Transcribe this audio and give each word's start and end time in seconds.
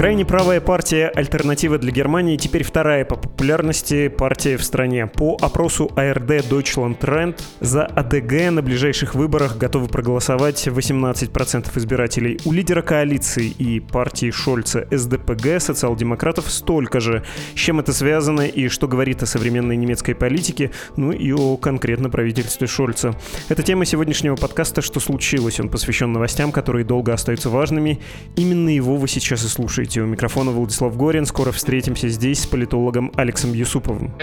Крайне 0.00 0.24
правая 0.24 0.62
партия 0.62 1.08
«Альтернатива 1.08 1.76
для 1.76 1.92
Германии» 1.92 2.38
теперь 2.38 2.64
вторая 2.64 3.04
по 3.04 3.16
популярности 3.16 4.08
партия 4.08 4.56
в 4.56 4.64
стране. 4.64 5.06
По 5.06 5.36
опросу 5.42 5.92
АРД 5.94 6.48
Deutschland 6.50 6.98
Trend 6.98 7.38
за 7.60 7.84
АДГ 7.84 8.50
на 8.50 8.62
ближайших 8.62 9.14
выборах 9.14 9.58
готовы 9.58 9.88
проголосовать 9.88 10.66
18% 10.66 11.66
избирателей. 11.76 12.40
У 12.46 12.52
лидера 12.52 12.80
коалиции 12.80 13.48
и 13.48 13.78
партии 13.78 14.30
Шольца 14.30 14.88
СДПГ 14.90 15.60
социал-демократов 15.60 16.50
столько 16.50 16.98
же. 16.98 17.22
С 17.54 17.58
чем 17.58 17.78
это 17.78 17.92
связано 17.92 18.46
и 18.46 18.68
что 18.68 18.88
говорит 18.88 19.22
о 19.22 19.26
современной 19.26 19.76
немецкой 19.76 20.14
политике, 20.14 20.70
ну 20.96 21.12
и 21.12 21.30
о 21.32 21.58
конкретно 21.58 22.08
правительстве 22.08 22.66
Шольца. 22.66 23.14
Это 23.50 23.62
тема 23.62 23.84
сегодняшнего 23.84 24.36
подкаста 24.36 24.80
«Что 24.80 24.98
случилось?». 24.98 25.60
Он 25.60 25.68
посвящен 25.68 26.10
новостям, 26.10 26.52
которые 26.52 26.86
долго 26.86 27.12
остаются 27.12 27.50
важными. 27.50 28.00
Именно 28.36 28.70
его 28.70 28.96
вы 28.96 29.06
сейчас 29.06 29.44
и 29.44 29.48
слушаете 29.48 29.89
слушаете. 29.90 30.02
У 30.02 30.06
микрофона 30.06 30.50
Владислав 30.50 30.96
Горин. 30.96 31.26
Скоро 31.26 31.50
встретимся 31.50 32.08
здесь 32.08 32.42
с 32.42 32.46
политологом 32.46 33.12
Алексом 33.16 33.52
Юсуповым. 33.52 34.14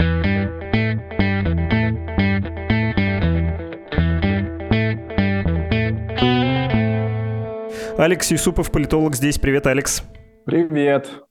Алекс 7.98 8.30
Юсупов, 8.30 8.70
политолог 8.70 9.16
здесь. 9.16 9.38
Привет, 9.38 9.66
Алекс. 9.66 10.02
Привет. 10.46 11.27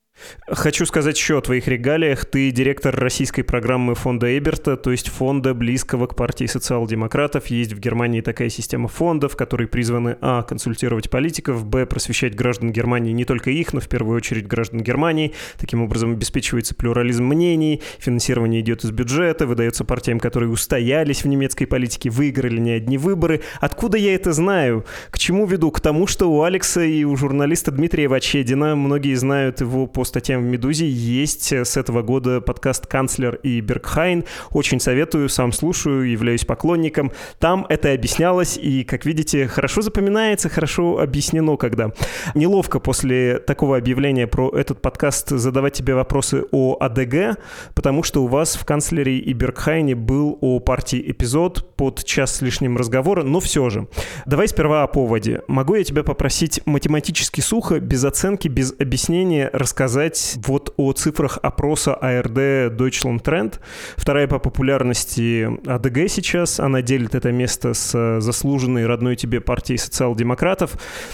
Хочу 0.48 0.86
сказать 0.86 1.18
еще 1.18 1.38
о 1.38 1.42
твоих 1.42 1.68
регалиях. 1.68 2.26
Ты 2.26 2.52
директор 2.52 2.96
российской 2.96 3.44
программы 3.44 3.96
фонда 3.96 4.38
Эберта, 4.38 4.78
то 4.78 4.92
есть 4.92 5.10
фонда, 5.10 5.54
близкого 5.54 6.08
к 6.08 6.16
партии 6.16 6.46
социал-демократов. 6.46 7.48
Есть 7.48 7.74
в 7.74 7.80
Германии 7.80 8.22
такая 8.22 8.50
система 8.50 8.88
фондов, 8.88 9.36
которые 9.36 9.68
призваны 9.68 10.18
а. 10.22 10.44
консультировать 10.44 11.10
политиков, 11.10 11.66
б. 11.66 11.86
просвещать 11.86 12.36
граждан 12.36 12.72
Германии, 12.72 13.12
не 13.12 13.26
только 13.26 13.52
их, 13.52 13.74
но 13.74 13.80
в 13.80 13.88
первую 13.88 14.18
очередь 14.18 14.48
граждан 14.48 14.82
Германии. 14.82 15.34
Таким 15.60 15.84
образом 15.84 16.14
обеспечивается 16.14 16.76
плюрализм 16.76 17.26
мнений, 17.26 17.82
финансирование 18.00 18.62
идет 18.62 18.84
из 18.84 18.92
бюджета, 18.92 19.46
выдается 19.46 19.86
партиям, 19.86 20.20
которые 20.20 20.50
устоялись 20.50 21.24
в 21.24 21.28
немецкой 21.28 21.66
политике, 21.66 22.10
выиграли 22.10 22.60
не 22.60 22.72
одни 22.72 22.98
выборы. 22.98 23.42
Откуда 23.60 23.98
я 23.98 24.16
это 24.16 24.34
знаю? 24.34 24.86
К 25.12 25.20
чему 25.20 25.46
веду? 25.46 25.72
К 25.72 25.80
тому, 25.80 26.08
что 26.08 26.32
у 26.32 26.42
Алекса 26.42 26.84
и 26.84 27.04
у 27.04 27.16
журналиста 27.16 27.72
Дмитрия 27.72 28.08
Вачедина, 28.08 28.76
многие 28.76 29.14
знают 29.16 29.62
его 29.62 29.86
по 29.86 30.07
статьям 30.08 30.42
в 30.42 30.46
«Медузе» 30.46 30.90
есть 30.90 31.52
э, 31.54 31.66
с 31.66 31.78
этого 31.78 32.02
года 32.02 32.42
подкаст 32.42 32.88
«Канцлер» 32.88 33.36
и 33.44 33.62
«Бергхайн». 33.62 34.24
Очень 34.52 34.80
советую, 34.80 35.30
сам 35.30 35.52
слушаю, 35.52 36.10
являюсь 36.10 36.46
поклонником. 36.46 37.12
Там 37.40 37.66
это 37.70 37.94
объяснялось, 37.94 38.58
и, 38.58 38.84
как 38.84 39.06
видите, 39.06 39.48
хорошо 39.48 39.82
запоминается, 39.82 40.50
хорошо 40.50 41.00
объяснено, 41.00 41.58
когда. 41.58 41.92
Неловко 42.34 42.80
после 42.80 43.40
такого 43.40 43.78
объявления 43.78 44.26
про 44.26 44.50
этот 44.50 44.82
подкаст 44.82 45.30
задавать 45.30 45.74
тебе 45.74 45.94
вопросы 45.94 46.46
о 46.52 46.78
АДГ, 46.80 47.38
потому 47.76 48.04
что 48.04 48.24
у 48.24 48.28
вас 48.28 48.56
в 48.56 48.66
«Канцлере» 48.66 49.20
и 49.20 49.34
«Бергхайне» 49.34 49.94
был 49.94 50.38
о 50.42 50.60
партии 50.60 51.04
эпизод 51.12 51.76
под 51.76 52.04
час 52.06 52.38
с 52.38 52.42
лишним 52.42 52.78
разговора, 52.78 53.24
но 53.24 53.40
все 53.40 53.70
же. 53.70 53.88
Давай 54.26 54.48
сперва 54.48 54.84
о 54.84 54.88
поводе. 54.88 55.42
Могу 55.48 55.76
я 55.76 55.84
тебя 55.84 56.04
попросить 56.04 56.62
математически 56.66 57.42
сухо, 57.42 57.80
без 57.80 58.04
оценки, 58.04 58.48
без 58.48 58.74
объяснения 58.80 59.50
рассказать 59.52 59.97
рассказать 59.98 60.38
вот 60.48 60.74
о 60.78 60.94
цифрах 60.94 61.40
опроса 61.42 61.96
АРД 61.96 62.38
Deutschland 62.78 63.24
Trend. 63.24 63.60
Вторая 63.96 64.28
по 64.28 64.40
популярности 64.40 65.50
АДГ 65.68 66.10
сейчас. 66.10 66.60
Она 66.60 66.82
делит 66.82 67.16
это 67.16 67.32
место 67.32 67.74
с 67.74 68.20
заслуженной 68.22 68.86
родной 68.86 69.16
тебе 69.16 69.42
партией 69.42 69.78
социал-демократов. 69.80 70.72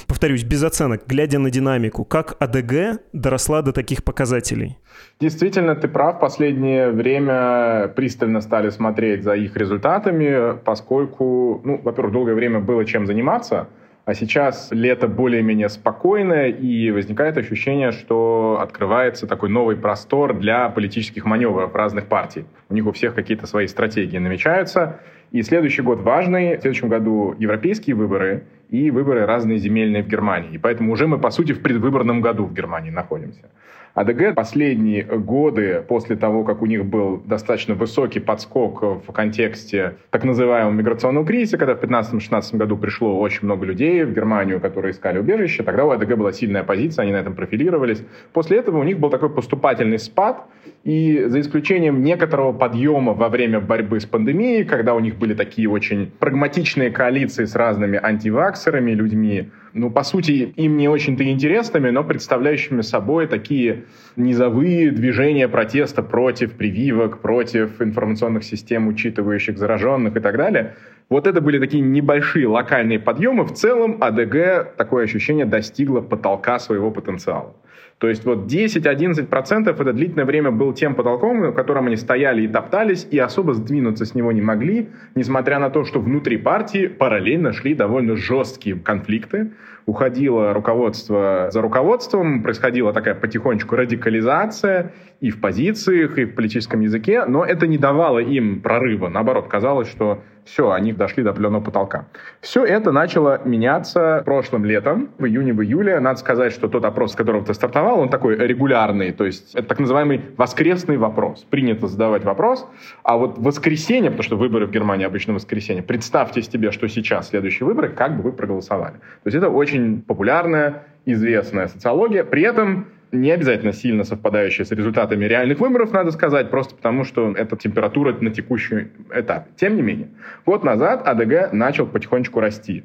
Повторюсь, 0.08 0.44
без 0.44 0.64
оценок, 0.64 1.04
глядя 1.08 1.40
на 1.40 1.50
динамику, 1.50 2.04
как 2.04 2.36
АДГ 2.40 3.00
доросла 3.14 3.62
до 3.62 3.72
таких 3.72 4.04
показателей? 4.04 4.78
Действительно, 5.20 5.76
ты 5.76 5.88
прав. 5.88 6.20
Последнее 6.20 6.92
время 6.92 7.88
пристально 7.96 8.42
стали 8.42 8.70
смотреть 8.70 9.24
за 9.24 9.34
их 9.34 9.56
результатами, 9.56 10.58
поскольку, 10.66 11.62
ну, 11.64 11.80
во-первых, 11.84 12.14
долгое 12.14 12.36
время 12.36 12.60
было 12.60 12.86
чем 12.86 13.08
заниматься– 13.08 13.68
а 14.06 14.14
сейчас 14.14 14.70
лето 14.72 15.08
более-менее 15.08 15.70
спокойное, 15.70 16.50
и 16.50 16.92
возникает 16.92 17.38
ощущение, 17.38 17.92
что 17.92 18.60
открывается 18.62 19.28
такой 19.28 19.50
новый 19.50 19.78
простор 19.78 20.38
для 20.38 20.68
политических 20.70 21.26
маневров 21.26 21.74
разных 21.74 22.08
партий. 22.08 22.46
У 22.70 22.74
них 22.74 22.86
у 22.86 22.92
всех 22.92 23.16
какие-то 23.16 23.48
свои 23.48 23.68
стратегии 23.68 24.18
намечаются. 24.18 25.00
И 25.34 25.42
следующий 25.42 25.82
год 25.82 26.00
важный. 26.02 26.58
В 26.58 26.62
следующем 26.62 26.90
году 26.90 27.36
европейские 27.40 27.96
выборы 27.96 28.44
и 28.70 28.92
выборы 28.92 29.26
разные 29.26 29.58
земельные 29.58 30.04
в 30.04 30.08
Германии. 30.08 30.52
И 30.54 30.58
поэтому 30.60 30.94
уже 30.94 31.08
мы, 31.08 31.18
по 31.18 31.32
сути, 31.32 31.54
в 31.54 31.62
предвыборном 31.64 32.22
году 32.22 32.46
в 32.46 32.54
Германии 32.54 32.92
находимся. 32.92 33.50
АДГ 33.96 34.34
последние 34.34 35.04
годы, 35.04 35.84
после 35.88 36.16
того, 36.16 36.44
как 36.44 36.64
у 36.64 36.66
них 36.66 36.84
был 36.86 37.22
достаточно 37.26 37.76
высокий 37.76 38.20
подскок 38.20 38.82
в 38.82 39.12
контексте 39.12 39.98
так 40.10 40.24
называемого 40.24 40.72
миграционного 40.72 41.26
кризиса, 41.26 41.60
когда 41.60 41.76
в 41.76 41.84
2015-2016 41.84 42.58
году 42.58 42.78
пришло 42.78 43.20
очень 43.20 43.42
много 43.44 43.68
людей 43.68 44.04
в 44.04 44.14
Германию, 44.14 44.60
которые 44.60 44.94
искали 44.94 45.20
убежище, 45.20 45.62
тогда 45.62 45.86
у 45.86 45.92
АДГ 45.92 46.16
была 46.16 46.32
сильная 46.32 46.64
позиция, 46.64 47.04
они 47.04 47.12
на 47.12 47.18
этом 47.18 47.36
профилировались. 47.36 48.04
После 48.34 48.58
этого 48.58 48.80
у 48.80 48.84
них 48.84 48.98
был 48.98 49.12
такой 49.12 49.30
поступательный 49.30 50.00
спад, 50.00 50.48
и 50.84 51.26
за 51.28 51.40
исключением 51.40 52.04
некоторого 52.04 52.52
подъема 52.52 53.14
во 53.14 53.30
время 53.30 53.60
борьбы 53.60 54.00
с 54.00 54.06
пандемией, 54.06 54.66
когда 54.66 54.96
у 54.96 55.00
них 55.00 55.18
были 55.24 55.36
такие 55.36 55.70
очень 55.70 56.12
прагматичные 56.20 56.92
коалиции 56.92 57.46
с 57.46 57.56
разными 57.56 57.98
антиваксерами, 57.98 58.92
людьми, 58.92 59.52
ну, 59.72 59.90
по 59.90 60.04
сути, 60.04 60.54
им 60.58 60.76
не 60.76 60.90
очень-то 60.90 61.24
интересными, 61.24 61.92
но 61.92 62.04
представляющими 62.04 62.82
собой 62.82 63.28
такие 63.28 63.86
низовые 64.18 64.92
движения 64.92 65.48
протеста 65.48 66.04
против 66.04 66.52
прививок, 66.52 67.22
против 67.22 67.82
информационных 67.82 68.44
систем, 68.44 68.90
учитывающих 68.90 69.58
зараженных 69.58 70.18
и 70.18 70.20
так 70.20 70.36
далее. 70.36 70.76
Вот 71.08 71.26
это 71.26 71.40
были 71.40 71.58
такие 71.58 71.82
небольшие 71.82 72.46
локальные 72.46 73.00
подъемы. 73.00 73.46
В 73.46 73.54
целом 73.54 73.98
АДГ, 74.02 74.76
такое 74.76 75.06
ощущение, 75.06 75.46
достигло 75.46 76.02
потолка 76.02 76.60
своего 76.60 76.92
потенциала. 76.92 77.56
То 78.04 78.10
есть 78.10 78.26
вот 78.26 78.52
10-11% 78.52 79.70
это 79.70 79.94
длительное 79.94 80.26
время 80.26 80.52
был 80.52 80.74
тем 80.74 80.94
потолком, 80.94 81.40
на 81.40 81.52
котором 81.54 81.88
они 81.88 81.96
стояли 81.96 82.42
и 82.42 82.50
топтались, 82.50 83.08
и 83.10 83.18
особо 83.18 83.54
сдвинуться 83.54 84.04
с 84.04 84.14
него 84.14 84.34
не 84.34 84.42
могли, 84.42 84.90
несмотря 85.16 85.58
на 85.58 85.70
то, 85.70 85.86
что 85.86 86.02
внутри 86.02 86.36
партии 86.36 86.88
параллельно 86.88 87.54
шли 87.54 87.74
довольно 87.74 88.18
жесткие 88.18 88.76
конфликты. 88.76 89.52
Уходило 89.86 90.54
руководство 90.54 91.48
за 91.50 91.62
руководством, 91.62 92.44
происходила 92.44 92.92
такая 92.92 93.16
потихонечку 93.16 93.78
радикализация 93.78 94.92
и 95.22 95.30
в 95.30 95.40
позициях, 95.40 96.18
и 96.18 96.26
в 96.26 96.36
политическом 96.36 96.82
языке, 96.82 97.24
но 97.26 97.46
это 97.46 97.68
не 97.68 97.78
давало 97.78 98.20
им 98.20 98.60
прорыва. 98.60 99.08
Наоборот, 99.08 99.48
казалось, 99.48 99.88
что 99.88 100.22
все, 100.46 100.72
они 100.72 100.94
дошли 100.94 101.24
до 101.24 101.32
определенного 101.32 101.64
потолка. 101.64 102.06
Все 102.42 102.64
это 102.66 102.92
начало 102.92 103.42
меняться 103.46 104.22
прошлым 104.26 104.66
летом, 104.66 105.10
в 105.18 105.26
июне, 105.26 105.54
в 105.54 105.62
июле. 105.62 106.00
Надо 106.00 106.20
сказать, 106.20 106.54
что 106.54 106.68
тот 106.68 106.86
опрос, 106.86 107.14
с 107.14 107.16
которого 107.16 107.44
ты 107.46 107.54
стартовал, 107.54 108.00
он 108.00 108.10
такой 108.10 108.36
регулярный, 108.36 109.12
то 109.12 109.26
есть 109.26 109.56
это 109.56 109.68
так 109.70 109.80
называемый 109.80 110.22
воскресный 110.38 110.98
вопрос. 110.98 111.46
Принято 111.50 111.88
задавать 111.88 112.24
вопрос, 112.24 112.68
а 113.04 113.18
вот 113.18 113.38
воскресенье, 113.38 114.10
потому 114.10 114.24
что 114.24 114.36
выборы 114.36 114.68
в 114.68 114.72
Германии 114.72 115.06
обычно 115.06 115.34
воскресенье, 115.34 115.84
представьте 115.84 116.42
себе, 116.42 116.72
что 116.72 116.88
сейчас 116.88 117.30
следующие 117.30 117.66
выборы, 117.66 117.90
как 117.90 118.18
бы 118.18 118.24
вы 118.24 118.32
проголосовали. 118.32 118.94
То 118.94 119.26
есть 119.26 119.38
это 119.38 119.50
очень 119.50 120.02
популярная, 120.02 120.84
известная 121.06 121.68
социология. 121.68 122.24
При 122.24 122.44
этом 122.44 122.88
не 123.14 123.32
обязательно 123.32 123.74
сильно 123.74 124.04
совпадающая 124.04 124.66
с 124.66 124.72
результатами 124.72 125.26
реальных 125.26 125.60
выборов, 125.60 125.94
надо 125.94 126.12
сказать, 126.12 126.50
просто 126.50 126.76
потому 126.76 127.04
что 127.04 127.32
это 127.32 127.56
температура 127.56 128.14
на 128.20 128.32
текущий 128.32 128.88
этап. 129.14 129.48
Тем 129.56 129.76
не 129.76 129.82
менее, 129.82 130.10
год 130.46 130.64
назад 130.64 131.08
АДГ 131.08 131.54
начал 131.54 131.86
потихонечку 131.86 132.40
расти. 132.40 132.84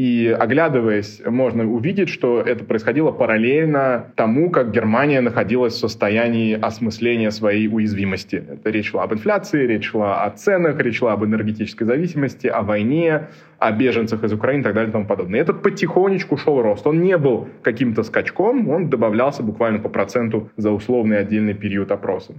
И 0.00 0.28
оглядываясь, 0.28 1.20
можно 1.26 1.70
увидеть, 1.70 2.08
что 2.08 2.40
это 2.40 2.64
происходило 2.64 3.10
параллельно 3.10 4.06
тому, 4.16 4.48
как 4.48 4.70
Германия 4.70 5.20
находилась 5.20 5.74
в 5.74 5.78
состоянии 5.78 6.58
осмысления 6.58 7.30
своей 7.30 7.68
уязвимости. 7.68 8.42
Это 8.50 8.70
речь 8.70 8.88
шла 8.88 9.02
об 9.02 9.12
инфляции, 9.12 9.66
речь 9.66 9.84
шла 9.84 10.24
о 10.24 10.30
ценах, 10.30 10.80
речь 10.80 10.96
шла 10.96 11.12
об 11.12 11.26
энергетической 11.26 11.84
зависимости, 11.84 12.46
о 12.46 12.62
войне, 12.62 13.28
о 13.58 13.72
беженцах 13.72 14.24
из 14.24 14.32
Украины 14.32 14.62
и 14.62 14.64
так 14.64 14.72
далее 14.72 14.88
и 14.88 14.92
тому 14.92 15.04
подобное. 15.04 15.38
И 15.38 15.42
это 15.42 15.52
потихонечку 15.52 16.38
шел 16.38 16.62
рост. 16.62 16.86
Он 16.86 17.02
не 17.02 17.18
был 17.18 17.48
каким-то 17.60 18.02
скачком, 18.02 18.70
он 18.70 18.88
добавлялся 18.88 19.42
буквально 19.42 19.80
по 19.80 19.90
проценту 19.90 20.48
за 20.56 20.70
условный 20.70 21.18
отдельный 21.18 21.52
период 21.52 21.92
опроса. 21.92 22.32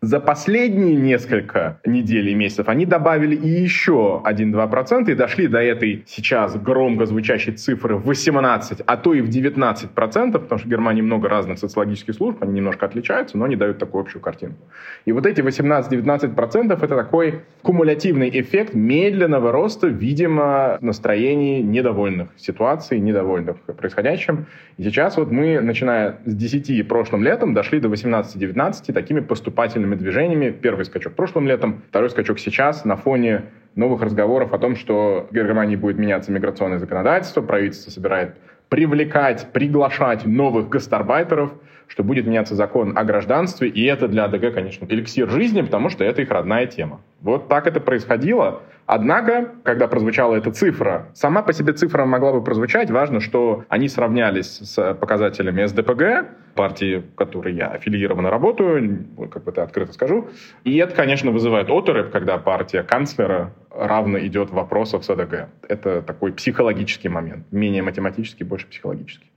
За 0.00 0.20
последние 0.20 0.94
несколько 0.94 1.80
недель 1.84 2.28
и 2.28 2.34
месяцев 2.34 2.68
они 2.68 2.86
добавили 2.86 3.34
и 3.34 3.48
еще 3.48 4.22
1-2% 4.24 5.10
и 5.10 5.14
дошли 5.14 5.48
до 5.48 5.58
этой 5.58 6.04
сейчас 6.06 6.56
громко 6.56 7.04
звучащей 7.04 7.52
цифры 7.52 7.96
в 7.96 8.06
18, 8.06 8.82
а 8.86 8.96
то 8.96 9.12
и 9.12 9.20
в 9.20 9.28
19%, 9.28 9.88
потому 9.96 10.58
что 10.58 10.68
в 10.68 10.70
Германии 10.70 11.02
много 11.02 11.28
разных 11.28 11.58
социологических 11.58 12.14
служб, 12.14 12.40
они 12.40 12.52
немножко 12.52 12.86
отличаются, 12.86 13.36
но 13.36 13.46
они 13.46 13.56
дают 13.56 13.78
такую 13.78 14.02
общую 14.02 14.22
картинку. 14.22 14.58
И 15.04 15.10
вот 15.10 15.26
эти 15.26 15.40
18-19% 15.40 16.72
это 16.72 16.96
такой 16.96 17.40
кумулятивный 17.62 18.30
эффект 18.40 18.74
медленного 18.74 19.50
роста, 19.50 19.88
видимо, 19.88 20.78
настроений 20.80 21.60
недовольных 21.60 22.28
ситуацией, 22.36 23.00
недовольных 23.00 23.56
происходящим. 23.56 24.46
И 24.76 24.84
сейчас 24.84 25.16
вот 25.16 25.32
мы, 25.32 25.60
начиная 25.60 26.18
с 26.24 26.36
10 26.36 26.86
прошлым 26.86 27.24
летом, 27.24 27.52
дошли 27.52 27.80
до 27.80 27.88
18-19 27.88 28.92
такими 28.92 29.18
поступательными 29.18 29.87
определенными 29.88 29.94
движениями. 29.94 30.50
Первый 30.50 30.84
скачок 30.84 31.14
прошлым 31.14 31.46
летом, 31.46 31.82
второй 31.88 32.10
скачок 32.10 32.38
сейчас 32.38 32.84
на 32.84 32.96
фоне 32.96 33.44
новых 33.74 34.02
разговоров 34.02 34.52
о 34.52 34.58
том, 34.58 34.76
что 34.76 35.26
в 35.30 35.34
Германии 35.34 35.76
будет 35.76 35.98
меняться 35.98 36.32
миграционное 36.32 36.78
законодательство, 36.78 37.42
правительство 37.42 37.90
собирает 37.90 38.36
привлекать, 38.68 39.48
приглашать 39.52 40.26
новых 40.26 40.68
гастарбайтеров, 40.68 41.52
что 41.86 42.04
будет 42.04 42.26
меняться 42.26 42.54
закон 42.54 42.98
о 42.98 43.04
гражданстве, 43.04 43.68
и 43.68 43.84
это 43.84 44.08
для 44.08 44.24
АДГ, 44.24 44.52
конечно, 44.52 44.86
эликсир 44.86 45.30
жизни, 45.30 45.62
потому 45.62 45.88
что 45.88 46.04
это 46.04 46.20
их 46.20 46.30
родная 46.30 46.66
тема. 46.66 47.00
Вот 47.22 47.48
так 47.48 47.66
это 47.66 47.80
происходило. 47.80 48.60
Однако, 48.90 49.50
когда 49.64 49.86
прозвучала 49.86 50.36
эта 50.36 50.50
цифра, 50.50 51.10
сама 51.12 51.42
по 51.42 51.52
себе 51.52 51.74
цифра 51.74 52.06
могла 52.06 52.32
бы 52.32 52.42
прозвучать. 52.42 52.90
Важно, 52.90 53.20
что 53.20 53.66
они 53.68 53.86
сравнялись 53.86 54.60
с 54.62 54.94
показателями 54.94 55.62
СДПГ, 55.66 56.54
партии, 56.54 57.00
в 57.00 57.14
которой 57.14 57.54
я 57.54 57.66
аффилированно 57.66 58.30
работаю, 58.30 59.04
как 59.30 59.44
бы 59.44 59.50
это 59.50 59.62
открыто 59.62 59.92
скажу. 59.92 60.28
И 60.64 60.74
это, 60.78 60.94
конечно, 60.94 61.30
вызывает 61.32 61.68
оторопь, 61.68 62.10
когда 62.10 62.38
партия 62.38 62.82
канцлера 62.82 63.52
равно 63.70 64.18
идет 64.20 64.48
в 64.48 64.54
вопросах 64.54 65.04
с 65.04 65.10
АДГ. 65.10 65.50
Это 65.68 66.00
такой 66.00 66.32
психологический 66.32 67.10
момент. 67.10 67.44
Менее 67.52 67.82
математический, 67.82 68.46
больше 68.46 68.68
психологический. 68.68 69.30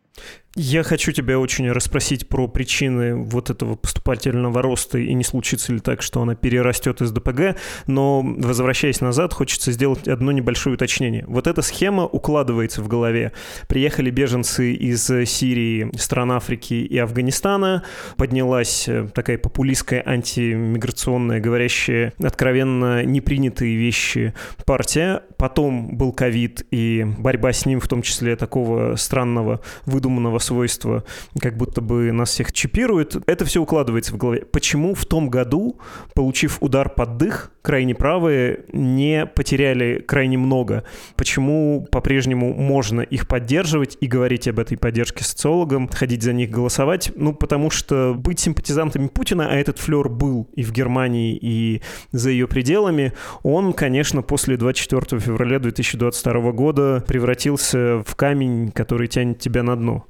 Я 0.58 0.84
хочу 0.84 1.14
тебя 1.14 1.40
очень 1.40 1.72
расспросить 1.72 2.28
про 2.28 2.46
причины 2.50 3.16
вот 3.16 3.50
этого 3.50 3.78
поступательного 3.78 4.62
роста 4.62 4.98
и 4.98 5.14
не 5.14 5.24
случится 5.24 5.72
ли 5.72 5.80
так, 5.80 6.02
что 6.02 6.22
она 6.22 6.36
перерастет 6.36 7.02
из 7.02 7.12
ДПГ, 7.12 7.56
но 7.88 8.22
возвращаясь 8.22 9.00
назад, 9.00 9.34
хочется 9.34 9.72
сделать 9.72 10.10
одно 10.10 10.34
небольшое 10.34 10.74
уточнение. 10.74 11.24
Вот 11.26 11.48
эта 11.48 11.62
схема 11.62 12.06
укладывается 12.06 12.82
в 12.82 12.90
голове. 12.90 13.32
Приехали 13.70 14.10
беженцы 14.10 14.74
из 14.74 15.06
Сирии, 15.06 15.90
стран 15.98 16.34
Африки 16.34 16.74
и 16.74 16.98
Афганистана, 16.98 17.86
поднялась 18.18 18.90
э, 18.90 19.08
такая 19.16 19.38
популистская 19.38 20.04
антимиграционная, 20.06 21.40
говорящая 21.40 22.12
откровенно 22.22 23.06
непринятые 23.06 23.78
вещи 23.78 24.34
партия, 24.66 25.24
потом 25.38 25.96
был 25.96 26.12
ковид 26.12 26.68
и 26.72 27.06
борьба 27.18 27.54
с 27.54 27.66
ним, 27.66 27.80
в 27.80 27.88
том 27.88 28.02
числе 28.02 28.36
такого 28.36 28.98
странного 28.98 29.62
выдуманного 29.86 30.41
свойства, 30.42 31.04
как 31.40 31.58
будто 31.58 31.82
бы 31.82 32.12
нас 32.12 32.30
всех 32.32 32.52
чипируют. 32.52 33.18
Это 33.28 33.46
все 33.46 33.62
укладывается 33.62 34.14
в 34.14 34.18
голове. 34.18 34.46
Почему 34.46 34.94
в 34.94 35.06
том 35.06 35.30
году, 35.30 35.80
получив 36.14 36.58
удар 36.62 36.90
под 36.90 37.18
дых, 37.18 37.52
крайне 37.62 37.96
правые 37.96 38.66
не 38.72 39.26
потеряли 39.26 40.04
крайне 40.06 40.38
много? 40.38 40.84
Почему 41.16 41.88
по-прежнему 41.92 42.54
можно 42.54 43.02
их 43.02 43.28
поддерживать 43.28 43.98
и 44.02 44.08
говорить 44.08 44.48
об 44.48 44.60
этой 44.60 44.78
поддержке 44.78 45.24
социологам, 45.24 45.88
ходить 45.88 46.24
за 46.24 46.34
них 46.34 46.50
голосовать? 46.50 47.12
Ну, 47.16 47.34
потому 47.34 47.70
что 47.70 48.14
быть 48.18 48.40
симпатизантами 48.40 49.08
Путина, 49.08 49.50
а 49.50 49.56
этот 49.56 49.80
флер 49.80 50.10
был 50.10 50.50
и 50.56 50.64
в 50.64 50.72
Германии, 50.72 51.38
и 51.40 51.82
за 52.12 52.30
ее 52.30 52.48
пределами, 52.48 53.14
он, 53.44 53.74
конечно, 53.74 54.22
после 54.22 54.58
24 54.58 55.20
февраля 55.22 55.60
2022 55.60 56.52
года 56.52 57.04
превратился 57.08 58.04
в 58.06 58.16
камень, 58.16 58.72
который 58.72 59.08
тянет 59.08 59.40
тебя 59.40 59.64
на 59.64 59.76
дно. 59.76 60.06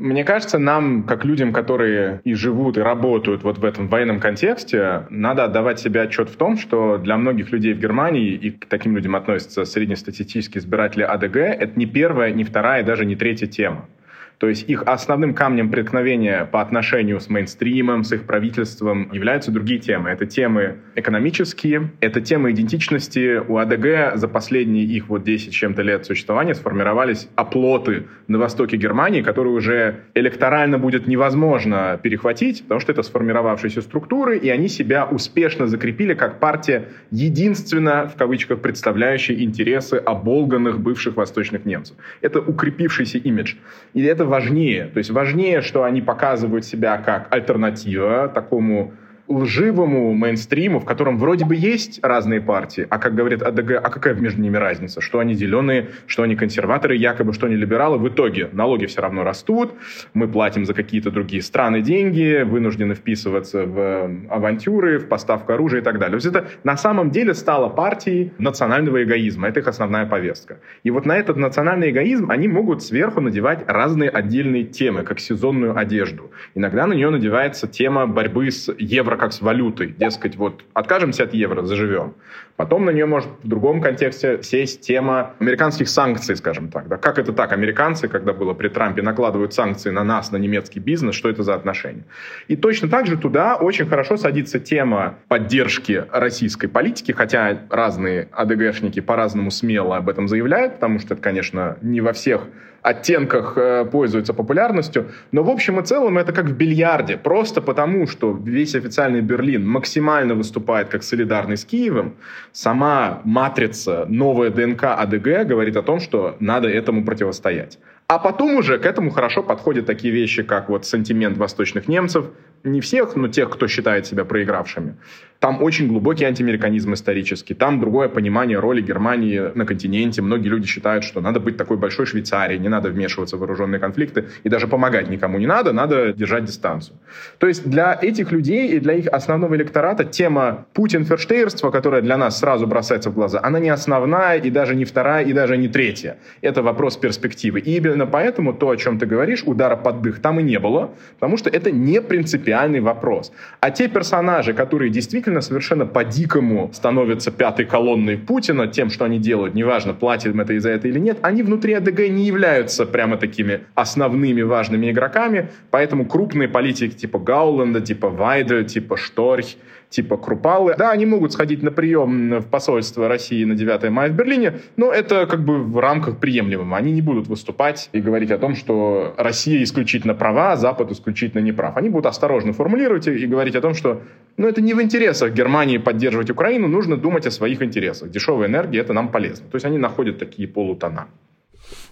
Мне 0.00 0.24
кажется, 0.24 0.58
нам, 0.58 1.02
как 1.02 1.26
людям, 1.26 1.52
которые 1.52 2.22
и 2.24 2.32
живут, 2.32 2.78
и 2.78 2.80
работают 2.80 3.42
вот 3.42 3.58
в 3.58 3.64
этом 3.66 3.86
военном 3.88 4.18
контексте, 4.18 5.06
надо 5.10 5.44
отдавать 5.44 5.78
себе 5.78 6.00
отчет 6.00 6.30
в 6.30 6.36
том, 6.36 6.56
что 6.56 6.96
для 6.96 7.18
многих 7.18 7.52
людей 7.52 7.74
в 7.74 7.78
Германии, 7.78 8.32
и 8.32 8.50
к 8.50 8.64
таким 8.64 8.96
людям 8.96 9.14
относятся 9.14 9.66
среднестатистические 9.66 10.62
избиратели 10.62 11.02
АДГ, 11.02 11.36
это 11.36 11.78
не 11.78 11.84
первая, 11.84 12.32
не 12.32 12.44
вторая, 12.44 12.82
даже 12.82 13.04
не 13.04 13.14
третья 13.14 13.46
тема. 13.46 13.90
То 14.40 14.48
есть 14.48 14.70
их 14.70 14.84
основным 14.86 15.34
камнем 15.34 15.70
преткновения 15.70 16.46
по 16.50 16.62
отношению 16.62 17.20
с 17.20 17.28
мейнстримом, 17.28 18.04
с 18.04 18.12
их 18.12 18.24
правительством 18.24 19.12
являются 19.12 19.50
другие 19.50 19.78
темы. 19.78 20.08
Это 20.08 20.24
темы 20.24 20.78
экономические, 20.96 21.90
это 22.00 22.22
темы 22.22 22.52
идентичности. 22.52 23.36
У 23.36 23.58
АДГ 23.58 24.16
за 24.16 24.28
последние 24.28 24.86
их 24.86 25.10
вот 25.10 25.24
10 25.24 25.52
чем-то 25.52 25.82
лет 25.82 26.06
существования 26.06 26.54
сформировались 26.54 27.28
оплоты 27.34 28.06
на 28.28 28.38
востоке 28.38 28.78
Германии, 28.78 29.20
которые 29.20 29.52
уже 29.52 30.04
электорально 30.14 30.78
будет 30.78 31.06
невозможно 31.06 32.00
перехватить, 32.02 32.62
потому 32.62 32.80
что 32.80 32.92
это 32.92 33.02
сформировавшиеся 33.02 33.82
структуры, 33.82 34.38
и 34.38 34.48
они 34.48 34.68
себя 34.68 35.04
успешно 35.04 35.66
закрепили 35.66 36.14
как 36.14 36.40
партия, 36.40 36.86
единственно, 37.10 38.08
в 38.08 38.16
кавычках, 38.16 38.60
представляющая 38.60 39.36
интересы 39.36 39.96
оболганных 39.96 40.80
бывших 40.80 41.16
восточных 41.16 41.66
немцев. 41.66 41.98
Это 42.22 42.40
укрепившийся 42.40 43.18
имидж. 43.18 43.56
И 43.92 44.02
это 44.02 44.29
важнее. 44.30 44.86
То 44.86 44.98
есть 44.98 45.10
важнее, 45.10 45.60
что 45.60 45.84
они 45.84 46.00
показывают 46.00 46.64
себя 46.64 46.96
как 46.96 47.26
альтернатива 47.30 48.28
такому 48.28 48.94
лживому 49.30 50.12
мейнстриму, 50.12 50.80
в 50.80 50.84
котором 50.84 51.16
вроде 51.16 51.44
бы 51.44 51.54
есть 51.54 52.00
разные 52.02 52.40
партии, 52.40 52.86
а 52.90 52.98
как 52.98 53.14
говорит 53.14 53.42
АДГ, 53.42 53.80
а 53.82 53.88
какая 53.88 54.14
между 54.14 54.42
ними 54.42 54.56
разница? 54.56 55.00
Что 55.00 55.20
они 55.20 55.34
зеленые, 55.34 55.90
что 56.06 56.24
они 56.24 56.34
консерваторы, 56.34 56.96
якобы 56.96 57.32
что 57.32 57.46
они 57.46 57.54
либералы. 57.54 57.98
В 57.98 58.08
итоге 58.08 58.48
налоги 58.52 58.86
все 58.86 59.00
равно 59.02 59.22
растут, 59.22 59.74
мы 60.14 60.26
платим 60.26 60.64
за 60.64 60.74
какие-то 60.74 61.12
другие 61.12 61.42
страны 61.42 61.80
деньги, 61.80 62.42
вынуждены 62.42 62.94
вписываться 62.94 63.64
в 63.64 63.78
э, 63.78 64.26
авантюры, 64.28 64.98
в 64.98 65.06
поставку 65.06 65.52
оружия 65.52 65.80
и 65.80 65.84
так 65.84 65.98
далее. 66.00 66.18
То 66.18 66.26
есть 66.26 66.36
это 66.36 66.48
на 66.64 66.76
самом 66.76 67.10
деле 67.10 67.34
стало 67.34 67.68
партией 67.68 68.32
национального 68.38 69.02
эгоизма. 69.04 69.46
Это 69.48 69.60
их 69.60 69.68
основная 69.68 70.06
повестка. 70.06 70.58
И 70.82 70.90
вот 70.90 71.06
на 71.06 71.16
этот 71.16 71.36
национальный 71.36 71.90
эгоизм 71.90 72.30
они 72.30 72.48
могут 72.48 72.82
сверху 72.82 73.20
надевать 73.20 73.62
разные 73.68 74.10
отдельные 74.10 74.64
темы, 74.64 75.04
как 75.04 75.20
сезонную 75.20 75.78
одежду. 75.78 76.32
Иногда 76.56 76.88
на 76.88 76.94
нее 76.94 77.10
надевается 77.10 77.68
тема 77.68 78.08
борьбы 78.08 78.50
с 78.50 78.74
евро 78.76 79.19
как 79.20 79.32
с 79.32 79.40
валютой. 79.40 79.88
Дескать, 79.88 80.36
вот 80.36 80.64
откажемся 80.72 81.24
от 81.24 81.34
евро, 81.34 81.62
заживем. 81.62 82.14
Потом 82.56 82.84
на 82.84 82.90
нее 82.90 83.06
может 83.06 83.28
в 83.42 83.48
другом 83.48 83.80
контексте 83.80 84.42
сесть 84.42 84.80
тема 84.80 85.34
американских 85.38 85.88
санкций, 85.88 86.36
скажем 86.36 86.68
так. 86.68 86.88
Да? 86.88 86.96
Как 86.96 87.18
это 87.18 87.32
так? 87.32 87.52
Американцы, 87.52 88.08
когда 88.08 88.32
было 88.32 88.54
при 88.54 88.68
Трампе, 88.68 89.02
накладывают 89.02 89.54
санкции 89.54 89.90
на 89.90 90.04
нас, 90.04 90.32
на 90.32 90.36
немецкий 90.36 90.80
бизнес. 90.80 91.14
Что 91.14 91.28
это 91.28 91.42
за 91.42 91.54
отношения? 91.54 92.04
И 92.48 92.56
точно 92.56 92.88
так 92.88 93.06
же 93.06 93.16
туда 93.16 93.56
очень 93.56 93.86
хорошо 93.86 94.16
садится 94.16 94.58
тема 94.58 95.18
поддержки 95.28 96.04
российской 96.10 96.66
политики, 96.66 97.12
хотя 97.12 97.60
разные 97.70 98.28
АДГшники 98.32 99.00
по-разному 99.00 99.50
смело 99.50 99.96
об 99.96 100.08
этом 100.08 100.28
заявляют, 100.28 100.74
потому 100.74 100.98
что 100.98 101.14
это, 101.14 101.22
конечно, 101.22 101.76
не 101.82 102.00
во 102.00 102.12
всех 102.12 102.42
оттенках 102.82 103.54
э, 103.56 103.84
пользуется 103.84 104.34
популярностью. 104.34 105.10
Но 105.32 105.42
в 105.42 105.50
общем 105.50 105.80
и 105.80 105.82
целом 105.82 106.18
это 106.18 106.32
как 106.32 106.46
в 106.46 106.56
бильярде. 106.56 107.16
Просто 107.16 107.60
потому, 107.60 108.06
что 108.06 108.32
весь 108.32 108.74
официальный 108.74 109.20
Берлин 109.20 109.66
максимально 109.66 110.34
выступает 110.34 110.88
как 110.88 111.02
солидарный 111.02 111.56
с 111.56 111.64
Киевом, 111.64 112.14
сама 112.52 113.20
матрица, 113.24 114.06
новая 114.08 114.50
ДНК 114.50 114.84
АДГ 114.84 115.46
говорит 115.46 115.76
о 115.76 115.82
том, 115.82 116.00
что 116.00 116.36
надо 116.40 116.68
этому 116.68 117.04
противостоять. 117.04 117.78
А 118.10 118.18
потом 118.18 118.56
уже 118.56 118.80
к 118.80 118.86
этому 118.86 119.12
хорошо 119.12 119.40
подходят 119.40 119.86
такие 119.86 120.12
вещи, 120.12 120.42
как 120.42 120.68
вот 120.68 120.84
сантимент 120.84 121.38
восточных 121.38 121.86
немцев, 121.86 122.24
не 122.64 122.80
всех, 122.80 123.16
но 123.16 123.28
тех, 123.28 123.50
кто 123.50 123.68
считает 123.68 124.06
себя 124.06 124.24
проигравшими. 124.24 124.96
Там 125.38 125.62
очень 125.62 125.88
глубокий 125.88 126.26
антиамериканизм 126.26 126.92
исторический, 126.92 127.54
там 127.54 127.80
другое 127.80 128.08
понимание 128.08 128.58
роли 128.58 128.82
Германии 128.82 129.50
на 129.54 129.64
континенте. 129.64 130.20
Многие 130.20 130.48
люди 130.48 130.66
считают, 130.66 131.04
что 131.04 131.22
надо 131.22 131.40
быть 131.40 131.56
такой 131.56 131.78
большой 131.78 132.04
Швейцарией, 132.04 132.60
не 132.60 132.68
надо 132.68 132.90
вмешиваться 132.90 133.36
в 133.36 133.40
вооруженные 133.40 133.78
конфликты 133.78 134.26
и 134.42 134.50
даже 134.50 134.68
помогать 134.68 135.08
никому 135.08 135.38
не 135.38 135.46
надо, 135.46 135.72
надо 135.72 136.12
держать 136.12 136.44
дистанцию. 136.44 136.98
То 137.38 137.46
есть 137.46 137.66
для 137.66 137.98
этих 138.02 138.32
людей 138.32 138.68
и 138.68 138.80
для 138.80 138.94
их 138.94 139.06
основного 139.06 139.54
электората 139.54 140.04
тема 140.04 140.66
Путин-ферштейрства, 140.74 141.70
которая 141.70 142.02
для 142.02 142.18
нас 142.18 142.38
сразу 142.38 142.66
бросается 142.66 143.08
в 143.08 143.14
глаза, 143.14 143.40
она 143.42 143.60
не 143.60 143.70
основная 143.70 144.36
и 144.36 144.50
даже 144.50 144.74
не 144.74 144.84
вторая 144.84 145.24
и 145.24 145.32
даже 145.32 145.56
не 145.56 145.68
третья. 145.68 146.18
Это 146.42 146.62
вопрос 146.62 146.98
перспективы. 146.98 147.60
И 147.60 147.76
именно 147.76 147.99
именно 148.00 148.10
поэтому 148.10 148.52
то, 148.52 148.70
о 148.70 148.76
чем 148.76 148.98
ты 148.98 149.06
говоришь, 149.06 149.42
удара 149.46 149.76
под 149.76 150.02
дых, 150.02 150.20
там 150.20 150.40
и 150.40 150.42
не 150.42 150.58
было, 150.58 150.90
потому 151.18 151.36
что 151.36 151.50
это 151.50 151.70
не 151.70 152.00
принципиальный 152.00 152.80
вопрос. 152.80 153.32
А 153.60 153.70
те 153.70 153.88
персонажи, 153.88 154.54
которые 154.54 154.90
действительно 154.90 155.40
совершенно 155.42 155.86
по-дикому 155.86 156.70
становятся 156.72 157.30
пятой 157.30 157.66
колонной 157.66 158.16
Путина 158.16 158.66
тем, 158.66 158.90
что 158.90 159.04
они 159.04 159.18
делают, 159.18 159.54
неважно, 159.54 159.94
платят 159.94 160.34
им 160.34 160.40
это 160.40 160.54
из-за 160.54 160.70
это 160.70 160.88
или 160.88 161.00
нет, 161.00 161.18
они 161.22 161.42
внутри 161.42 161.74
АДГ 161.74 162.08
не 162.08 162.26
являются 162.26 162.86
прямо 162.86 163.16
такими 163.16 163.60
основными 163.74 164.42
важными 164.42 164.90
игроками, 164.90 165.48
поэтому 165.70 166.06
крупные 166.06 166.48
политики 166.48 166.94
типа 166.94 167.18
Гауланда, 167.18 167.80
типа 167.80 168.08
Вайда, 168.08 168.64
типа 168.64 168.96
Шторх, 168.96 169.44
типа 169.90 170.16
Крупалы. 170.16 170.74
Да, 170.78 170.90
они 170.92 171.04
могут 171.04 171.32
сходить 171.32 171.62
на 171.62 171.70
прием 171.70 172.38
в 172.38 172.46
посольство 172.46 173.08
России 173.08 173.44
на 173.44 173.54
9 173.54 173.90
мая 173.90 174.08
в 174.08 174.14
Берлине, 174.14 174.60
но 174.76 174.90
это 174.92 175.26
как 175.26 175.44
бы 175.44 175.62
в 175.62 175.78
рамках 175.78 176.18
приемлемого. 176.18 176.76
Они 176.76 176.92
не 176.92 177.02
будут 177.02 177.26
выступать 177.26 177.90
и 177.92 178.00
говорить 178.00 178.30
о 178.30 178.38
том, 178.38 178.54
что 178.54 179.14
Россия 179.18 179.62
исключительно 179.62 180.14
права, 180.14 180.52
а 180.52 180.56
Запад 180.56 180.90
исключительно 180.92 181.42
не 181.42 181.52
прав. 181.52 181.76
Они 181.76 181.90
будут 181.90 182.06
осторожно 182.06 182.52
формулировать 182.52 183.06
и 183.08 183.26
говорить 183.26 183.56
о 183.56 183.60
том, 183.60 183.74
что 183.74 184.02
ну, 184.36 184.48
это 184.48 184.62
не 184.62 184.74
в 184.74 184.80
интересах 184.80 185.32
Германии 185.32 185.78
поддерживать 185.78 186.30
Украину, 186.30 186.68
нужно 186.68 186.96
думать 186.96 187.26
о 187.26 187.30
своих 187.30 187.60
интересах. 187.60 188.10
Дешевая 188.10 188.48
энергия— 188.48 188.78
это 188.80 188.92
нам 188.92 189.08
полезно. 189.08 189.48
То 189.50 189.56
есть 189.56 189.66
они 189.66 189.76
находят 189.76 190.18
такие 190.18 190.48
полутона. 190.48 191.08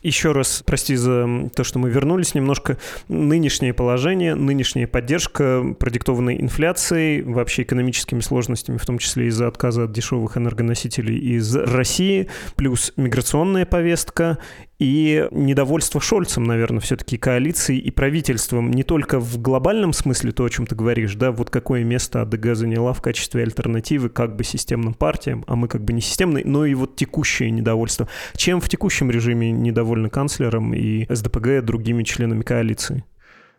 Еще 0.02 0.32
раз, 0.32 0.62
прости 0.64 0.96
за 0.96 1.48
то, 1.54 1.64
что 1.64 1.78
мы 1.78 1.90
вернулись 1.90 2.34
немножко. 2.34 2.78
Нынешнее 3.08 3.74
положение, 3.74 4.34
нынешняя 4.34 4.86
поддержка, 4.86 5.64
продиктованная 5.78 6.36
инфляцией, 6.36 7.22
вообще 7.22 7.62
экономическими 7.62 8.20
сложностями, 8.20 8.76
в 8.76 8.86
том 8.86 8.98
числе 8.98 9.26
из-за 9.26 9.48
отказа 9.48 9.84
от 9.84 9.92
дешевых 9.92 10.36
энергоносителей 10.36 11.18
из 11.18 11.54
России, 11.56 12.28
плюс 12.56 12.92
миграционная 12.96 13.66
повестка 13.66 14.38
и 14.78 15.26
недовольство 15.32 16.00
Шольцем, 16.00 16.44
наверное, 16.44 16.80
все-таки 16.80 17.18
коалицией 17.18 17.80
и 17.80 17.90
правительством 17.90 18.70
не 18.70 18.84
только 18.84 19.18
в 19.18 19.40
глобальном 19.40 19.92
смысле, 19.92 20.30
то, 20.30 20.44
о 20.44 20.50
чем 20.50 20.66
ты 20.66 20.76
говоришь, 20.76 21.14
да, 21.14 21.32
вот 21.32 21.50
какое 21.50 21.82
место 21.82 22.22
АДГ 22.22 22.54
заняла 22.54 22.92
в 22.92 23.02
качестве 23.02 23.42
альтернативы 23.42 24.08
как 24.08 24.36
бы 24.36 24.44
системным 24.44 24.94
партиям, 24.94 25.44
а 25.48 25.56
мы 25.56 25.66
как 25.66 25.82
бы 25.82 25.92
не 25.92 26.00
системные, 26.00 26.44
но 26.44 26.64
и 26.64 26.74
вот 26.74 26.94
текущее 26.94 27.50
недовольство. 27.50 28.08
Чем 28.36 28.60
в 28.60 28.68
текущем 28.68 29.10
режиме 29.10 29.50
недовольны 29.50 30.10
канцлером 30.10 30.72
и 30.74 31.06
СДПГ 31.12 31.64
другими 31.64 32.04
членами 32.04 32.42
коалиции? 32.42 33.04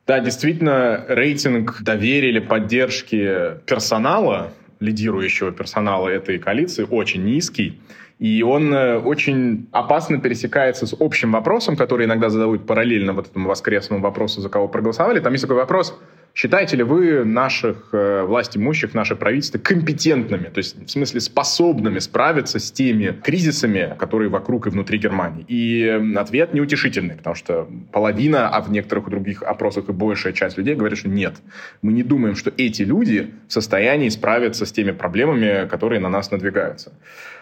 Да, 0.07 0.21
действительно, 0.21 1.05
рейтинг 1.07 1.83
доверия 1.83 2.29
или 2.29 2.39
поддержки 2.39 3.59
персонала, 3.65 4.53
лидирующего 4.79 5.51
персонала 5.51 6.07
этой 6.07 6.39
коалиции, 6.39 6.87
очень 6.89 7.25
низкий. 7.25 7.79
И 8.19 8.43
он 8.43 8.73
э, 8.73 8.97
очень 8.97 9.69
опасно 9.71 10.19
пересекается 10.19 10.85
с 10.85 10.93
общим 10.99 11.31
вопросом, 11.31 11.77
который 11.77 12.05
иногда 12.05 12.29
задают 12.29 12.67
параллельно 12.67 13.13
вот 13.13 13.27
этому 13.27 13.47
воскресному 13.47 14.01
вопросу, 14.01 14.41
за 14.41 14.49
кого 14.49 14.67
проголосовали. 14.67 15.21
Там 15.21 15.31
есть 15.31 15.43
такой 15.43 15.55
вопрос, 15.55 15.97
считаете 16.35 16.75
ли 16.75 16.83
вы 16.83 17.23
наших 17.23 17.89
э, 17.93 18.23
власть 18.23 18.57
имущих, 18.57 18.93
наше 18.93 19.15
правительство 19.15 19.57
компетентными, 19.57 20.49
то 20.49 20.57
есть 20.57 20.85
в 20.85 20.89
смысле 20.89 21.21
способными 21.21 21.99
справиться 21.99 22.59
с 22.59 22.71
теми 22.71 23.17
кризисами, 23.23 23.95
которые 23.97 24.29
вокруг 24.29 24.67
и 24.67 24.69
внутри 24.69 24.97
Германии? 24.97 25.45
И 25.47 25.87
ответ 26.17 26.53
неутешительный, 26.53 27.15
потому 27.15 27.35
что 27.35 27.69
половина, 27.93 28.49
а 28.49 28.61
в 28.61 28.69
некоторых 28.69 29.09
других 29.09 29.43
опросах 29.43 29.87
и 29.87 29.93
большая 29.93 30.33
часть 30.33 30.57
людей 30.57 30.75
говорят, 30.75 30.99
что 30.99 31.07
нет. 31.07 31.35
Мы 31.81 31.93
не 31.93 32.03
думаем, 32.03 32.35
что 32.35 32.51
эти 32.57 32.81
люди 32.81 33.33
в 33.47 33.53
состоянии 33.53 34.09
справиться 34.09 34.65
с 34.65 34.73
теми 34.73 34.91
проблемами, 34.91 35.67
которые 35.69 36.01
на 36.01 36.09
нас 36.09 36.31
надвигаются. 36.31 36.91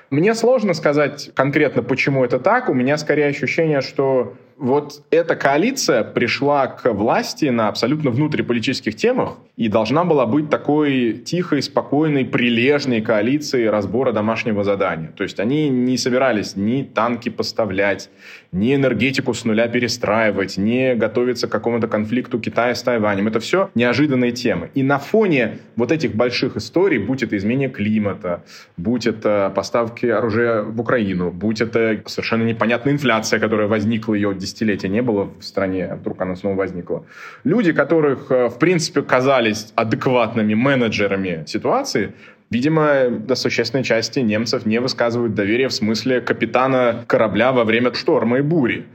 Мне 0.10 0.34
сложно 0.36 0.74
сказать 0.74 1.32
конкретно, 1.34 1.84
почему 1.84 2.24
это 2.24 2.40
так. 2.40 2.70
У 2.70 2.74
меня 2.74 2.98
скорее 2.98 3.28
ощущение, 3.28 3.82
что 3.82 4.34
вот 4.58 5.04
эта 5.12 5.36
коалиция 5.36 6.04
пришла 6.04 6.68
к 6.68 6.92
власти 6.92 7.46
на 7.46 7.68
абсолютно 7.68 8.10
внутриполитических 8.10 8.96
темах 8.96 9.38
и 9.56 9.70
должна 9.70 10.04
была 10.04 10.26
быть 10.26 10.50
такой 10.50 11.14
тихой, 11.14 11.62
спокойной, 11.62 12.26
прилежной 12.26 13.02
коалицией 13.02 13.70
разбора 13.70 14.12
домашнего 14.12 14.64
задания. 14.64 15.12
То 15.16 15.24
есть 15.24 15.40
они 15.40 15.70
не 15.70 15.98
собирались 15.98 16.56
ни 16.56 16.84
танки 16.84 17.30
поставлять, 17.30 18.10
ни 18.52 18.74
энергетику 18.74 19.34
с 19.34 19.46
нуля 19.46 19.68
перестраивать, 19.68 20.58
ни 20.58 20.94
готовиться 20.94 21.48
к 21.48 21.52
какому-то 21.52 21.88
конфликту 21.88 22.40
Китая 22.40 22.76
с 22.76 22.84
Тайванем. 22.84 23.28
Это 23.28 23.40
все 23.40 23.70
неожиданные 23.76 24.32
темы. 24.32 24.70
И 24.74 24.84
на 24.84 25.00
фоне 25.00 25.60
вот 25.76 25.92
этих 25.92 26.16
больших 26.16 26.56
историй, 26.58 26.98
будь 27.00 27.24
это 27.24 27.36
изменение 27.38 27.70
климата, 27.70 28.44
будь 28.78 29.08
это 29.08 29.52
поставки 29.56 30.06
оружия 30.06 30.62
в 30.64 30.80
Украину, 30.80 31.32
будь 31.32 31.62
это 31.62 32.02
совершенно 32.06 32.44
непонятная 32.44 32.94
инфляция, 32.94 33.40
которая 33.40 33.68
возникла 33.68 34.14
ее 34.14 34.34
десятилетия 34.48 34.90
не 34.90 35.02
было 35.02 35.30
в 35.40 35.44
стране, 35.44 35.86
а 35.86 35.96
вдруг 35.96 36.22
она 36.22 36.36
снова 36.36 36.56
возникла. 36.56 37.06
Люди, 37.44 37.74
которых, 37.74 38.32
э, 38.32 38.48
в 38.48 38.58
принципе, 38.58 39.02
казались 39.02 39.72
адекватными 39.76 40.56
менеджерами 40.56 41.44
ситуации, 41.46 42.14
Видимо, 42.50 43.10
до 43.10 43.36
существенной 43.36 43.84
части 43.84 44.20
немцев 44.20 44.66
не 44.66 44.80
высказывают 44.80 45.34
доверия 45.34 45.68
в 45.68 45.74
смысле 45.74 46.22
капитана 46.22 47.04
корабля 47.06 47.52
во 47.52 47.66
время 47.66 47.94
шторма 47.94 48.38
и 48.38 48.42
бури. 48.42 48.86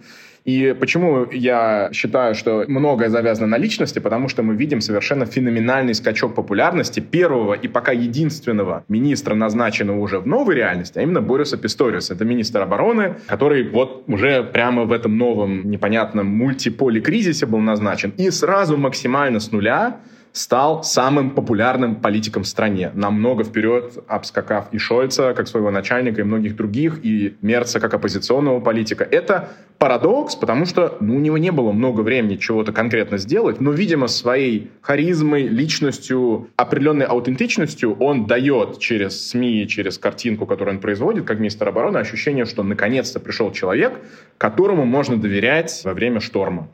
И 0.45 0.75
почему 0.79 1.27
я 1.31 1.91
считаю, 1.93 2.35
что 2.35 2.65
многое 2.67 3.09
завязано 3.09 3.47
на 3.47 3.59
личности, 3.59 4.01
потому 4.01 4.29
что 4.29 4.43
мы 4.43 4.57
видим 4.57 4.81
совершенно 4.81 5.25
феноменальный 5.25 5.95
скачок 5.95 6.35
популярности 6.35 7.01
первого 7.01 7.55
и 7.55 7.69
пока 7.69 7.93
единственного 7.93 8.85
министра, 8.89 9.35
назначенного 9.35 10.01
уже 10.01 10.19
в 10.19 10.27
новой 10.27 10.57
реальности, 10.57 10.99
а 10.99 11.03
именно 11.03 11.21
Бориса 11.21 11.57
Писториуса. 11.57 12.15
Это 12.15 12.25
министр 12.25 12.61
обороны, 12.63 13.17
который 13.27 13.69
вот 13.69 14.05
уже 14.09 14.43
прямо 14.43 14.85
в 14.85 14.93
этом 14.93 15.17
новом 15.17 15.71
непонятном 15.71 16.27
мультиполе 16.27 17.01
кризисе 17.01 17.47
был 17.47 17.59
назначен. 17.59 18.13
И 18.17 18.31
сразу 18.31 18.77
максимально 18.77 19.39
с 19.39 19.53
нуля 19.53 20.01
стал 20.33 20.83
самым 20.83 21.31
популярным 21.31 21.97
политиком 21.97 22.43
в 22.43 22.49
стране, 22.49 22.91
намного 22.95 23.45
вперед 23.45 24.03
обскакав 24.09 24.73
и 24.73 24.79
Шольца, 24.79 25.35
как 25.35 25.47
своего 25.47 25.71
начальника, 25.71 26.23
и 26.23 26.25
многих 26.25 26.57
других, 26.57 27.01
и 27.05 27.37
Мерца, 27.43 27.81
как 27.81 27.93
оппозиционного 27.95 28.61
политика. 28.61 29.05
Это 29.05 29.51
парадокс, 29.79 30.37
потому 30.37 30.65
что 30.65 30.97
ну, 31.01 31.17
у 31.17 31.19
него 31.19 31.39
не 31.39 31.53
было 31.53 31.73
много 31.73 32.01
времени 32.01 32.37
чего-то 32.37 32.73
конкретно 32.73 33.19
сделать, 33.19 33.61
но, 33.61 33.73
видимо, 33.73 34.07
своей 34.07 34.71
харизмой, 34.81 35.49
личностью, 35.49 36.49
определенной 36.57 37.07
аутентичностью 37.07 37.95
он 37.99 38.27
дает 38.27 38.79
через 38.79 39.29
СМИ, 39.29 39.69
через 39.69 39.99
картинку, 39.99 40.47
которую 40.47 40.77
он 40.77 40.81
производит, 40.81 41.25
как 41.25 41.39
министр 41.41 41.69
обороны, 41.69 41.99
ощущение, 41.99 42.47
что 42.47 42.63
наконец-то 42.63 43.21
пришел 43.21 43.53
человек, 43.53 43.93
которому 44.39 44.87
можно 44.87 45.17
доверять 45.17 45.83
во 45.85 45.93
время 45.93 46.21
шторма. 46.21 46.69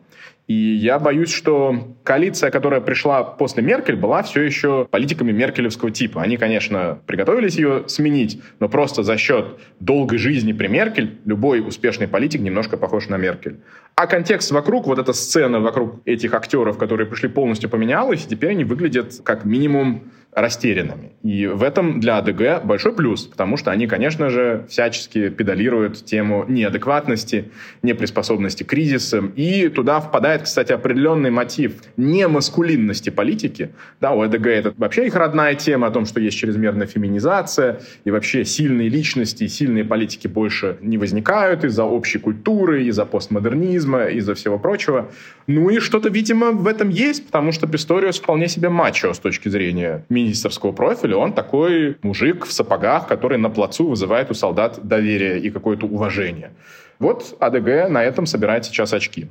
И 0.48 0.54
я 0.54 0.98
боюсь, 0.98 1.30
что 1.30 1.94
коалиция, 2.04 2.50
которая 2.50 2.80
пришла 2.80 3.22
после 3.22 3.62
Меркель, 3.62 3.96
была 3.96 4.22
все 4.22 4.40
еще 4.40 4.88
политиками 4.90 5.30
меркелевского 5.30 5.90
типа. 5.90 6.22
Они, 6.22 6.38
конечно, 6.38 7.00
приготовились 7.06 7.56
ее 7.56 7.84
сменить, 7.86 8.40
но 8.58 8.70
просто 8.70 9.02
за 9.02 9.18
счет 9.18 9.58
долгой 9.78 10.16
жизни 10.16 10.54
при 10.54 10.68
Меркель 10.68 11.18
любой 11.26 11.60
успешный 11.60 12.08
политик 12.08 12.40
немножко 12.40 12.78
похож 12.78 13.08
на 13.08 13.18
Меркель. 13.18 13.60
А 13.94 14.06
контекст 14.06 14.50
вокруг, 14.50 14.86
вот 14.86 14.98
эта 14.98 15.12
сцена 15.12 15.60
вокруг 15.60 16.00
этих 16.06 16.32
актеров, 16.32 16.78
которые 16.78 17.06
пришли, 17.06 17.28
полностью 17.28 17.68
поменялась, 17.68 18.24
и 18.24 18.28
теперь 18.30 18.52
они 18.52 18.64
выглядят 18.64 19.20
как 19.22 19.44
минимум 19.44 20.04
растерянными. 20.32 21.12
И 21.22 21.46
в 21.46 21.62
этом 21.62 22.00
для 22.00 22.18
АДГ 22.18 22.64
большой 22.64 22.92
плюс, 22.92 23.26
потому 23.26 23.56
что 23.56 23.70
они, 23.70 23.86
конечно 23.86 24.30
же, 24.30 24.66
всячески 24.68 25.30
педалируют 25.30 26.04
тему 26.04 26.44
неадекватности, 26.48 27.50
неприспособности 27.82 28.62
к 28.62 28.68
кризисам, 28.68 29.32
и 29.34 29.68
туда 29.68 30.00
впадает, 30.00 30.42
кстати, 30.42 30.72
определенный 30.72 31.30
мотив 31.30 31.82
немаскулинности 31.96 33.10
политики. 33.10 33.70
Да, 34.00 34.12
у 34.12 34.22
АДГ 34.22 34.46
это 34.46 34.74
вообще 34.76 35.06
их 35.06 35.14
родная 35.16 35.54
тема 35.54 35.88
о 35.88 35.90
том, 35.90 36.06
что 36.06 36.20
есть 36.20 36.36
чрезмерная 36.36 36.86
феминизация, 36.86 37.80
и 38.04 38.10
вообще 38.10 38.44
сильные 38.44 38.88
личности 38.88 39.46
сильные 39.48 39.84
политики 39.84 40.28
больше 40.28 40.76
не 40.80 40.98
возникают 40.98 41.64
из-за 41.64 41.84
общей 41.84 42.18
культуры, 42.18 42.84
из-за 42.84 43.04
постмодернизма, 43.04 44.04
из-за 44.04 44.34
всего 44.34 44.58
прочего. 44.58 45.10
Ну 45.46 45.68
и 45.70 45.80
что-то, 45.80 46.10
видимо, 46.10 46.52
в 46.52 46.66
этом 46.66 46.90
есть, 46.90 47.26
потому 47.26 47.52
что 47.52 47.66
Писториус 47.66 48.18
вполне 48.18 48.48
себе 48.48 48.68
мачо 48.68 49.12
с 49.12 49.18
точки 49.18 49.48
зрения 49.48 50.04
министерского 50.22 50.72
профиля. 50.72 51.16
Он 51.16 51.32
такой 51.32 51.96
мужик 52.02 52.46
в 52.46 52.52
сапогах, 52.52 53.06
который 53.06 53.38
на 53.38 53.50
плацу 53.50 53.88
вызывает 53.88 54.30
у 54.30 54.34
солдат 54.34 54.80
доверие 54.82 55.38
и 55.40 55.50
какое-то 55.50 55.86
уважение. 55.86 56.50
Вот 56.98 57.36
АДГ 57.40 57.88
на 57.88 58.02
этом 58.02 58.26
собирает 58.26 58.64
сейчас 58.64 58.92
очки. 58.92 59.28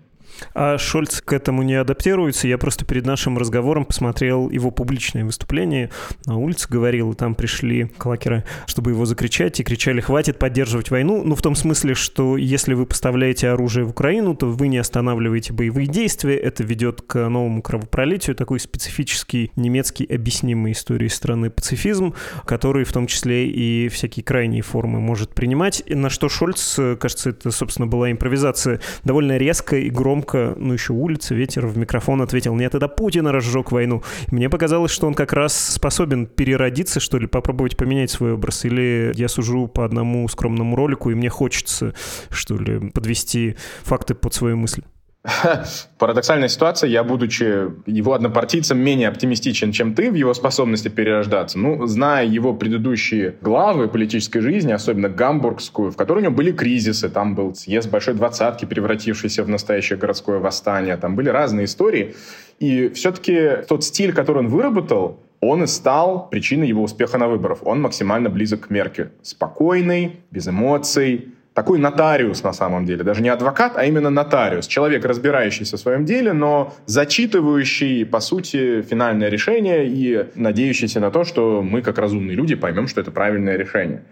А 0.53 0.77
Шольц 0.77 1.21
к 1.21 1.33
этому 1.33 1.63
не 1.63 1.75
адаптируется. 1.75 2.47
Я 2.47 2.57
просто 2.57 2.85
перед 2.85 3.05
нашим 3.05 3.37
разговором 3.37 3.85
посмотрел 3.85 4.49
его 4.49 4.71
публичное 4.71 5.25
выступление. 5.25 5.89
На 6.25 6.37
улице 6.37 6.67
говорил, 6.69 7.11
и 7.11 7.15
там 7.15 7.35
пришли 7.35 7.85
клакеры, 7.97 8.43
чтобы 8.65 8.91
его 8.91 9.05
закричать, 9.05 9.59
и 9.59 9.63
кричали, 9.63 10.01
хватит 10.01 10.39
поддерживать 10.39 10.91
войну. 10.91 11.23
Ну, 11.23 11.35
в 11.35 11.41
том 11.41 11.55
смысле, 11.55 11.93
что 11.95 12.37
если 12.37 12.73
вы 12.73 12.85
поставляете 12.85 13.49
оружие 13.49 13.85
в 13.85 13.89
Украину, 13.89 14.35
то 14.35 14.47
вы 14.47 14.67
не 14.67 14.77
останавливаете 14.77 15.53
боевые 15.53 15.87
действия. 15.87 16.35
Это 16.37 16.63
ведет 16.63 17.01
к 17.01 17.29
новому 17.29 17.61
кровопролитию. 17.61 18.35
Такой 18.35 18.59
специфический 18.59 19.51
немецкий 19.55 20.05
объяснимый 20.05 20.73
истории 20.73 21.07
страны 21.07 21.49
пацифизм, 21.49 22.13
который 22.45 22.83
в 22.83 22.91
том 22.91 23.07
числе 23.07 23.47
и 23.47 23.89
всякие 23.89 24.23
крайние 24.23 24.61
формы 24.61 24.99
может 24.99 25.33
принимать. 25.33 25.83
На 25.87 26.09
что 26.09 26.29
Шольц, 26.29 26.79
кажется, 26.99 27.29
это, 27.29 27.51
собственно, 27.51 27.87
была 27.87 28.11
импровизация, 28.11 28.81
довольно 29.03 29.37
резко 29.37 29.77
и 29.77 29.89
громко, 29.89 30.26
ну, 30.33 30.73
еще 30.73 30.93
улица, 30.93 31.35
ветер 31.35 31.67
в 31.67 31.77
микрофон 31.77 32.21
ответил, 32.21 32.55
нет, 32.55 32.75
это 32.75 32.87
Путин 32.87 33.27
разжег 33.27 33.71
войну. 33.71 34.03
мне 34.31 34.49
показалось, 34.49 34.91
что 34.91 35.07
он 35.07 35.13
как 35.13 35.33
раз 35.33 35.57
способен 35.57 36.25
переродиться, 36.25 36.99
что 36.99 37.17
ли, 37.17 37.27
попробовать 37.27 37.77
поменять 37.77 38.11
свой 38.11 38.33
образ. 38.33 38.65
Или 38.65 39.11
я 39.15 39.27
сужу 39.27 39.67
по 39.67 39.85
одному 39.85 40.27
скромному 40.27 40.75
ролику, 40.75 41.11
и 41.11 41.15
мне 41.15 41.29
хочется, 41.29 41.93
что 42.29 42.57
ли, 42.57 42.89
подвести 42.91 43.55
факты 43.83 44.15
под 44.15 44.33
свою 44.33 44.57
мысль. 44.57 44.83
Парадоксальная 45.97 46.47
ситуация. 46.47 46.89
Я, 46.89 47.03
будучи 47.03 47.43
его 47.85 48.13
однопартийцем, 48.13 48.77
менее 48.79 49.09
оптимистичен, 49.09 49.71
чем 49.71 49.93
ты 49.93 50.09
в 50.11 50.15
его 50.15 50.33
способности 50.33 50.87
перерождаться. 50.87 51.59
Ну, 51.59 51.85
зная 51.85 52.25
его 52.25 52.53
предыдущие 52.53 53.35
главы 53.41 53.87
политической 53.87 54.39
жизни, 54.39 54.71
особенно 54.71 55.09
гамбургскую, 55.09 55.91
в 55.91 55.97
которой 55.97 56.19
у 56.19 56.23
него 56.23 56.33
были 56.33 56.51
кризисы, 56.51 57.09
там 57.09 57.35
был 57.35 57.55
съезд 57.55 57.89
Большой 57.89 58.13
Двадцатки, 58.13 58.65
превратившийся 58.65 59.43
в 59.43 59.49
настоящее 59.49 59.99
городское 59.99 60.39
восстание, 60.39 60.97
там 60.97 61.15
были 61.15 61.29
разные 61.29 61.65
истории. 61.65 62.15
И 62.59 62.89
все-таки 62.89 63.65
тот 63.67 63.83
стиль, 63.83 64.13
который 64.13 64.39
он 64.39 64.47
выработал, 64.47 65.19
он 65.39 65.63
и 65.63 65.67
стал 65.67 66.29
причиной 66.29 66.67
его 66.67 66.83
успеха 66.83 67.17
на 67.17 67.27
выборах. 67.27 67.59
Он 67.65 67.81
максимально 67.81 68.29
близок 68.29 68.67
к 68.67 68.69
Меркель. 68.69 69.11
Спокойный, 69.21 70.21
без 70.31 70.47
эмоций, 70.47 71.33
такой 71.57 71.79
нотариус 71.79 72.43
на 72.43 72.53
самом 72.53 72.85
деле, 72.85 73.03
даже 73.03 73.23
не 73.23 73.29
адвокат, 73.29 73.77
а 73.77 73.85
именно 73.85 74.11
нотариус, 74.11 74.67
человек, 74.67 75.03
разбирающийся 75.05 75.75
в 75.77 75.79
своем 75.79 76.05
деле, 76.05 76.31
но 76.31 76.75
зачитывающий, 76.85 78.05
по 78.05 78.19
сути, 78.19 78.83
финальное 78.83 79.27
решение 79.29 79.87
и 79.87 80.27
надеющийся 80.35 80.99
на 80.99 81.09
то, 81.09 81.23
что 81.23 81.63
мы, 81.63 81.81
как 81.81 81.97
разумные 81.97 82.35
люди, 82.35 82.53
поймем, 82.53 82.87
что 82.87 83.01
это 83.01 83.09
правильное 83.09 83.57
решение. 83.57 84.03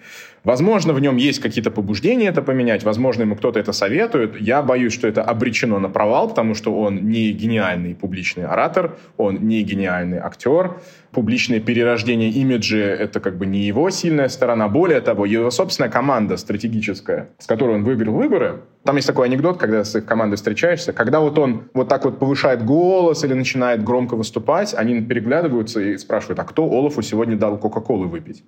Возможно, 0.45 0.93
в 0.93 0.99
нем 0.99 1.17
есть 1.17 1.39
какие-то 1.39 1.71
побуждения 1.71 2.27
это 2.27 2.43
поменять, 2.43 2.83
возможно, 2.83 3.23
ему 3.23 3.35
кто-то 3.35 3.59
это 3.59 3.73
советует. 3.73 4.39
Я 4.39 4.61
боюсь, 4.61 4.93
что 4.93 5.07
это 5.07 5.23
обречено 5.23 5.79
на 5.79 5.89
провал, 5.89 6.29
потому 6.29 6.53
что 6.53 6.79
он 6.79 7.09
не 7.09 7.31
гениальный 7.31 7.95
публичный 7.95 8.45
оратор, 8.45 8.95
он 9.17 9.47
не 9.47 9.63
гениальный 9.63 10.19
актер. 10.19 10.77
Публичное 11.11 11.59
перерождение 11.59 12.29
имиджа— 12.29 12.77
это 12.77 13.19
как 13.19 13.37
бы 13.37 13.47
не 13.47 13.61
его 13.61 13.89
сильная 13.89 14.27
сторона. 14.27 14.67
Более 14.67 15.01
того, 15.01 15.25
его 15.25 15.49
собственная 15.49 15.89
команда 15.89 16.37
стратегическая, 16.37 17.29
с 17.39 17.47
которой 17.47 17.77
он 17.77 17.83
выиграл 17.83 18.13
выборы, 18.13 18.61
там 18.83 18.97
есть 18.97 19.07
такой 19.07 19.25
анекдот, 19.25 19.57
когда 19.57 19.83
с 19.83 19.95
их 19.95 20.05
командой 20.05 20.35
встречаешься, 20.35 20.93
когда 20.93 21.21
вот 21.21 21.39
он 21.39 21.63
вот 21.73 21.87
так 21.87 22.05
вот 22.05 22.19
повышает 22.19 22.63
голос 22.63 23.23
или 23.23 23.33
начинает 23.33 23.83
громко 23.83 24.15
выступать, 24.15 24.75
они 24.75 25.01
переглядываются 25.01 25.79
и 25.79 25.97
спрашивают, 25.97 26.37
а 26.39 26.43
кто 26.43 26.65
Олафу 26.65 27.01
сегодня 27.01 27.35
дал 27.35 27.57
Кока-Колы 27.57 28.05
выпить? 28.07 28.43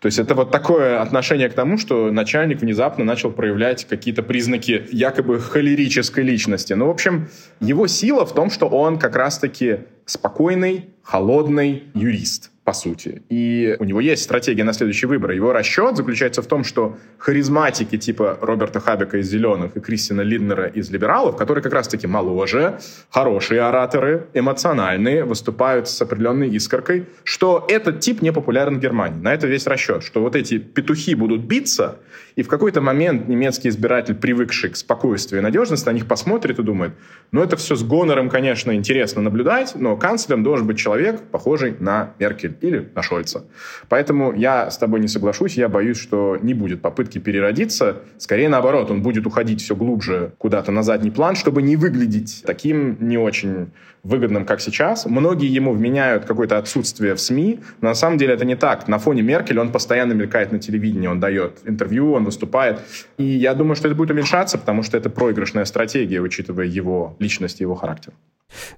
То 0.00 0.06
есть 0.06 0.18
это 0.18 0.34
вот 0.34 0.50
такое 0.50 1.02
отношение 1.02 1.48
к 1.48 1.54
тому, 1.54 1.76
что 1.76 2.10
начальник 2.12 2.60
внезапно 2.60 3.04
начал 3.04 3.32
проявлять 3.32 3.84
какие-то 3.84 4.22
признаки 4.22 4.86
якобы 4.92 5.40
холерической 5.40 6.22
личности. 6.22 6.72
Ну, 6.72 6.86
в 6.86 6.90
общем, 6.90 7.28
его 7.60 7.86
сила 7.88 8.24
в 8.24 8.32
том, 8.32 8.50
что 8.50 8.68
он 8.68 8.98
как 8.98 9.16
раз-таки 9.16 9.80
спокойный, 10.04 10.90
холодный 11.02 11.84
юрист 11.94 12.50
по 12.68 12.74
сути. 12.74 13.22
И 13.30 13.76
у 13.78 13.84
него 13.84 13.98
есть 13.98 14.24
стратегия 14.24 14.62
на 14.62 14.74
следующий 14.74 15.06
выбор. 15.06 15.30
Его 15.30 15.54
расчет 15.54 15.96
заключается 15.96 16.42
в 16.42 16.46
том, 16.46 16.64
что 16.64 16.98
харизматики 17.16 17.96
типа 17.96 18.36
Роберта 18.42 18.78
Хабека 18.78 19.16
из 19.16 19.30
«Зеленых» 19.30 19.74
и 19.74 19.80
Кристина 19.80 20.20
Лиднера 20.20 20.66
из 20.66 20.90
«Либералов», 20.90 21.34
которые 21.34 21.62
как 21.62 21.72
раз-таки 21.72 22.06
моложе, 22.06 22.78
хорошие 23.08 23.62
ораторы, 23.62 24.26
эмоциональные, 24.34 25.24
выступают 25.24 25.88
с 25.88 26.02
определенной 26.02 26.50
искоркой, 26.50 27.06
что 27.24 27.64
этот 27.70 28.00
тип 28.00 28.20
не 28.20 28.32
популярен 28.32 28.76
в 28.76 28.80
Германии. 28.80 29.18
На 29.18 29.32
это 29.32 29.46
весь 29.46 29.66
расчет, 29.66 30.02
что 30.02 30.20
вот 30.20 30.36
эти 30.36 30.58
петухи 30.58 31.14
будут 31.14 31.40
биться, 31.40 31.96
и 32.36 32.42
в 32.42 32.48
какой-то 32.48 32.82
момент 32.82 33.28
немецкий 33.28 33.68
избиратель, 33.70 34.14
привыкший 34.14 34.70
к 34.70 34.76
спокойствию 34.76 35.40
и 35.40 35.42
надежности, 35.42 35.86
на 35.86 35.92
них 35.92 36.06
посмотрит 36.06 36.58
и 36.58 36.62
думает, 36.62 36.92
ну 37.32 37.42
это 37.42 37.56
все 37.56 37.74
с 37.74 37.82
гонором, 37.82 38.28
конечно, 38.28 38.74
интересно 38.74 39.22
наблюдать, 39.22 39.72
но 39.74 39.96
канцлером 39.96 40.42
должен 40.42 40.66
быть 40.66 40.78
человек, 40.78 41.20
похожий 41.32 41.74
на 41.80 42.14
Меркель 42.18 42.57
или 42.60 42.88
на 42.94 43.02
Шольца. 43.02 43.44
Поэтому 43.88 44.32
я 44.32 44.70
с 44.70 44.78
тобой 44.78 45.00
не 45.00 45.08
соглашусь, 45.08 45.54
я 45.54 45.68
боюсь, 45.68 45.98
что 45.98 46.36
не 46.40 46.54
будет 46.54 46.80
попытки 46.82 47.18
переродиться. 47.18 48.02
Скорее 48.18 48.48
наоборот, 48.48 48.90
он 48.90 49.02
будет 49.02 49.26
уходить 49.26 49.62
все 49.62 49.76
глубже 49.76 50.32
куда-то 50.38 50.72
на 50.72 50.82
задний 50.82 51.10
план, 51.10 51.36
чтобы 51.36 51.62
не 51.62 51.76
выглядеть 51.76 52.42
таким 52.46 52.96
не 53.00 53.18
очень 53.18 53.70
выгодным, 54.02 54.44
как 54.44 54.60
сейчас. 54.60 55.06
Многие 55.06 55.52
ему 55.52 55.72
вменяют 55.72 56.24
какое-то 56.24 56.58
отсутствие 56.58 57.14
в 57.14 57.20
СМИ, 57.20 57.60
но 57.80 57.88
на 57.88 57.94
самом 57.94 58.18
деле 58.18 58.34
это 58.34 58.44
не 58.44 58.56
так. 58.56 58.88
На 58.88 58.98
фоне 58.98 59.22
Меркель 59.22 59.58
он 59.58 59.72
постоянно 59.72 60.12
мелькает 60.12 60.52
на 60.52 60.58
телевидении, 60.58 61.08
он 61.08 61.20
дает 61.20 61.58
интервью, 61.64 62.12
он 62.12 62.24
выступает. 62.24 62.80
И 63.18 63.24
я 63.24 63.54
думаю, 63.54 63.76
что 63.76 63.88
это 63.88 63.96
будет 63.96 64.10
уменьшаться, 64.10 64.58
потому 64.58 64.82
что 64.82 64.96
это 64.96 65.10
проигрышная 65.10 65.64
стратегия, 65.64 66.20
учитывая 66.20 66.66
его 66.66 67.16
личность 67.18 67.60
и 67.60 67.64
его 67.64 67.74
характер. 67.74 68.12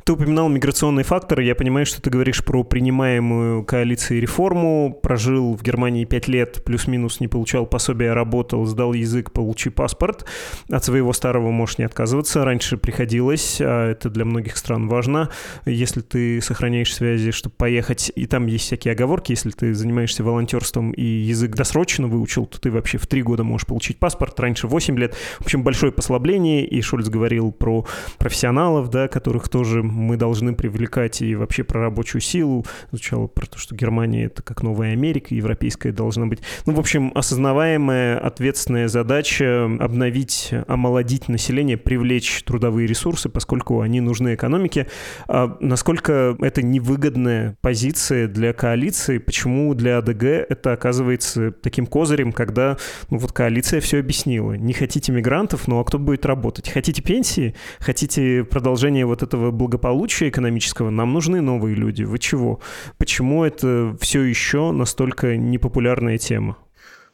Ты 0.04 0.14
упоминал 0.14 0.48
миграционные 0.48 1.04
факторы. 1.04 1.44
Я 1.44 1.54
понимаю, 1.54 1.86
что 1.86 2.02
ты 2.02 2.10
говоришь 2.10 2.44
про 2.44 2.64
принимаемую 2.64 3.64
коалицией 3.64 4.20
реформу. 4.20 4.98
Прожил 5.00 5.54
в 5.54 5.62
Германии 5.62 6.04
пять 6.04 6.26
лет, 6.26 6.64
плюс-минус 6.64 7.20
не 7.20 7.28
получал 7.28 7.66
пособия, 7.66 8.12
работал, 8.12 8.64
сдал 8.66 8.92
язык, 8.92 9.30
получи 9.32 9.70
паспорт. 9.70 10.24
От 10.68 10.84
своего 10.84 11.12
старого 11.12 11.50
можешь 11.50 11.78
не 11.78 11.84
отказываться. 11.84 12.44
Раньше 12.44 12.76
приходилось, 12.76 13.58
а 13.60 13.90
это 13.90 14.10
для 14.10 14.24
многих 14.24 14.56
стран 14.56 14.88
важно. 14.88 15.30
Если 15.64 16.00
ты 16.00 16.40
сохраняешь 16.40 16.92
связи, 16.92 17.30
чтобы 17.30 17.54
поехать, 17.56 18.10
и 18.16 18.26
там 18.26 18.46
есть 18.46 18.64
всякие 18.64 18.92
оговорки, 18.92 19.32
если 19.32 19.50
ты 19.50 19.74
занимаешься 19.74 20.24
волонтерством 20.24 20.90
и 20.90 21.04
язык 21.04 21.54
досрочно 21.54 22.08
выучил, 22.08 22.46
то 22.46 22.60
ты 22.60 22.72
вообще 22.72 22.98
в 22.98 23.06
три 23.06 23.22
года 23.22 23.44
можешь 23.44 23.66
получить 23.68 23.98
паспорт, 23.98 24.40
раньше 24.40 24.66
8 24.66 24.98
лет. 24.98 25.14
В 25.38 25.44
общем, 25.44 25.62
большое 25.62 25.92
послабление, 25.92 26.66
и 26.66 26.80
Шульц 26.82 27.08
говорил 27.08 27.52
про 27.52 27.86
профессионалов, 28.18 28.90
да, 28.90 29.06
которых 29.06 29.48
тоже 29.48 29.59
тоже 29.60 29.82
мы 29.82 30.16
должны 30.16 30.54
привлекать 30.54 31.20
и 31.20 31.34
вообще 31.34 31.64
про 31.64 31.82
рабочую 31.82 32.22
силу. 32.22 32.64
Звучало 32.92 33.26
про 33.26 33.44
то, 33.44 33.58
что 33.58 33.74
Германия— 33.74 34.24
это 34.24 34.42
как 34.42 34.62
новая 34.62 34.92
Америка, 34.92 35.34
европейская 35.34 35.92
должна 35.92 36.24
быть. 36.24 36.38
Ну, 36.64 36.72
в 36.72 36.80
общем, 36.80 37.12
осознаваемая 37.14 38.18
ответственная 38.18 38.88
задача 38.88 39.66
обновить, 39.78 40.54
омолодить 40.66 41.28
население, 41.28 41.76
привлечь 41.76 42.42
трудовые 42.44 42.86
ресурсы, 42.86 43.28
поскольку 43.28 43.82
они 43.82 44.00
нужны 44.00 44.34
экономике. 44.34 44.86
А 45.28 45.58
насколько 45.60 46.38
это 46.40 46.62
невыгодная 46.62 47.58
позиция 47.60 48.28
для 48.28 48.54
коалиции? 48.54 49.18
Почему 49.18 49.74
для 49.74 49.98
АДГ 49.98 50.24
это 50.24 50.72
оказывается 50.72 51.50
таким 51.50 51.84
козырем, 51.84 52.32
когда 52.32 52.78
ну, 53.10 53.18
вот 53.18 53.32
коалиция 53.32 53.82
все 53.82 53.98
объяснила? 53.98 54.54
Не 54.54 54.72
хотите 54.72 55.12
мигрантов, 55.12 55.68
ну 55.68 55.80
а 55.80 55.84
кто 55.84 55.98
будет 55.98 56.24
работать? 56.24 56.70
Хотите 56.70 57.02
пенсии? 57.02 57.54
Хотите 57.78 58.42
продолжение 58.44 59.04
вот 59.04 59.22
этого 59.22 59.49
благополучия 59.50 60.28
экономического 60.28 60.90
нам 60.90 61.12
нужны 61.12 61.40
новые 61.40 61.74
люди. 61.74 62.02
Вы 62.02 62.18
чего? 62.18 62.60
Почему 62.98 63.44
это 63.44 63.96
все 64.00 64.22
еще 64.22 64.72
настолько 64.72 65.36
непопулярная 65.36 66.18
тема? 66.18 66.56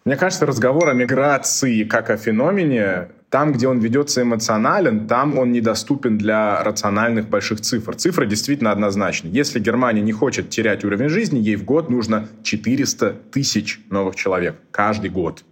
Мне 0.04 0.16
кажется, 0.16 0.46
разговор 0.46 0.88
о 0.88 0.94
миграции 0.94 1.82
как 1.82 2.10
о 2.10 2.16
феномене, 2.16 3.08
там, 3.28 3.52
где 3.52 3.66
он 3.66 3.80
ведется 3.80 4.22
эмоционален, 4.22 5.08
там 5.08 5.36
он 5.36 5.50
недоступен 5.50 6.16
для 6.16 6.62
рациональных 6.62 7.28
больших 7.28 7.60
цифр. 7.60 7.96
Цифры 7.96 8.26
действительно 8.26 8.70
однозначны. 8.70 9.28
Если 9.28 9.58
Германия 9.58 10.02
не 10.02 10.12
хочет 10.12 10.48
терять 10.48 10.84
уровень 10.84 11.08
жизни, 11.08 11.40
ей 11.40 11.56
в 11.56 11.64
год 11.64 11.90
нужно 11.90 12.28
400 12.44 13.16
тысяч 13.32 13.80
новых 13.90 14.14
человек 14.14 14.56
каждый 14.70 15.10
год. 15.10 15.42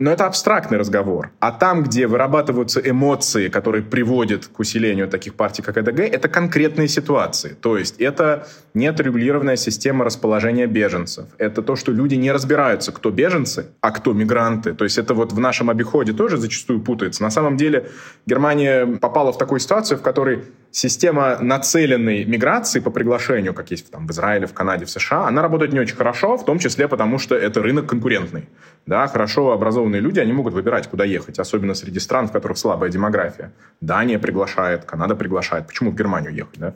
Но 0.00 0.10
это 0.10 0.26
абстрактный 0.26 0.78
разговор. 0.78 1.30
А 1.40 1.52
там, 1.52 1.82
где 1.82 2.06
вырабатываются 2.06 2.80
эмоции, 2.80 3.48
которые 3.48 3.82
приводят 3.82 4.46
к 4.46 4.58
усилению 4.58 5.08
таких 5.08 5.34
партий, 5.34 5.62
как 5.62 5.76
ЭДГ, 5.76 6.00
это 6.00 6.28
конкретные 6.28 6.88
ситуации. 6.88 7.54
То 7.60 7.76
есть 7.76 8.00
это 8.00 8.48
нет 8.74 9.00
регулированная 9.00 9.56
система 9.56 10.04
расположения 10.04 10.66
беженцев. 10.66 11.26
Это 11.38 11.62
то, 11.62 11.76
что 11.76 11.92
люди 11.92 12.14
не 12.14 12.32
разбираются, 12.32 12.92
кто 12.92 13.10
беженцы, 13.10 13.66
а 13.80 13.90
кто 13.90 14.12
мигранты. 14.12 14.74
То 14.74 14.84
есть 14.84 14.98
это 14.98 15.14
вот 15.14 15.32
в 15.32 15.38
нашем 15.40 15.70
обиходе 15.70 16.12
тоже 16.12 16.36
зачастую 16.36 16.80
путается. 16.80 17.22
На 17.22 17.30
самом 17.30 17.56
деле 17.56 17.88
Германия 18.26 18.86
попала 18.86 19.32
в 19.32 19.38
такую 19.38 19.60
ситуацию, 19.60 19.98
в 19.98 20.02
которой 20.02 20.44
система 20.70 21.38
нацеленной 21.40 22.24
миграции 22.24 22.80
по 22.80 22.90
приглашению, 22.90 23.54
как 23.54 23.70
есть 23.70 23.90
там, 23.90 24.06
в 24.06 24.10
Израиле, 24.10 24.46
в 24.46 24.52
Канаде, 24.52 24.84
в 24.84 24.90
США, 24.90 25.26
она 25.26 25.42
работает 25.42 25.72
не 25.72 25.80
очень 25.80 25.96
хорошо, 25.96 26.36
в 26.36 26.44
том 26.44 26.58
числе 26.58 26.86
потому, 26.88 27.18
что 27.18 27.34
это 27.34 27.60
рынок 27.60 27.86
конкурентный. 27.86 28.48
Да, 28.86 29.06
хорошо 29.08 29.52
образованные 29.52 30.00
люди, 30.00 30.20
они 30.20 30.32
могут 30.32 30.54
выбирать, 30.54 30.88
куда 30.88 31.04
ехать, 31.04 31.38
особенно 31.38 31.74
среди 31.74 31.98
стран, 31.98 32.28
в 32.28 32.32
которых 32.32 32.56
слабая 32.56 32.90
демография. 32.90 33.52
Дания 33.80 34.18
приглашает, 34.18 34.84
Канада 34.84 35.16
приглашает. 35.16 35.66
Почему 35.66 35.90
в 35.90 35.94
Германию 35.94 36.32
ехать? 36.32 36.58
Да? 36.58 36.74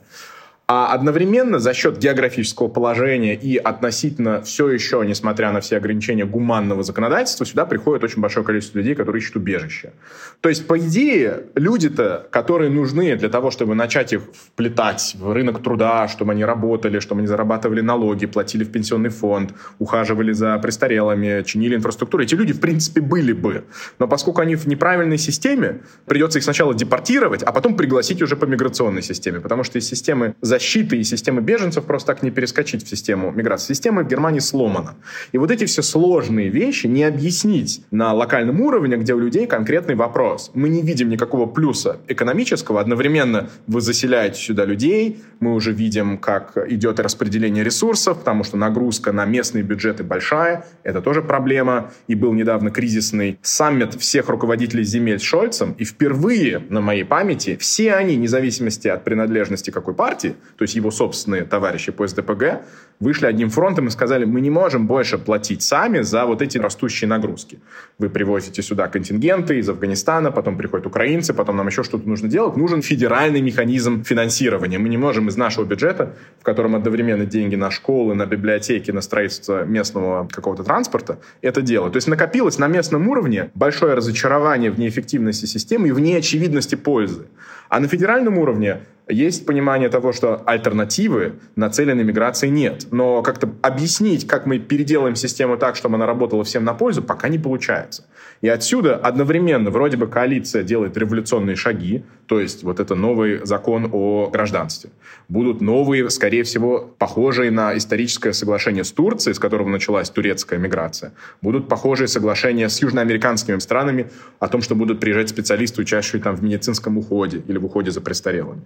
А 0.67 0.93
одновременно 0.93 1.59
за 1.59 1.75
счет 1.75 1.99
географического 1.99 2.67
положения 2.67 3.35
и 3.35 3.55
относительно 3.55 4.41
все 4.41 4.67
еще, 4.69 5.03
несмотря 5.05 5.51
на 5.51 5.61
все 5.61 5.77
ограничения 5.77 6.25
гуманного 6.25 6.81
законодательства, 6.81 7.45
сюда 7.45 7.65
приходит 7.67 8.03
очень 8.03 8.19
большое 8.19 8.43
количество 8.43 8.79
людей, 8.79 8.95
которые 8.95 9.21
ищут 9.21 9.35
убежище. 9.35 9.93
То 10.41 10.49
есть, 10.49 10.65
по 10.65 10.79
идее, 10.79 11.43
люди-то, 11.53 12.27
которые 12.31 12.71
нужны 12.71 13.15
для 13.15 13.29
того, 13.29 13.51
чтобы 13.51 13.75
начать 13.75 14.13
их 14.13 14.21
вплетать 14.33 15.15
в 15.19 15.31
рынок 15.33 15.61
труда, 15.61 16.07
чтобы 16.07 16.31
они 16.31 16.43
работали, 16.43 16.97
чтобы 16.97 17.19
они 17.19 17.27
зарабатывали 17.27 17.81
налоги, 17.81 18.25
платили 18.25 18.63
в 18.63 18.71
пенсионный 18.71 19.09
фонд, 19.09 19.53
ухаживали 19.77 20.31
за 20.31 20.57
престарелыми, 20.57 21.43
чинили 21.43 21.75
инфраструктуру, 21.75 22.23
эти 22.23 22.33
люди, 22.33 22.53
в 22.53 22.59
принципе, 22.59 23.01
были 23.01 23.33
бы. 23.33 23.65
Но 23.99 24.07
поскольку 24.07 24.41
они 24.41 24.55
в 24.55 24.65
неправильной 24.65 25.19
системе, 25.19 25.81
придется 26.07 26.39
их 26.39 26.43
сначала 26.43 26.73
депортировать, 26.73 27.43
а 27.43 27.51
потом 27.51 27.77
пригласить 27.77 28.19
уже 28.23 28.35
по 28.35 28.45
миграционной 28.45 29.03
системе, 29.03 29.39
потому 29.41 29.63
что 29.63 29.77
из 29.77 29.87
системы 29.87 30.33
защиты 30.55 30.97
и 30.97 31.03
системы 31.03 31.41
беженцев 31.41 31.83
просто 31.83 32.07
так 32.13 32.23
не 32.23 32.31
перескочить 32.31 32.85
в 32.85 32.87
систему 32.87 33.31
миграции. 33.31 33.73
Система 33.73 34.03
в 34.03 34.07
Германии 34.07 34.39
сломана. 34.39 34.95
И 35.33 35.37
вот 35.37 35.51
эти 35.51 35.65
все 35.65 35.81
сложные 35.81 36.47
вещи 36.49 36.87
не 36.87 37.03
объяснить 37.03 37.83
на 37.91 38.13
локальном 38.13 38.61
уровне, 38.61 38.95
где 38.95 39.13
у 39.13 39.19
людей 39.19 39.47
конкретный 39.47 39.95
вопрос. 39.95 40.51
Мы 40.53 40.69
не 40.69 40.81
видим 40.81 41.09
никакого 41.09 41.45
плюса 41.45 41.97
экономического. 42.07 42.79
Одновременно 42.79 43.49
вы 43.67 43.81
заселяете 43.81 44.39
сюда 44.39 44.63
людей. 44.63 45.21
Мы 45.41 45.53
уже 45.53 45.73
видим, 45.73 46.17
как 46.17 46.57
идет 46.69 47.01
распределение 47.01 47.63
ресурсов, 47.63 48.19
потому 48.19 48.45
что 48.45 48.55
нагрузка 48.55 49.11
на 49.11 49.25
местные 49.25 49.63
бюджеты 49.63 50.03
большая. 50.03 50.65
Это 50.83 51.01
тоже 51.01 51.21
проблема. 51.21 51.91
И 52.07 52.15
был 52.15 52.31
недавно 52.33 52.71
кризисный 52.71 53.39
саммит 53.41 53.93
всех 53.95 54.29
руководителей 54.29 54.85
земель 54.85 55.19
Шольцем. 55.19 55.75
И 55.77 55.83
впервые 55.83 56.63
на 56.69 56.79
моей 56.79 57.03
памяти 57.03 57.57
все 57.59 57.93
они, 57.93 58.15
вне 58.15 58.29
зависимости 58.29 58.87
от 58.87 59.03
принадлежности 59.03 59.71
какой 59.71 59.93
партии, 59.93 60.35
то 60.57 60.63
есть 60.63 60.75
его 60.75 60.91
собственные 60.91 61.43
товарищи 61.43 61.91
по 61.91 62.07
СДПГ, 62.07 62.61
вышли 62.99 63.25
одним 63.25 63.49
фронтом 63.49 63.87
и 63.87 63.89
сказали, 63.89 64.25
мы 64.25 64.41
не 64.41 64.49
можем 64.49 64.87
больше 64.87 65.17
платить 65.17 65.61
сами 65.61 66.01
за 66.01 66.25
вот 66.25 66.41
эти 66.41 66.57
растущие 66.57 67.07
нагрузки. 67.07 67.59
Вы 67.99 68.09
привозите 68.09 68.61
сюда 68.61 68.87
контингенты 68.87 69.59
из 69.59 69.69
Афганистана, 69.69 70.31
потом 70.31 70.57
приходят 70.57 70.85
украинцы, 70.85 71.33
потом 71.33 71.57
нам 71.57 71.67
еще 71.67 71.83
что-то 71.83 72.07
нужно 72.07 72.29
делать. 72.29 72.55
Нужен 72.55 72.81
федеральный 72.81 73.41
механизм 73.41 74.03
финансирования. 74.03 74.77
Мы 74.77 74.89
не 74.89 74.97
можем 74.97 75.27
из 75.27 75.37
нашего 75.37 75.65
бюджета, 75.65 76.13
в 76.39 76.43
котором 76.43 76.75
одновременно 76.75 77.25
деньги 77.25 77.55
на 77.55 77.69
школы, 77.71 78.15
на 78.15 78.25
библиотеки, 78.25 78.91
на 78.91 79.01
строительство 79.01 79.65
местного 79.65 80.27
какого-то 80.31 80.63
транспорта, 80.63 81.19
это 81.41 81.61
делать. 81.61 81.93
То 81.93 81.97
есть 81.97 82.07
накопилось 82.07 82.57
на 82.59 82.67
местном 82.67 83.07
уровне 83.09 83.51
большое 83.55 83.93
разочарование 83.93 84.71
в 84.71 84.79
неэффективности 84.79 85.45
системы 85.45 85.89
и 85.89 85.91
в 85.91 85.99
неочевидности 85.99 86.75
пользы. 86.75 87.25
А 87.69 87.79
на 87.79 87.87
федеральном 87.87 88.37
уровне 88.37 88.81
есть 89.07 89.45
понимание 89.45 89.89
того, 89.89 90.13
что 90.13 90.41
альтернативы 90.45 91.35
нацеленной 91.55 92.03
миграции 92.03 92.47
нет. 92.47 92.87
Но 92.91 93.21
как-то 93.21 93.49
объяснить, 93.61 94.27
как 94.27 94.45
мы 94.45 94.59
переделаем 94.59 95.15
систему 95.15 95.57
так, 95.57 95.75
чтобы 95.75 95.95
она 95.95 96.05
работала 96.05 96.43
всем 96.43 96.63
на 96.63 96.73
пользу, 96.73 97.03
пока 97.03 97.27
не 97.27 97.37
получается. 97.37 98.05
И 98.41 98.47
отсюда 98.47 98.95
одновременно 98.95 99.69
вроде 99.69 99.97
бы 99.97 100.07
коалиция 100.07 100.63
делает 100.63 100.97
революционные 100.97 101.55
шаги, 101.55 102.03
то 102.25 102.39
есть 102.39 102.63
вот 102.63 102.79
это 102.79 102.95
новый 102.95 103.45
закон 103.45 103.89
о 103.91 104.29
гражданстве. 104.31 104.89
Будут 105.29 105.61
новые, 105.61 106.09
скорее 106.09 106.43
всего, 106.43 106.93
похожие 106.97 107.51
на 107.51 107.77
историческое 107.77 108.33
соглашение 108.33 108.83
с 108.83 108.91
Турцией, 108.91 109.35
с 109.35 109.39
которого 109.39 109.69
началась 109.69 110.09
турецкая 110.09 110.59
миграция. 110.59 111.13
Будут 111.41 111.67
похожие 111.67 112.07
соглашения 112.07 112.69
с 112.69 112.81
южноамериканскими 112.81 113.59
странами 113.59 114.09
о 114.39 114.47
том, 114.47 114.61
что 114.61 114.75
будут 114.75 114.99
приезжать 114.99 115.29
специалисты, 115.29 115.81
учащие 115.81 116.21
там 116.21 116.35
в 116.35 116.43
медицинском 116.43 116.97
уходе 116.97 117.43
или 117.47 117.57
в 117.57 117.65
уходе 117.65 117.91
за 117.91 118.01
престарелыми. 118.01 118.61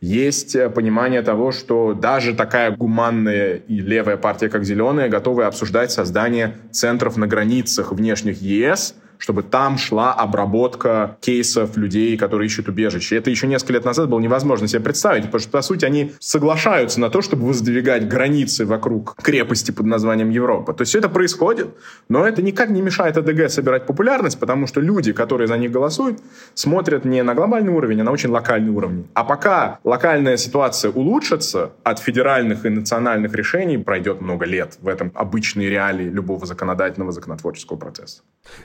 Есть 0.00 0.54
э, 0.54 0.68
понимание 0.68 1.22
того, 1.22 1.52
что 1.52 1.94
даже 1.94 2.34
такая 2.34 2.70
гуманная 2.70 3.54
и 3.54 3.80
левая 3.80 4.16
партия, 4.16 4.48
как 4.48 4.64
«Зеленые», 4.64 5.08
готовы 5.08 5.44
обсуждать 5.44 5.92
создание 5.92 6.56
центров 6.70 7.16
на 7.16 7.26
границах 7.26 7.92
внешних 7.92 8.40
ЕС, 8.42 8.94
чтобы 9.24 9.42
там 9.42 9.78
шла 9.78 10.12
обработка 10.12 11.16
кейсов 11.22 11.78
людей, 11.78 12.14
которые 12.18 12.46
ищут 12.46 12.68
убежище. 12.68 13.16
Это 13.16 13.30
еще 13.30 13.46
несколько 13.46 13.72
лет 13.72 13.84
назад 13.86 14.10
было 14.10 14.20
невозможно 14.20 14.68
себе 14.68 14.82
представить, 14.82 15.24
потому 15.24 15.40
что, 15.40 15.50
по 15.50 15.62
сути, 15.62 15.86
они 15.86 16.12
соглашаются 16.20 17.00
на 17.00 17.08
то, 17.08 17.22
чтобы 17.22 17.46
воздвигать 17.46 18.06
границы 18.06 18.66
вокруг 18.66 19.16
крепости 19.22 19.70
под 19.70 19.86
названием 19.86 20.28
Европа. 20.28 20.74
То 20.74 20.82
есть 20.82 20.90
все 20.90 20.98
это 20.98 21.08
происходит, 21.08 21.68
но 22.10 22.28
это 22.28 22.42
никак 22.42 22.68
не 22.68 22.82
мешает 22.82 23.16
АДГ 23.16 23.48
собирать 23.48 23.86
популярность, 23.86 24.38
потому 24.38 24.66
что 24.66 24.82
люди, 24.82 25.14
которые 25.14 25.48
за 25.48 25.56
них 25.56 25.70
голосуют, 25.72 26.20
смотрят 26.52 27.06
не 27.06 27.22
на 27.22 27.34
глобальный 27.34 27.72
уровень, 27.72 28.02
а 28.02 28.04
на 28.04 28.12
очень 28.12 28.28
локальный 28.28 28.72
уровень. 28.72 29.06
А 29.14 29.24
пока 29.24 29.78
локальная 29.84 30.36
ситуация 30.36 30.90
улучшится, 30.90 31.72
от 31.82 31.98
федеральных 31.98 32.66
и 32.66 32.68
национальных 32.68 33.32
решений 33.34 33.78
пройдет 33.78 34.20
много 34.20 34.44
лет. 34.44 34.76
В 34.82 34.88
этом 34.88 35.10
обычные 35.14 35.70
реалии 35.70 36.10
любого 36.10 36.44
законодательного 36.44 37.10
законотворческого 37.10 37.78
процесса. 37.78 38.20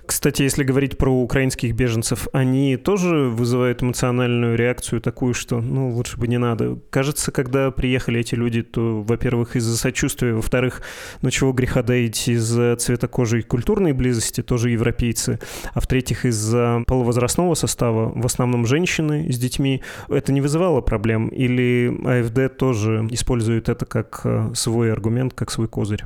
Кстати, 0.06 0.49
если 0.50 0.64
говорить 0.64 0.98
про 0.98 1.14
украинских 1.14 1.76
беженцев, 1.76 2.28
они 2.34 2.76
тоже 2.76 3.30
вызывают 3.30 3.84
эмоциональную 3.84 4.58
реакцию 4.58 5.00
такую, 5.00 5.36
что, 5.36 5.62
ну, 5.62 5.92
лучше 5.92 6.18
бы 6.18 6.28
не 6.28 6.40
надо. 6.40 6.80
Кажется, 6.90 7.32
когда 7.32 7.70
приехали 7.70 8.20
эти 8.20 8.34
люди, 8.34 8.64
то, 8.64 9.04
во-первых, 9.04 9.56
из-за 9.56 9.78
сочувствия, 9.78 10.34
во-вторых, 10.34 10.82
ну, 11.22 11.30
чего 11.30 11.54
греха 11.54 11.84
доить, 11.84 12.28
из-за 12.28 12.76
цвета 12.78 13.08
кожи 13.08 13.42
и 13.42 13.44
культурной 13.44 13.94
близости, 13.94 14.42
тоже 14.42 14.72
европейцы, 14.72 15.40
а 15.76 15.82
в-третьих, 15.82 16.26
из-за 16.26 16.84
полувозрастного 16.88 17.54
состава, 17.54 18.12
в 18.16 18.26
основном 18.26 18.66
женщины 18.66 19.32
с 19.32 19.38
детьми, 19.38 19.84
это 20.08 20.34
не 20.34 20.42
вызывало 20.42 20.82
проблем? 20.82 21.28
Или 21.28 21.96
АФД 22.04 22.58
тоже 22.58 23.08
использует 23.12 23.70
это 23.70 23.86
как 23.86 24.22
э, 24.24 24.50
свой 24.56 24.92
аргумент, 24.92 25.36
как 25.36 25.52
свой 25.52 25.68
козырь? 25.68 26.06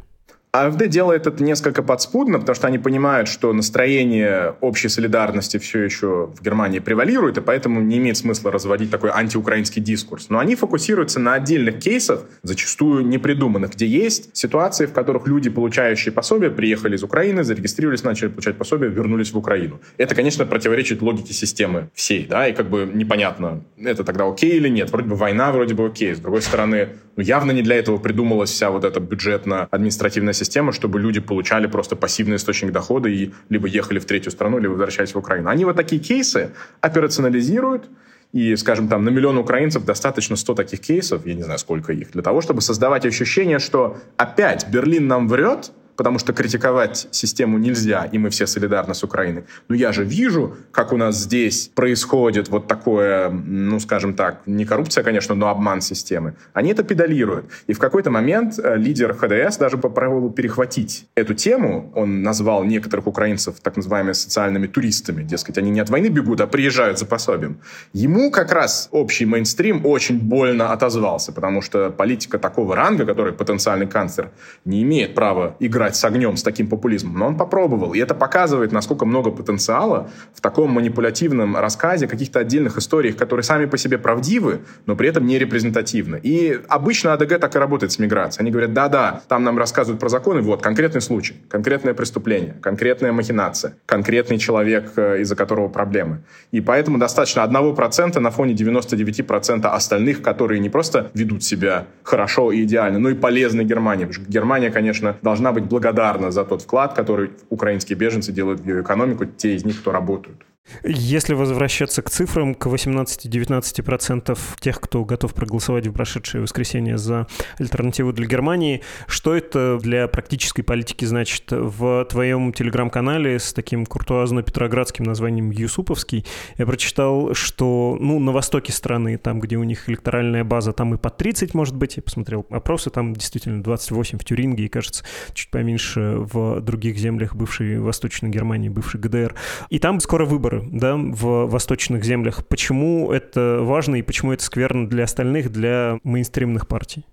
АФД 0.56 0.88
делает 0.88 1.26
это 1.26 1.44
несколько 1.44 1.82
подспудно, 1.82 2.40
потому 2.40 2.56
что 2.56 2.68
они 2.68 2.78
понимают, 2.78 3.28
что 3.28 3.52
настроение 3.54 4.54
общей 4.62 4.88
солидарности 4.88 5.58
все 5.58 5.80
еще 5.80 6.28
в 6.28 6.44
Германии 6.44 6.78
превалирует, 6.78 7.40
и 7.40 7.42
поэтому 7.42 7.82
не 7.82 7.98
имеет 7.98 8.18
смысла 8.18 8.52
разводить 8.52 8.92
такой 8.92 9.10
антиукраинский 9.10 9.82
дискурс. 9.82 10.28
Но 10.30 10.38
они 10.38 10.56
фокусируются 10.56 11.20
на 11.20 11.34
отдельных 11.34 11.80
кейсах, 11.80 12.26
зачастую 12.44 13.04
непридуманных, 13.04 13.72
где 13.72 13.88
есть 13.88 14.30
ситуации, 14.38 14.86
в 14.86 14.94
которых 14.94 15.26
люди, 15.26 15.50
получающие 15.50 16.12
пособие, 16.12 16.52
приехали 16.52 16.98
из 16.98 17.02
Украины, 17.02 17.44
зарегистрировались, 17.44 18.04
начали 18.04 18.28
получать 18.28 18.56
пособие, 18.56 18.92
вернулись 18.92 19.34
в 19.34 19.38
Украину. 19.40 19.82
Это, 19.98 20.14
конечно, 20.14 20.46
противоречит 20.46 21.02
логике 21.02 21.34
системы 21.34 21.90
всей, 21.96 22.28
да, 22.28 22.48
и 22.48 22.54
как 22.54 22.70
бы 22.70 22.88
непонятно, 22.94 23.64
это 23.76 24.04
тогда 24.04 24.28
окей 24.30 24.52
или 24.52 24.70
нет. 24.70 24.92
Вроде 24.92 25.10
бы 25.10 25.16
война, 25.16 25.52
вроде 25.52 25.74
бы 25.74 25.88
окей. 25.88 26.14
С 26.14 26.20
другой 26.20 26.44
стороны, 26.44 26.90
ну, 27.16 27.24
явно 27.24 27.52
не 27.52 27.64
для 27.64 27.76
этого 27.76 27.98
придумалась 27.98 28.52
вся 28.52 28.70
вот 28.70 28.84
эта 28.84 29.00
бюджетно-административная 29.00 30.34
система, 30.34 30.43
чтобы 30.72 31.00
люди 31.00 31.20
получали 31.20 31.68
просто 31.68 31.96
пассивный 31.96 32.38
источник 32.38 32.72
дохода 32.72 33.10
и 33.10 33.32
либо 33.50 33.68
ехали 33.68 34.00
в 34.00 34.06
третью 34.06 34.32
страну, 34.32 34.58
либо 34.60 34.74
возвращались 34.74 35.14
в 35.14 35.18
Украину. 35.18 35.50
Они 35.50 35.66
вот 35.66 35.76
такие 35.76 36.02
кейсы 36.02 36.52
операционализируют, 36.82 37.90
и, 38.34 38.56
скажем, 38.56 38.88
там 38.88 39.04
на 39.04 39.10
миллион 39.10 39.38
украинцев 39.38 39.86
достаточно 39.86 40.36
100 40.36 40.56
таких 40.56 40.80
кейсов, 40.80 41.26
я 41.26 41.36
не 41.36 41.44
знаю, 41.44 41.60
сколько 41.60 41.94
их, 41.94 42.12
для 42.12 42.24
того, 42.24 42.42
чтобы 42.42 42.62
создавать 42.62 43.06
ощущение, 43.06 43.60
что 43.60 43.98
опять 44.18 44.68
Берлин 44.70 45.08
нам 45.08 45.28
врет, 45.28 45.72
потому 45.96 46.20
что 46.20 46.34
критиковать 46.34 47.08
систему 47.12 47.58
нельзя, 47.58 48.10
и 48.12 48.18
мы 48.18 48.30
все 48.30 48.48
солидарны 48.48 48.94
с 48.94 49.04
Украиной. 49.04 49.44
Но 49.68 49.76
я 49.76 49.92
же 49.92 50.04
вижу, 50.04 50.56
как 50.72 50.94
у 50.94 50.98
нас 50.98 51.16
здесь 51.18 51.70
происходит 51.74 52.50
вот 52.50 52.68
такое, 52.68 53.30
ну, 53.30 53.80
скажем 53.80 54.14
так, 54.14 54.42
не 54.46 54.66
коррупция, 54.66 55.04
конечно, 55.04 55.36
но 55.36 55.48
обман 55.48 55.82
системы. 55.82 56.36
Они 56.54 56.72
это 56.72 56.84
педалируют. 56.84 57.46
И 57.68 57.74
в 57.74 57.80
какой-то 57.80 58.12
момент 58.12 58.60
э, 58.60 58.78
лидер 58.78 59.14
ХДС 59.14 59.58
даже 59.58 59.78
попробовал 59.78 60.30
перехватить 60.30 61.08
эту 61.16 61.34
тему. 61.34 61.92
Он 61.96 62.24
назвал 62.24 62.64
некоторых 62.64 63.08
украинцев 63.08 63.56
так 63.62 63.78
называемыми 63.78 64.14
социальными 64.14 64.68
туристами. 64.68 65.24
Дескать, 65.24 65.58
они 65.58 65.72
не 65.72 65.80
от 65.80 65.90
войны 65.90 66.08
бегут, 66.08 66.42
а 66.42 66.48
приезжают 66.48 67.00
за 67.00 67.06
пособием. 67.06 67.60
Ему 67.94 68.32
как 68.32 68.52
раз 68.52 68.90
общий 68.92 69.26
мейнстрим 69.26 69.86
очень 69.86 70.20
больно 70.20 70.72
отозвался, 70.72 71.32
потому 71.32 71.62
что 71.62 71.90
политика 71.90 72.40
такого 72.40 72.76
ранга, 72.76 73.06
который 73.06 73.34
потенциальный 73.34 73.88
канцлер, 73.88 74.32
не 74.66 74.84
имеет 74.84 75.16
права 75.16 75.56
играть 75.60 75.83
играть 75.84 75.96
с 75.96 76.06
огнем, 76.06 76.38
с 76.38 76.44
таким 76.44 76.68
популизмом, 76.68 77.18
но 77.18 77.28
он 77.28 77.38
попробовал. 77.38 77.94
И 77.94 78.00
это 78.00 78.16
показывает, 78.16 78.72
насколько 78.72 79.06
много 79.06 79.32
потенциала 79.32 80.10
в 80.34 80.42
таком 80.42 80.72
манипулятивном 80.72 81.58
рассказе 81.58 82.08
каких-то 82.08 82.40
отдельных 82.40 82.78
историях, 82.78 83.18
которые 83.18 83.44
сами 83.44 83.66
по 83.66 83.78
себе 83.78 83.98
правдивы, 83.98 84.62
но 84.86 84.96
при 84.96 85.10
этом 85.10 85.26
не 85.26 85.38
репрезентативны. 85.38 86.20
И 86.24 86.60
обычно 86.70 87.14
АДГ 87.14 87.40
так 87.40 87.56
и 87.56 87.60
работает 87.60 87.92
с 87.92 88.00
миграцией. 88.00 88.44
Они 88.44 88.52
говорят, 88.52 88.74
да-да, 88.74 89.22
там 89.28 89.44
нам 89.44 89.58
рассказывают 89.58 90.00
про 90.00 90.10
законы, 90.10 90.42
вот, 90.42 90.62
конкретный 90.62 91.02
случай, 91.02 91.36
конкретное 91.50 91.94
преступление, 91.94 92.56
конкретная 92.62 93.12
махинация, 93.12 93.76
конкретный 93.86 94.38
человек, 94.38 94.94
э, 94.96 95.22
из-за 95.22 95.36
которого 95.36 95.68
проблемы. 95.68 96.24
И 96.52 96.62
поэтому 96.62 96.98
достаточно 96.98 97.44
1% 97.44 98.20
на 98.20 98.32
фоне 98.32 98.54
99% 98.54 99.66
остальных, 99.66 100.22
которые 100.22 100.60
не 100.60 100.70
просто 100.70 101.12
ведут 101.14 101.44
себя 101.44 101.86
хорошо 102.04 102.52
и 102.52 102.64
идеально, 102.64 103.00
но 103.00 103.10
и 103.10 103.14
полезны 103.14 103.64
Германии. 103.64 104.08
Германия, 104.28 104.70
конечно, 104.70 105.16
должна 105.22 105.52
быть 105.52 105.68
благодарна 105.74 106.32
за 106.32 106.44
тот 106.44 106.62
вклад, 106.62 106.94
который 106.94 107.30
украинские 107.50 107.98
беженцы 107.98 108.32
делают 108.32 108.60
в 108.62 108.68
ее 108.68 108.82
экономику, 108.82 109.26
те 109.26 109.56
из 109.56 109.66
них, 109.66 109.82
кто 109.82 109.92
работают. 109.92 110.38
Если 110.84 111.34
возвращаться 111.34 112.02
к 112.02 112.10
цифрам, 112.10 112.56
к 112.56 112.66
18-19% 112.68 114.38
тех, 114.60 114.82
кто 114.82 115.06
готов 115.06 115.34
проголосовать 115.34 115.88
в 115.88 115.94
прошедшее 115.94 116.42
воскресенье 116.42 116.98
за 116.98 117.28
альтернативу 117.58 118.12
для 118.12 118.26
Германии, 118.26 118.82
что 119.08 119.36
это 119.36 119.78
для 119.82 120.08
практической 120.08 120.62
политики 120.62 121.06
значит? 121.06 121.44
В 121.52 122.06
твоем 122.06 122.52
телеграм-канале 122.54 123.40
с 123.40 123.54
таким 123.54 123.86
куртуазно-петроградским 123.86 125.06
названием 125.06 125.52
Юсуповский 125.52 126.26
я 126.58 126.66
прочитал, 126.66 127.34
что 127.34 127.98
ну, 128.00 128.20
на 128.20 128.32
востоке 128.32 128.74
страны, 128.74 129.18
там, 129.18 129.40
где 129.40 129.58
у 129.58 129.64
них 129.64 129.90
электоральная 129.90 130.44
база, 130.44 130.74
там 130.74 130.94
и 130.96 130.98
по 130.98 131.10
30, 131.10 131.54
может 131.54 131.76
быть, 131.76 131.98
я 131.98 132.04
посмотрел 132.04 132.46
опросы, 132.50 132.90
там 132.90 133.14
действительно 133.14 133.64
28 133.64 134.18
в 134.18 134.26
Тюринге 134.26 134.66
и, 134.66 134.70
кажется, 134.70 135.06
чуть 135.34 135.50
поменьше 135.50 136.16
в 136.18 136.60
других 136.62 136.98
землях 136.98 137.36
бывшей 137.36 137.80
Восточной 137.80 138.30
Германии, 138.30 138.70
бывшей 138.70 139.00
ГДР. 139.00 139.36
И 139.70 139.80
там 139.80 140.00
скоро 140.00 140.26
выборы 140.26 140.53
выборы 140.54 140.80
да, 140.80 140.96
в 140.96 141.46
восточных 141.48 142.04
землях. 142.04 142.46
Почему 142.48 143.12
это 143.12 143.60
важно 143.62 143.96
и 143.96 144.02
почему 144.02 144.34
это 144.34 144.44
скверно 144.44 144.88
для 144.88 145.04
остальных, 145.04 145.52
для 145.52 146.00
мейнстримных 146.04 146.68
партий? 146.68 147.06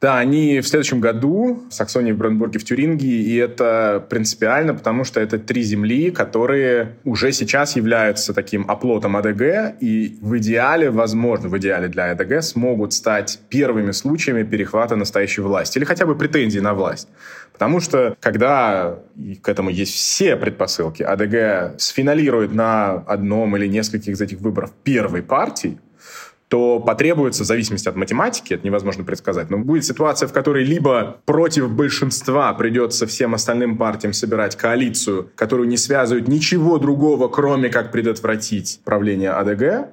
Да, 0.00 0.18
они 0.18 0.60
в 0.60 0.68
следующем 0.68 1.00
году 1.00 1.64
в 1.68 1.74
Саксонии, 1.74 2.12
в 2.12 2.16
Бранденбурге, 2.16 2.60
в 2.60 2.64
Тюрингии, 2.64 3.20
и 3.20 3.34
это 3.34 4.06
принципиально, 4.08 4.74
потому 4.74 5.02
что 5.02 5.18
это 5.18 5.40
три 5.40 5.62
земли, 5.62 6.12
которые 6.12 6.98
уже 7.02 7.32
сейчас 7.32 7.74
являются 7.74 8.32
таким 8.32 8.70
оплотом 8.70 9.16
АДГ, 9.16 9.74
и 9.80 10.16
в 10.20 10.38
идеале, 10.38 10.90
возможно, 10.90 11.48
в 11.48 11.58
идеале 11.58 11.88
для 11.88 12.12
АДГ 12.12 12.44
смогут 12.44 12.92
стать 12.92 13.40
первыми 13.48 13.90
случаями 13.90 14.44
перехвата 14.44 14.94
настоящей 14.94 15.40
власти 15.40 15.78
или 15.78 15.84
хотя 15.84 16.06
бы 16.06 16.14
претензий 16.14 16.60
на 16.60 16.74
власть. 16.74 17.08
Потому 17.52 17.80
что, 17.80 18.16
когда, 18.20 19.00
и 19.16 19.34
к 19.34 19.48
этому 19.48 19.68
есть 19.68 19.94
все 19.94 20.36
предпосылки, 20.36 21.02
АДГ 21.02 21.80
сфиналирует 21.80 22.54
на 22.54 22.92
одном 22.92 23.56
или 23.56 23.66
нескольких 23.66 24.12
из 24.12 24.20
этих 24.20 24.38
выборов 24.38 24.70
первой 24.84 25.22
партии, 25.22 25.80
то 26.48 26.80
потребуется, 26.80 27.44
в 27.44 27.46
зависимости 27.46 27.88
от 27.88 27.96
математики, 27.96 28.54
это 28.54 28.66
невозможно 28.66 29.04
предсказать, 29.04 29.50
но 29.50 29.58
будет 29.58 29.84
ситуация, 29.84 30.28
в 30.28 30.32
которой 30.32 30.64
либо 30.64 31.20
против 31.26 31.70
большинства 31.70 32.52
придется 32.54 33.06
всем 33.06 33.34
остальным 33.34 33.76
партиям 33.76 34.14
собирать 34.14 34.56
коалицию, 34.56 35.30
которую 35.36 35.68
не 35.68 35.76
связывает 35.76 36.26
ничего 36.26 36.78
другого, 36.78 37.28
кроме 37.28 37.68
как 37.68 37.92
предотвратить 37.92 38.80
правление 38.84 39.30
АДГ, 39.30 39.90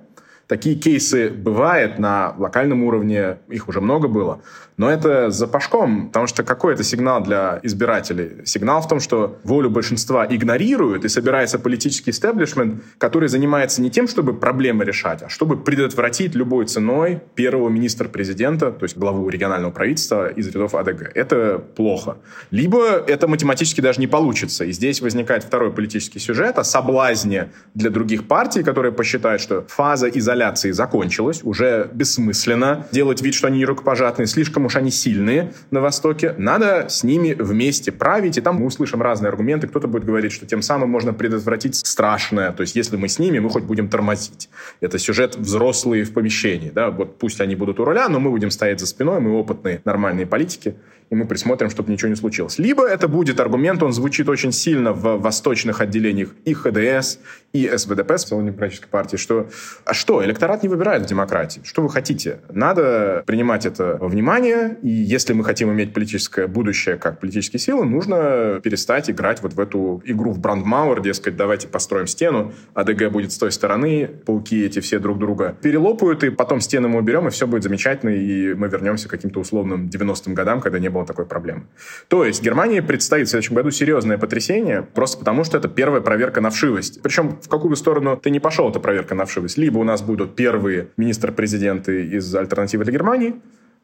Такие 0.48 0.76
кейсы 0.76 1.32
бывают 1.32 1.98
на 1.98 2.36
локальном 2.38 2.84
уровне, 2.84 3.40
их 3.50 3.68
уже 3.68 3.82
много 3.82 4.08
было, 4.08 4.42
но 4.78 4.90
это 4.90 5.32
за 5.32 5.48
пашком, 5.48 6.08
потому 6.08 6.28
что 6.28 6.44
какой 6.44 6.74
это 6.74 6.84
сигнал 6.84 7.24
для 7.24 7.60
избирателей? 7.64 8.46
Сигнал 8.46 8.82
в 8.82 8.88
том, 8.88 9.00
что 9.00 9.40
волю 9.44 9.70
большинства 9.70 10.26
игнорируют, 10.26 11.06
и 11.06 11.10
собирается 11.10 11.60
политический 11.60 12.12
истеблишмент, 12.12 12.84
который 12.98 13.30
занимается 13.30 13.82
не 13.82 13.90
тем, 13.90 14.08
чтобы 14.08 14.34
проблемы 14.34 14.84
решать, 14.84 15.24
а 15.24 15.30
чтобы 15.30 15.58
предотвратить 15.58 16.36
любой 16.36 16.66
ценой 16.66 17.22
первого 17.36 17.70
министра-президента, 17.70 18.72
то 18.72 18.84
есть 18.84 18.98
главу 18.98 19.30
регионального 19.30 19.72
правительства 19.72 20.28
из 20.28 20.48
рядов 20.48 20.76
АДГ. 20.76 21.12
Это 21.16 21.60
плохо. 21.76 22.18
Либо 22.52 22.84
это 23.08 23.28
математически 23.28 23.82
даже 23.82 24.00
не 24.02 24.08
получится. 24.08 24.66
И 24.66 24.72
здесь 24.72 25.02
возникает 25.02 25.44
второй 25.44 25.72
политический 25.72 26.20
сюжет 26.20 26.60
о 26.60 26.64
соблазне 26.64 27.50
для 27.74 27.90
других 27.90 28.28
партий, 28.28 28.64
которые 28.64 28.92
посчитают, 28.92 29.42
что 29.42 29.66
фаза 29.68 30.08
изоляции 30.08 30.72
закончилась, 30.72 31.42
уже 31.44 31.90
бессмысленно 31.94 32.88
делать 32.92 33.22
вид, 33.22 33.34
что 33.34 33.48
они 33.48 33.60
не 33.60 33.66
рукопожатные, 33.66 34.28
слишком 34.28 34.65
уж 34.66 34.76
они 34.76 34.92
сильные 34.92 35.54
на 35.72 35.82
Востоке, 35.82 36.34
надо 36.38 36.88
с 36.90 37.04
ними 37.04 37.34
вместе 37.34 37.92
править, 37.92 38.38
и 38.38 38.42
там 38.42 38.58
мы 38.58 38.66
услышим 38.66 39.02
разные 39.02 39.30
аргументы. 39.30 39.68
Кто-то 39.68 39.88
будет 39.88 40.06
говорить, 40.06 40.32
что 40.32 40.46
тем 40.46 40.62
самым 40.62 40.90
можно 40.90 41.14
предотвратить 41.14 41.76
страшное, 41.76 42.52
то 42.52 42.62
есть 42.62 42.76
если 42.76 42.98
мы 42.98 43.08
с 43.08 43.20
ними, 43.20 43.40
мы 43.40 43.50
хоть 43.50 43.64
будем 43.64 43.90
тормозить. 43.90 44.50
Это 44.82 45.00
сюжет 45.00 45.36
взрослые 45.36 46.04
в 46.04 46.14
помещении, 46.14 46.70
да, 46.70 46.90
вот 46.90 47.18
пусть 47.18 47.42
они 47.42 47.56
будут 47.56 47.80
у 47.80 47.86
руля, 47.86 48.10
но 48.10 48.20
мы 48.20 48.30
будем 48.30 48.52
стоять 48.52 48.80
за 48.80 48.88
спиной, 48.88 49.20
мы 49.20 49.38
опытные, 49.38 49.82
нормальные 49.86 50.26
политики, 50.26 50.76
и 51.10 51.16
мы 51.16 51.26
присмотрим, 51.28 51.70
чтобы 51.70 51.92
ничего 51.92 52.10
не 52.10 52.16
случилось. 52.16 52.58
Либо 52.58 52.88
это 52.88 53.08
будет 53.08 53.40
аргумент, 53.40 53.84
он 53.84 53.94
звучит 53.94 54.28
очень 54.28 54.52
сильно 54.52 54.92
в 54.92 55.18
восточных 55.18 55.82
отделениях 55.82 56.30
и 56.46 56.54
ХДС, 56.54 57.20
и 57.54 57.72
СВДП, 57.78 58.18
Социал-демократической 58.18 58.88
партии, 58.88 59.18
что 59.18 59.50
а 59.86 59.94
что, 59.94 60.24
электорат 60.26 60.64
не 60.64 60.70
выбирает 60.70 61.04
в 61.04 61.06
демократии. 61.06 61.62
Что 61.64 61.82
вы 61.82 61.90
хотите? 61.90 62.40
Надо 62.50 63.24
принимать 63.26 63.66
это 63.66 63.98
во 64.00 64.08
внимание, 64.08 64.55
и 64.82 64.90
если 64.90 65.34
мы 65.34 65.44
хотим 65.44 65.72
иметь 65.72 65.94
политическое 65.94 66.48
будущее 66.48 66.98
как 66.98 67.20
политические 67.20 67.60
силы, 67.60 67.86
нужно 67.86 68.60
перестать 68.64 69.10
играть 69.10 69.42
вот 69.42 69.54
в 69.54 69.60
эту 69.60 70.02
игру 70.06 70.32
в 70.32 70.40
брандмауэр, 70.40 71.02
дескать, 71.02 71.36
давайте 71.36 71.68
построим 71.68 72.08
стену, 72.08 72.54
АДГ 72.74 73.12
будет 73.12 73.32
с 73.32 73.38
той 73.38 73.52
стороны, 73.52 74.10
пауки 74.26 74.66
эти 74.66 74.80
все 74.80 75.00
друг 75.00 75.20
друга 75.20 75.56
перелопают, 75.62 76.24
и 76.24 76.30
потом 76.30 76.62
стены 76.62 76.88
мы 76.88 77.00
уберем, 77.00 77.28
и 77.28 77.32
все 77.32 77.48
будет 77.48 77.64
замечательно, 77.64 78.10
и 78.10 78.54
мы 78.54 78.68
вернемся 78.68 79.08
к 79.08 79.12
каким-то 79.12 79.40
условным 79.40 79.88
90-м 79.88 80.34
годам, 80.34 80.62
когда 80.62 80.80
не 80.80 80.90
было 80.90 81.06
такой 81.06 81.26
проблемы. 81.26 81.68
То 82.08 82.26
есть 82.26 82.42
Германии 82.44 82.80
предстоит 82.80 83.28
в 83.28 83.30
следующем 83.30 83.56
году 83.56 83.72
серьезное 83.72 84.18
потрясение, 84.18 84.82
просто 84.82 85.18
потому 85.18 85.44
что 85.44 85.58
это 85.58 85.68
первая 85.68 86.02
проверка 86.02 86.42
на 86.42 86.50
вшивость. 86.50 87.02
Причем 87.02 87.40
в 87.42 87.50
какую 87.50 87.70
бы 87.70 87.76
сторону 87.76 88.18
ты 88.18 88.30
не 88.30 88.40
пошел, 88.40 88.70
это 88.70 88.80
проверка 88.80 89.16
на 89.16 89.26
вшивость. 89.26 89.58
Либо 89.58 89.80
у 89.80 89.84
нас 89.84 90.02
будут 90.02 90.36
первые 90.36 90.90
министр-президенты 90.98 92.06
из 92.08 92.34
альтернативы 92.36 92.84
для 92.84 92.94
Германии, 92.94 93.36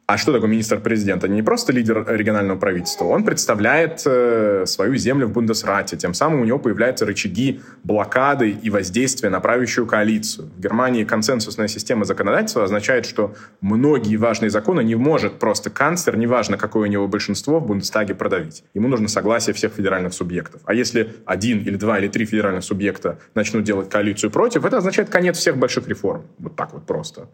а 0.06 0.18
что 0.18 0.32
такое 0.32 0.50
министр-президент? 0.50 1.22
Это 1.22 1.32
не 1.32 1.42
просто 1.42 1.72
лидер 1.72 2.04
регионального 2.08 2.58
правительства. 2.58 3.04
Он 3.04 3.24
представляет 3.24 4.02
э, 4.04 4.64
свою 4.66 4.96
землю 4.96 5.28
в 5.28 5.32
Бундесрате. 5.32 5.96
Тем 5.96 6.12
самым 6.12 6.40
у 6.40 6.44
него 6.44 6.58
появляются 6.58 7.06
рычаги 7.06 7.60
блокады 7.84 8.50
и 8.50 8.68
воздействия 8.68 9.30
на 9.30 9.40
правящую 9.40 9.86
коалицию. 9.86 10.50
В 10.56 10.60
Германии 10.60 11.04
консенсусная 11.04 11.68
система 11.68 12.04
законодательства 12.04 12.64
означает, 12.64 13.06
что 13.06 13.34
многие 13.60 14.16
важные 14.16 14.50
законы 14.50 14.82
не 14.82 14.96
может 14.96 15.38
просто 15.38 15.70
канцлер, 15.70 16.16
неважно 16.16 16.58
какое 16.58 16.88
у 16.88 16.92
него 16.92 17.06
большинство, 17.06 17.60
в 17.60 17.66
Бундестаге 17.66 18.14
продавить. 18.14 18.64
Ему 18.74 18.88
нужно 18.88 19.06
согласие 19.06 19.54
всех 19.54 19.72
федеральных 19.72 20.12
субъектов. 20.14 20.62
А 20.64 20.74
если 20.74 21.14
один 21.26 21.60
или 21.60 21.76
два 21.76 21.98
или 21.98 22.08
три 22.08 22.26
федеральных 22.26 22.64
субъекта 22.64 23.20
начнут 23.34 23.62
делать 23.62 23.88
коалицию 23.88 24.32
против, 24.32 24.64
это 24.64 24.78
означает 24.78 25.10
конец 25.10 25.38
всех 25.38 25.56
больших 25.56 25.86
реформ. 25.86 26.24
Вот 26.38 26.56
так 26.56 26.72
вот 26.72 26.86
просто 26.86 27.28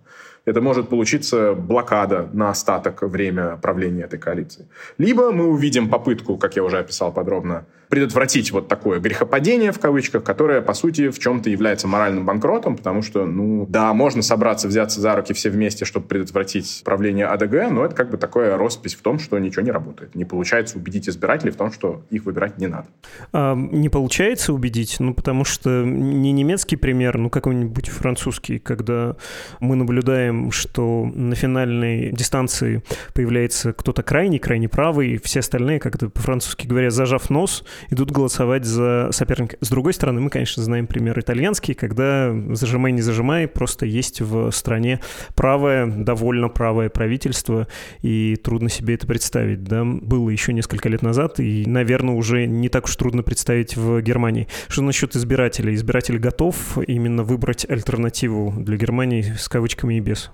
это 0.48 0.60
может 0.60 0.88
получиться 0.88 1.54
блокада 1.54 2.28
на 2.32 2.50
остаток 2.50 3.02
время 3.02 3.56
правления 3.56 4.04
этой 4.04 4.18
коалиции. 4.18 4.66
Либо 4.98 5.30
мы 5.30 5.46
увидим 5.46 5.88
попытку, 5.88 6.36
как 6.38 6.56
я 6.56 6.64
уже 6.64 6.78
описал 6.78 7.12
подробно, 7.12 7.66
предотвратить 7.88 8.52
вот 8.52 8.68
такое 8.68 9.00
грехопадение, 9.00 9.72
в 9.72 9.78
кавычках, 9.78 10.22
которое, 10.24 10.60
по 10.60 10.74
сути, 10.74 11.10
в 11.10 11.18
чем-то 11.18 11.50
является 11.50 11.88
моральным 11.88 12.24
банкротом, 12.24 12.76
потому 12.76 13.02
что, 13.02 13.24
ну, 13.26 13.66
да, 13.68 13.92
можно 13.94 14.22
собраться, 14.22 14.68
взяться 14.68 15.00
за 15.00 15.14
руки 15.14 15.32
все 15.32 15.50
вместе, 15.50 15.84
чтобы 15.84 16.06
предотвратить 16.06 16.82
правление 16.84 17.26
АДГ, 17.26 17.70
но 17.70 17.84
это 17.84 17.94
как 17.94 18.10
бы 18.10 18.18
такая 18.18 18.56
роспись 18.56 18.94
в 18.94 19.02
том, 19.02 19.18
что 19.18 19.38
ничего 19.38 19.62
не 19.62 19.70
работает. 19.70 20.14
Не 20.14 20.24
получается 20.24 20.78
убедить 20.78 21.08
избирателей 21.08 21.50
в 21.50 21.56
том, 21.56 21.72
что 21.72 22.02
их 22.10 22.24
выбирать 22.24 22.58
не 22.58 22.66
надо. 22.66 22.86
А, 23.32 23.54
не 23.54 23.88
получается 23.88 24.52
убедить, 24.52 24.96
ну, 25.00 25.14
потому 25.14 25.44
что 25.44 25.84
не 25.84 26.32
немецкий 26.32 26.76
пример, 26.76 27.18
ну, 27.18 27.30
какой-нибудь 27.30 27.88
французский, 27.88 28.58
когда 28.58 29.16
мы 29.60 29.76
наблюдаем, 29.76 30.50
что 30.50 31.10
на 31.14 31.34
финальной 31.34 32.10
дистанции 32.12 32.82
появляется 33.14 33.72
кто-то 33.72 34.02
крайний, 34.02 34.38
крайне 34.38 34.68
правый, 34.68 35.18
все 35.22 35.40
остальные, 35.40 35.80
как-то 35.80 36.10
по-французски 36.10 36.66
говоря, 36.66 36.90
зажав 36.90 37.30
нос, 37.30 37.64
идут 37.90 38.10
голосовать 38.10 38.64
за 38.64 39.08
соперника. 39.12 39.56
С 39.60 39.68
другой 39.70 39.92
стороны, 39.92 40.20
мы, 40.20 40.30
конечно, 40.30 40.62
знаем 40.62 40.86
пример 40.86 41.18
итальянский, 41.18 41.74
когда 41.74 42.34
зажимай, 42.54 42.92
не 42.92 43.02
зажимай, 43.02 43.48
просто 43.48 43.86
есть 43.86 44.20
в 44.20 44.50
стране 44.50 45.00
правое, 45.34 45.86
довольно 45.86 46.48
правое 46.48 46.88
правительство, 46.88 47.68
и 48.02 48.36
трудно 48.36 48.68
себе 48.68 48.94
это 48.94 49.06
представить. 49.06 49.64
Да? 49.64 49.84
Было 49.84 50.30
еще 50.30 50.52
несколько 50.52 50.88
лет 50.88 51.02
назад, 51.02 51.40
и, 51.40 51.64
наверное, 51.66 52.14
уже 52.14 52.46
не 52.46 52.68
так 52.68 52.84
уж 52.84 52.96
трудно 52.96 53.22
представить 53.22 53.76
в 53.76 54.00
Германии. 54.00 54.48
Что 54.68 54.82
насчет 54.82 55.14
избирателей? 55.16 55.74
Избиратель 55.74 56.18
готов 56.18 56.78
именно 56.86 57.22
выбрать 57.22 57.68
альтернативу 57.68 58.54
для 58.56 58.76
Германии 58.76 59.22
с 59.22 59.48
кавычками 59.48 59.94
и 59.94 60.00
без? 60.00 60.30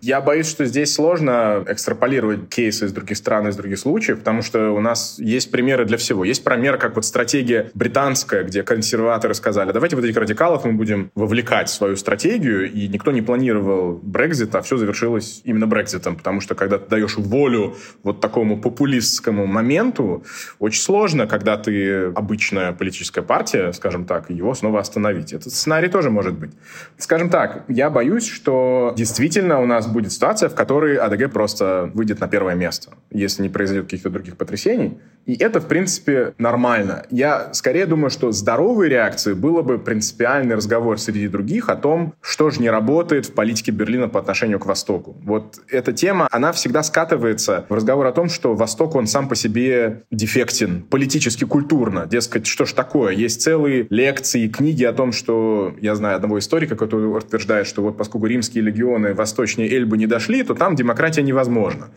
Я 0.00 0.22
боюсь, 0.22 0.48
что 0.48 0.64
здесь 0.64 0.94
сложно 0.94 1.62
экстраполировать 1.68 2.48
кейсы 2.48 2.86
из 2.86 2.92
других 2.92 3.18
стран, 3.18 3.48
из 3.48 3.56
других 3.56 3.78
случаев, 3.78 4.20
потому 4.20 4.40
что 4.40 4.70
у 4.70 4.80
нас 4.80 5.16
есть 5.18 5.50
примеры 5.50 5.84
для 5.84 5.98
всего. 5.98 6.24
Есть 6.24 6.42
пример, 6.42 6.78
как 6.78 6.94
вот 6.94 7.04
стратегия 7.04 7.70
британская, 7.74 8.44
где 8.44 8.62
консерваторы 8.62 9.34
сказали, 9.34 9.72
давайте 9.72 9.96
вот 9.96 10.04
этих 10.06 10.16
радикалов 10.16 10.64
мы 10.64 10.72
будем 10.72 11.10
вовлекать 11.14 11.68
в 11.68 11.72
свою 11.72 11.96
стратегию, 11.96 12.72
и 12.72 12.88
никто 12.88 13.12
не 13.12 13.20
планировал 13.20 14.00
Брекзит, 14.02 14.54
а 14.54 14.62
все 14.62 14.78
завершилось 14.78 15.42
именно 15.44 15.66
Брекзитом, 15.66 16.16
потому 16.16 16.40
что 16.40 16.54
когда 16.54 16.78
ты 16.78 16.88
даешь 16.88 17.16
волю 17.18 17.76
вот 18.02 18.20
такому 18.20 18.58
популистскому 18.58 19.44
моменту, 19.44 20.24
очень 20.58 20.80
сложно, 20.80 21.26
когда 21.26 21.58
ты 21.58 22.04
обычная 22.14 22.72
политическая 22.72 23.22
партия, 23.22 23.72
скажем 23.72 24.06
так, 24.06 24.30
его 24.30 24.54
снова 24.54 24.80
остановить. 24.80 25.34
Этот 25.34 25.52
сценарий 25.52 25.88
тоже 25.88 26.10
может 26.10 26.38
быть. 26.38 26.52
Скажем 26.96 27.28
так, 27.28 27.64
я 27.68 27.90
боюсь, 27.90 28.26
что 28.26 28.94
действительно 28.96 29.60
у 29.60 29.66
нас 29.66 29.89
будет 29.90 30.12
ситуация, 30.12 30.48
в 30.48 30.54
которой 30.54 30.96
АДГ 30.96 31.32
просто 31.32 31.90
выйдет 31.94 32.20
на 32.20 32.28
первое 32.28 32.54
место, 32.54 32.92
если 33.10 33.42
не 33.42 33.48
произойдет 33.48 33.84
каких-то 33.84 34.10
других 34.10 34.36
потрясений. 34.36 34.98
И 35.26 35.34
это, 35.34 35.60
в 35.60 35.66
принципе, 35.66 36.34
нормально. 36.38 37.04
Я 37.10 37.52
скорее 37.52 37.86
думаю, 37.86 38.10
что 38.10 38.32
здоровой 38.32 38.88
реакцией 38.88 39.34
было 39.34 39.62
бы 39.62 39.78
принципиальный 39.78 40.54
разговор 40.54 40.98
среди 40.98 41.28
других 41.28 41.68
о 41.68 41.76
том, 41.76 42.14
что 42.20 42.50
же 42.50 42.60
не 42.60 42.70
работает 42.70 43.26
в 43.26 43.34
политике 43.34 43.70
Берлина 43.70 44.08
по 44.08 44.18
отношению 44.18 44.58
к 44.58 44.66
Востоку. 44.66 45.16
Вот 45.22 45.60
эта 45.68 45.92
тема, 45.92 46.26
она 46.30 46.52
всегда 46.52 46.82
скатывается 46.82 47.66
в 47.68 47.74
разговор 47.74 48.06
о 48.06 48.12
том, 48.12 48.28
что 48.28 48.54
Восток, 48.54 48.94
он 48.94 49.06
сам 49.06 49.28
по 49.28 49.34
себе 49.34 50.02
дефектен, 50.10 50.82
политически, 50.82 51.44
культурно. 51.44 52.06
Дескать, 52.06 52.46
что 52.46 52.64
ж 52.64 52.72
такое? 52.72 53.12
Есть 53.12 53.42
целые 53.42 53.86
лекции, 53.90 54.48
книги 54.48 54.84
о 54.84 54.92
том, 54.92 55.12
что, 55.12 55.74
я 55.80 55.94
знаю 55.94 56.16
одного 56.16 56.38
историка, 56.38 56.76
который 56.76 57.06
утверждает, 57.06 57.66
что 57.66 57.82
вот 57.82 57.96
поскольку 57.96 58.26
римские 58.26 58.64
легионы 58.64 59.14
восточнее 59.14 59.68
Эльбы 59.80 59.96
не 59.96 60.06
дошли, 60.06 60.42
то 60.42 60.54
там 60.54 60.76
демократия 60.76 61.22
невозможна. 61.22 61.90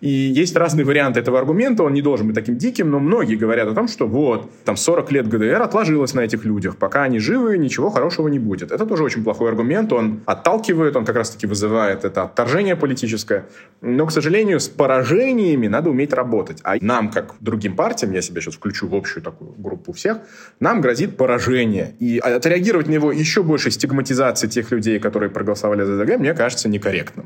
И 0.00 0.08
есть 0.08 0.56
разные 0.56 0.84
варианты 0.84 1.20
этого 1.20 1.38
аргумента, 1.38 1.82
он 1.82 1.94
не 1.94 2.02
должен 2.02 2.26
быть 2.26 2.34
таким 2.34 2.56
диким, 2.56 2.90
но 2.90 2.98
многие 2.98 3.36
говорят 3.36 3.68
о 3.68 3.74
том, 3.74 3.88
что 3.88 4.06
вот, 4.06 4.50
там 4.64 4.76
40 4.76 5.12
лет 5.12 5.28
ГДР 5.28 5.62
отложилось 5.62 6.14
на 6.14 6.20
этих 6.20 6.44
людях, 6.44 6.76
пока 6.76 7.04
они 7.04 7.18
живы, 7.18 7.58
ничего 7.58 7.90
хорошего 7.90 8.28
не 8.28 8.38
будет. 8.38 8.72
Это 8.72 8.86
тоже 8.86 9.04
очень 9.04 9.24
плохой 9.24 9.48
аргумент, 9.48 9.92
он 9.92 10.20
отталкивает, 10.26 10.96
он 10.96 11.04
как 11.04 11.16
раз-таки 11.16 11.46
вызывает 11.46 12.04
это 12.04 12.22
отторжение 12.22 12.76
политическое. 12.76 13.46
Но, 13.80 14.06
к 14.06 14.12
сожалению, 14.12 14.60
с 14.60 14.68
поражениями 14.68 15.68
надо 15.68 15.90
уметь 15.90 16.12
работать. 16.12 16.60
А 16.62 16.76
нам, 16.80 17.10
как 17.10 17.34
другим 17.40 17.76
партиям, 17.76 18.12
я 18.12 18.22
себя 18.22 18.40
сейчас 18.40 18.54
включу 18.54 18.88
в 18.88 18.94
общую 18.94 19.22
такую 19.22 19.52
группу 19.56 19.92
всех, 19.92 20.18
нам 20.60 20.80
грозит 20.80 21.16
поражение. 21.16 21.94
И 22.00 22.18
отреагировать 22.18 22.86
на 22.88 22.92
него 22.92 23.12
еще 23.12 23.42
больше 23.42 23.70
стигматизации 23.70 24.46
тех 24.48 24.70
людей, 24.70 24.98
которые 24.98 25.30
проголосовали 25.30 25.84
за 25.84 25.96
ДГ, 25.98 26.18
мне 26.18 26.34
кажется 26.34 26.68
некорректным. 26.68 27.25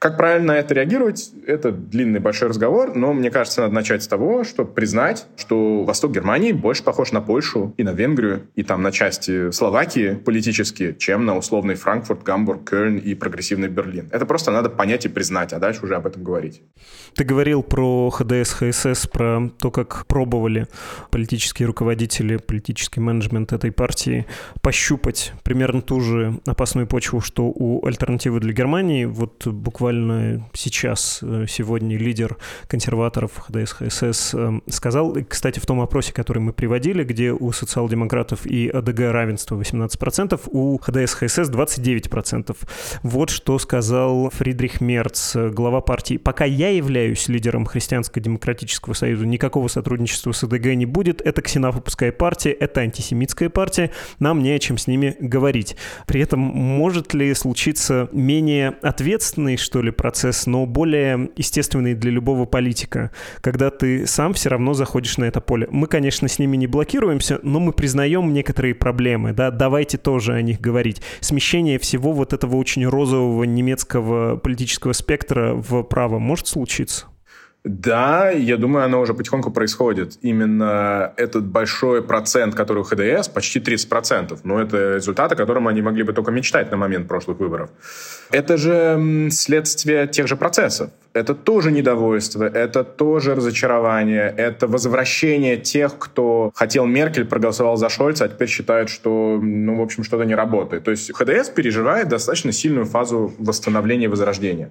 Как 0.00 0.16
правильно 0.16 0.54
на 0.54 0.58
это 0.58 0.72
реагировать, 0.72 1.30
это 1.46 1.72
длинный 1.72 2.20
большой 2.20 2.48
разговор, 2.48 2.94
но 2.96 3.12
мне 3.12 3.30
кажется, 3.30 3.60
надо 3.60 3.74
начать 3.74 4.02
с 4.02 4.08
того, 4.08 4.44
чтобы 4.44 4.72
признать, 4.72 5.26
что 5.36 5.84
восток 5.84 6.12
Германии 6.12 6.52
больше 6.52 6.82
похож 6.82 7.12
на 7.12 7.20
Польшу 7.20 7.74
и 7.76 7.82
на 7.82 7.90
Венгрию, 7.90 8.48
и 8.54 8.62
там 8.62 8.80
на 8.80 8.92
части 8.92 9.50
Словакии 9.50 10.14
политически, 10.14 10.96
чем 10.98 11.26
на 11.26 11.36
условный 11.36 11.74
Франкфурт, 11.74 12.22
Гамбург, 12.22 12.70
Кёльн 12.70 12.96
и 12.96 13.14
прогрессивный 13.14 13.68
Берлин. 13.68 14.08
Это 14.10 14.24
просто 14.24 14.50
надо 14.50 14.70
понять 14.70 15.04
и 15.04 15.10
признать, 15.10 15.52
а 15.52 15.58
дальше 15.58 15.84
уже 15.84 15.96
об 15.96 16.06
этом 16.06 16.24
говорить. 16.24 16.62
Ты 17.14 17.24
говорил 17.24 17.62
про 17.62 18.08
ХДС, 18.08 18.54
ХСС, 18.54 19.06
про 19.06 19.50
то, 19.58 19.70
как 19.70 20.06
пробовали 20.06 20.66
политические 21.10 21.66
руководители, 21.66 22.38
политический 22.38 23.00
менеджмент 23.00 23.52
этой 23.52 23.70
партии 23.70 24.24
пощупать 24.62 25.34
примерно 25.44 25.82
ту 25.82 26.00
же 26.00 26.40
опасную 26.46 26.86
почву, 26.86 27.20
что 27.20 27.52
у 27.54 27.84
альтернативы 27.86 28.40
для 28.40 28.54
Германии. 28.54 29.04
Вот 29.04 29.46
буквально 29.46 29.89
буквально 29.90 30.48
сейчас, 30.52 31.18
э, 31.22 31.46
сегодня 31.48 31.98
лидер 31.98 32.36
консерваторов 32.68 33.32
ХДС, 33.36 33.72
ХСС 33.72 34.34
эм, 34.34 34.62
сказал, 34.68 35.16
кстати, 35.28 35.58
в 35.58 35.66
том 35.66 35.80
опросе, 35.80 36.12
который 36.12 36.38
мы 36.38 36.52
приводили, 36.52 37.02
где 37.02 37.32
у 37.32 37.52
социал-демократов 37.52 38.46
и 38.46 38.68
АДГ 38.68 39.00
равенство 39.10 39.56
18%, 39.56 40.40
у 40.46 40.78
ХДС, 40.78 41.14
ХСС 41.14 41.50
29%. 41.50 42.56
Вот 43.02 43.30
что 43.30 43.58
сказал 43.58 44.30
Фридрих 44.30 44.80
Мерц, 44.80 45.34
глава 45.34 45.80
партии. 45.80 46.16
«Пока 46.16 46.44
я 46.44 46.70
являюсь 46.70 47.28
лидером 47.28 47.66
Христианско-демократического 47.66 48.94
союза, 48.94 49.26
никакого 49.26 49.68
сотрудничества 49.68 50.32
с 50.32 50.44
АДГ 50.44 50.74
не 50.74 50.86
будет. 50.86 51.20
Это 51.20 51.42
ксенофобская 51.42 52.12
партия, 52.12 52.52
это 52.52 52.80
антисемитская 52.82 53.48
партия. 53.48 53.90
Нам 54.20 54.42
не 54.42 54.52
о 54.52 54.58
чем 54.58 54.78
с 54.78 54.86
ними 54.86 55.16
говорить». 55.18 55.76
При 56.06 56.20
этом 56.20 56.40
может 56.40 57.12
ли 57.14 57.34
случиться 57.34 58.08
менее 58.12 58.76
ответственный, 58.82 59.56
что 59.56 59.79
ли, 59.82 59.90
процесс, 59.90 60.46
но 60.46 60.66
более 60.66 61.30
естественный 61.36 61.94
для 61.94 62.10
любого 62.10 62.46
политика, 62.46 63.10
когда 63.40 63.70
ты 63.70 64.06
сам 64.06 64.34
все 64.34 64.50
равно 64.50 64.74
заходишь 64.74 65.18
на 65.18 65.24
это 65.24 65.40
поле. 65.40 65.68
Мы, 65.70 65.86
конечно, 65.86 66.28
с 66.28 66.38
ними 66.38 66.56
не 66.56 66.66
блокируемся, 66.66 67.40
но 67.42 67.60
мы 67.60 67.72
признаем 67.72 68.32
некоторые 68.32 68.74
проблемы, 68.74 69.32
да, 69.32 69.50
давайте 69.50 69.98
тоже 69.98 70.34
о 70.34 70.42
них 70.42 70.60
говорить. 70.60 71.02
Смещение 71.20 71.78
всего 71.78 72.12
вот 72.12 72.32
этого 72.32 72.56
очень 72.56 72.86
розового 72.86 73.44
немецкого 73.44 74.36
политического 74.36 74.92
спектра 74.92 75.54
в 75.54 75.82
право 75.82 76.18
может 76.18 76.46
случиться? 76.46 77.06
Да, 77.64 78.30
я 78.30 78.56
думаю, 78.56 78.86
оно 78.86 79.00
уже 79.00 79.12
потихоньку 79.12 79.50
происходит. 79.50 80.16
Именно 80.22 81.12
этот 81.16 81.44
большой 81.44 82.02
процент, 82.02 82.54
который 82.54 82.78
у 82.78 82.84
ХДС, 82.84 83.28
почти 83.28 83.60
30%, 83.60 84.38
но 84.44 84.60
это 84.60 84.94
результат, 84.94 85.32
о 85.32 85.36
котором 85.36 85.68
они 85.68 85.82
могли 85.82 86.02
бы 86.02 86.14
только 86.14 86.30
мечтать 86.30 86.70
на 86.70 86.78
момент 86.78 87.06
прошлых 87.06 87.38
выборов. 87.38 87.70
Это 88.30 88.56
же 88.56 89.28
следствие 89.30 90.06
тех 90.06 90.26
же 90.26 90.36
процессов 90.36 90.90
это 91.12 91.34
тоже 91.34 91.72
недовольство, 91.72 92.44
это 92.44 92.84
тоже 92.84 93.34
разочарование, 93.34 94.32
это 94.36 94.66
возвращение 94.66 95.56
тех, 95.56 95.98
кто 95.98 96.50
хотел 96.54 96.86
Меркель, 96.86 97.24
проголосовал 97.24 97.76
за 97.76 97.88
Шольца, 97.88 98.24
а 98.24 98.28
теперь 98.28 98.48
считает, 98.48 98.88
что, 98.88 99.38
ну, 99.40 99.76
в 99.76 99.82
общем, 99.82 100.04
что-то 100.04 100.24
не 100.24 100.34
работает. 100.34 100.84
То 100.84 100.90
есть 100.90 101.12
ХДС 101.12 101.48
переживает 101.48 102.08
достаточно 102.08 102.52
сильную 102.52 102.86
фазу 102.86 103.32
восстановления 103.38 104.04
и 104.04 104.08
возрождения. 104.08 104.70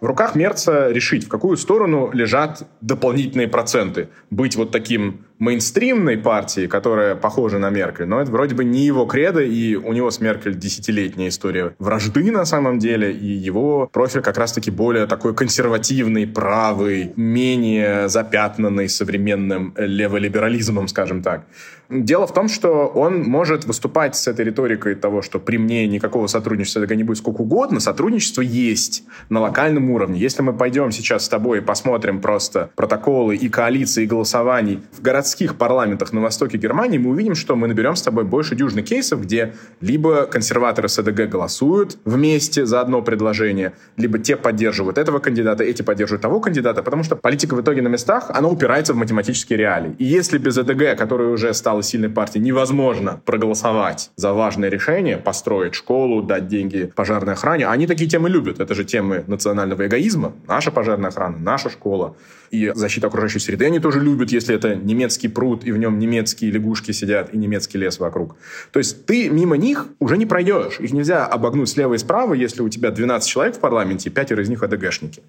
В 0.00 0.06
руках 0.06 0.34
Мерца 0.34 0.90
решить, 0.90 1.24
в 1.24 1.28
какую 1.28 1.56
сторону 1.56 2.10
лежат 2.12 2.62
дополнительные 2.80 3.48
проценты. 3.48 4.08
Быть 4.30 4.56
вот 4.56 4.70
таким 4.70 5.24
мейнстримной 5.40 6.18
партией, 6.18 6.68
которая 6.68 7.16
похожа 7.16 7.58
на 7.58 7.70
Меркель, 7.70 8.06
но 8.06 8.20
это 8.20 8.30
вроде 8.30 8.54
бы 8.54 8.62
не 8.62 8.84
его 8.84 9.06
кредо, 9.06 9.40
и 9.40 9.74
у 9.74 9.92
него 9.92 10.10
с 10.10 10.20
Меркель 10.20 10.54
десятилетняя 10.54 11.30
история 11.30 11.74
вражды 11.78 12.30
на 12.30 12.44
самом 12.44 12.78
деле, 12.78 13.10
и 13.12 13.26
его 13.26 13.88
профиль 13.92 14.20
как 14.20 14.36
раз-таки 14.36 14.70
более 14.70 15.06
такой 15.06 15.34
консервативный, 15.34 16.26
правый, 16.26 17.12
менее 17.16 18.08
запятнанный 18.08 18.88
современным 18.88 19.74
леволиберализмом, 19.76 20.88
скажем 20.88 21.22
так. 21.22 21.44
Дело 21.90 22.28
в 22.28 22.32
том, 22.32 22.48
что 22.48 22.86
он 22.86 23.24
может 23.24 23.64
выступать 23.64 24.14
с 24.14 24.28
этой 24.28 24.44
риторикой 24.44 24.94
того, 24.94 25.22
что 25.22 25.40
при 25.40 25.56
мне 25.56 25.88
никакого 25.88 26.28
сотрудничества 26.28 26.84
не 26.84 27.02
будет 27.02 27.18
сколько 27.18 27.40
угодно. 27.40 27.80
Сотрудничество 27.80 28.42
есть 28.42 29.02
на 29.28 29.40
локальном 29.40 29.90
уровне. 29.90 30.20
Если 30.20 30.40
мы 30.42 30.52
пойдем 30.52 30.92
сейчас 30.92 31.24
с 31.24 31.28
тобой 31.28 31.58
и 31.58 31.60
посмотрим 31.60 32.20
просто 32.20 32.70
протоколы 32.76 33.34
и 33.34 33.48
коалиции, 33.48 34.04
и 34.04 34.06
голосований 34.06 34.80
в 34.92 35.02
городских 35.02 35.56
парламентах 35.56 36.12
на 36.12 36.20
востоке 36.20 36.58
Германии, 36.58 36.98
мы 36.98 37.10
увидим, 37.10 37.34
что 37.34 37.56
мы 37.56 37.66
наберем 37.66 37.96
с 37.96 38.02
тобой 38.02 38.22
больше 38.22 38.54
дюжины 38.54 38.82
кейсов, 38.82 39.22
где 39.22 39.54
либо 39.80 40.26
консерваторы 40.26 40.88
СДГ 40.88 41.28
голосуют 41.28 41.98
вместе 42.04 42.66
за 42.66 42.82
одно 42.82 43.02
предложение, 43.02 43.72
либо 43.96 44.20
те 44.20 44.36
поддерживают 44.36 44.96
этого 44.96 45.18
кандидата, 45.18 45.64
эти 45.64 45.82
поддерживают 45.82 46.22
того 46.22 46.38
кандидата, 46.38 46.84
потому 46.84 47.02
что 47.02 47.16
политика 47.16 47.56
в 47.56 47.60
итоге 47.60 47.82
на 47.82 47.88
местах, 47.88 48.30
она 48.32 48.48
упирается 48.48 48.92
в 48.92 48.96
математические 48.96 49.58
реалии. 49.58 49.96
И 49.98 50.04
если 50.04 50.38
без 50.38 50.54
СДГ, 50.54 50.96
который 50.96 51.32
уже 51.32 51.52
стал 51.52 51.79
стала 51.80 51.82
сильной 51.82 52.08
партией, 52.08 52.44
невозможно 52.44 53.20
проголосовать 53.24 54.10
за 54.16 54.32
важное 54.32 54.70
решение, 54.70 55.16
построить 55.16 55.74
школу, 55.74 56.22
дать 56.22 56.48
деньги 56.48 56.90
пожарной 56.94 57.32
охране. 57.34 57.66
Они 57.66 57.86
такие 57.86 58.08
темы 58.08 58.28
любят. 58.28 58.60
Это 58.60 58.74
же 58.74 58.84
темы 58.84 59.24
национального 59.26 59.86
эгоизма. 59.86 60.32
Наша 60.46 60.70
пожарная 60.70 61.10
охрана, 61.10 61.38
наша 61.38 61.70
школа. 61.70 62.14
И 62.50 62.72
защита 62.74 63.06
окружающей 63.06 63.38
среды 63.38 63.66
они 63.66 63.78
тоже 63.78 64.00
любят, 64.00 64.32
если 64.32 64.54
это 64.54 64.74
немецкий 64.74 65.28
пруд, 65.28 65.64
и 65.64 65.70
в 65.70 65.78
нем 65.78 65.98
немецкие 65.98 66.50
лягушки 66.50 66.90
сидят, 66.92 67.32
и 67.32 67.38
немецкий 67.38 67.78
лес 67.78 68.00
вокруг. 68.00 68.36
То 68.72 68.78
есть 68.78 69.06
ты 69.06 69.30
мимо 69.30 69.56
них 69.56 69.86
уже 70.00 70.16
не 70.16 70.26
пройдешь. 70.26 70.80
Их 70.80 70.92
нельзя 70.92 71.26
обогнуть 71.26 71.68
слева 71.68 71.94
и 71.94 71.98
справа, 71.98 72.34
если 72.34 72.62
у 72.62 72.68
тебя 72.68 72.90
12 72.90 73.28
человек 73.28 73.56
в 73.56 73.60
парламенте, 73.60 74.10
и 74.10 74.12
пятеро 74.12 74.42
из 74.42 74.48
них 74.48 74.62
АДГшники. 74.62 75.22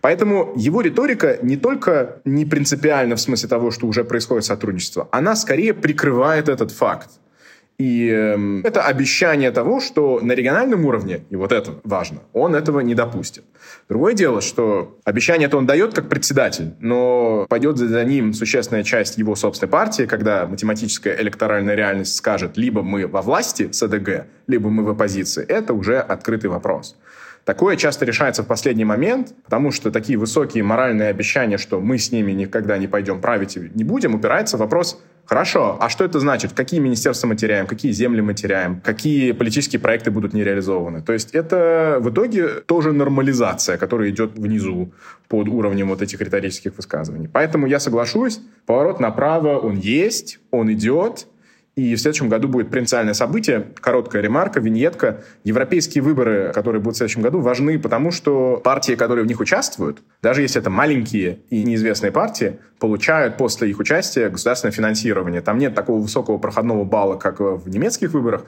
Поэтому 0.00 0.52
его 0.56 0.80
риторика 0.80 1.38
не 1.42 1.56
только 1.56 2.20
не 2.24 2.44
принципиальна 2.44 3.16
в 3.16 3.20
смысле 3.20 3.48
того, 3.48 3.70
что 3.72 3.86
уже 3.86 4.04
происходит 4.04 4.44
сотрудничество, 4.44 5.08
она 5.10 5.34
скорее 5.34 5.74
прикрывает 5.74 6.48
этот 6.48 6.70
факт. 6.70 7.10
И 7.80 8.10
э, 8.12 8.60
это 8.62 8.82
обещание 8.82 9.50
того, 9.50 9.80
что 9.80 10.20
на 10.20 10.32
региональном 10.32 10.84
уровне, 10.84 11.24
и 11.30 11.36
вот 11.36 11.50
это 11.50 11.80
важно, 11.82 12.18
он 12.34 12.54
этого 12.54 12.80
не 12.80 12.94
допустит. 12.94 13.42
Другое 13.88 14.12
дело, 14.12 14.42
что 14.42 14.98
обещание 15.04 15.46
это 15.48 15.56
он 15.56 15.64
дает 15.64 15.94
как 15.94 16.10
председатель, 16.10 16.74
но 16.78 17.46
пойдет 17.48 17.78
за 17.78 18.04
ним 18.04 18.34
существенная 18.34 18.82
часть 18.82 19.16
его 19.16 19.34
собственной 19.34 19.70
партии, 19.70 20.02
когда 20.02 20.46
математическая 20.46 21.16
электоральная 21.22 21.74
реальность 21.74 22.16
скажет, 22.16 22.58
либо 22.58 22.82
мы 22.82 23.06
во 23.06 23.22
власти 23.22 23.70
с 23.72 23.82
АДГ, 23.82 24.26
либо 24.46 24.68
мы 24.68 24.84
в 24.84 24.90
оппозиции. 24.90 25.42
Это 25.42 25.72
уже 25.72 26.00
открытый 26.00 26.50
вопрос. 26.50 26.96
Такое 27.50 27.74
часто 27.74 28.04
решается 28.04 28.44
в 28.44 28.46
последний 28.46 28.84
момент, 28.84 29.34
потому 29.42 29.72
что 29.72 29.90
такие 29.90 30.16
высокие 30.16 30.62
моральные 30.62 31.08
обещания, 31.08 31.58
что 31.58 31.80
мы 31.80 31.98
с 31.98 32.12
ними 32.12 32.30
никогда 32.30 32.78
не 32.78 32.86
пойдем 32.86 33.20
править 33.20 33.56
и 33.56 33.72
не 33.74 33.82
будем, 33.82 34.14
упирается 34.14 34.56
в 34.56 34.60
вопрос 34.60 35.02
Хорошо, 35.26 35.76
а 35.80 35.88
что 35.88 36.04
это 36.04 36.20
значит? 36.20 36.52
Какие 36.52 36.80
министерства 36.80 37.26
мы 37.26 37.36
теряем, 37.36 37.66
какие 37.66 37.90
земли 37.90 38.20
мы 38.20 38.34
теряем, 38.34 38.80
какие 38.80 39.32
политические 39.32 39.80
проекты 39.80 40.12
будут 40.12 40.32
не 40.32 40.44
реализованы? 40.44 41.02
То 41.02 41.12
есть 41.12 41.34
это 41.34 41.98
в 42.00 42.10
итоге 42.10 42.48
тоже 42.66 42.92
нормализация, 42.92 43.78
которая 43.78 44.10
идет 44.10 44.38
внизу 44.38 44.92
под 45.28 45.48
уровнем 45.48 45.88
вот 45.88 46.02
этих 46.02 46.20
риторических 46.20 46.76
высказываний. 46.76 47.28
Поэтому 47.32 47.66
я 47.66 47.80
соглашусь, 47.80 48.40
поворот 48.66 49.00
направо, 49.00 49.58
он 49.58 49.76
есть, 49.76 50.38
он 50.52 50.72
идет, 50.72 51.26
и 51.76 51.94
в 51.94 52.00
следующем 52.00 52.28
году 52.28 52.48
будет 52.48 52.70
принципиальное 52.70 53.14
событие, 53.14 53.68
короткая 53.80 54.22
ремарка, 54.22 54.60
виньетка. 54.60 55.22
Европейские 55.44 56.02
выборы, 56.02 56.52
которые 56.52 56.80
будут 56.80 56.96
в 56.96 56.98
следующем 56.98 57.22
году, 57.22 57.40
важны, 57.40 57.78
потому 57.78 58.10
что 58.10 58.60
партии, 58.62 58.94
которые 58.94 59.24
в 59.24 59.28
них 59.28 59.40
участвуют, 59.40 60.02
даже 60.20 60.42
если 60.42 60.60
это 60.60 60.68
маленькие 60.68 61.38
и 61.48 61.62
неизвестные 61.62 62.12
партии, 62.12 62.58
получают 62.78 63.36
после 63.36 63.70
их 63.70 63.78
участия 63.78 64.28
государственное 64.28 64.72
финансирование. 64.72 65.40
Там 65.40 65.58
нет 65.58 65.74
такого 65.74 66.00
высокого 66.00 66.38
проходного 66.38 66.84
балла, 66.84 67.16
как 67.16 67.40
в 67.40 67.68
немецких 67.68 68.12
выборах, 68.12 68.44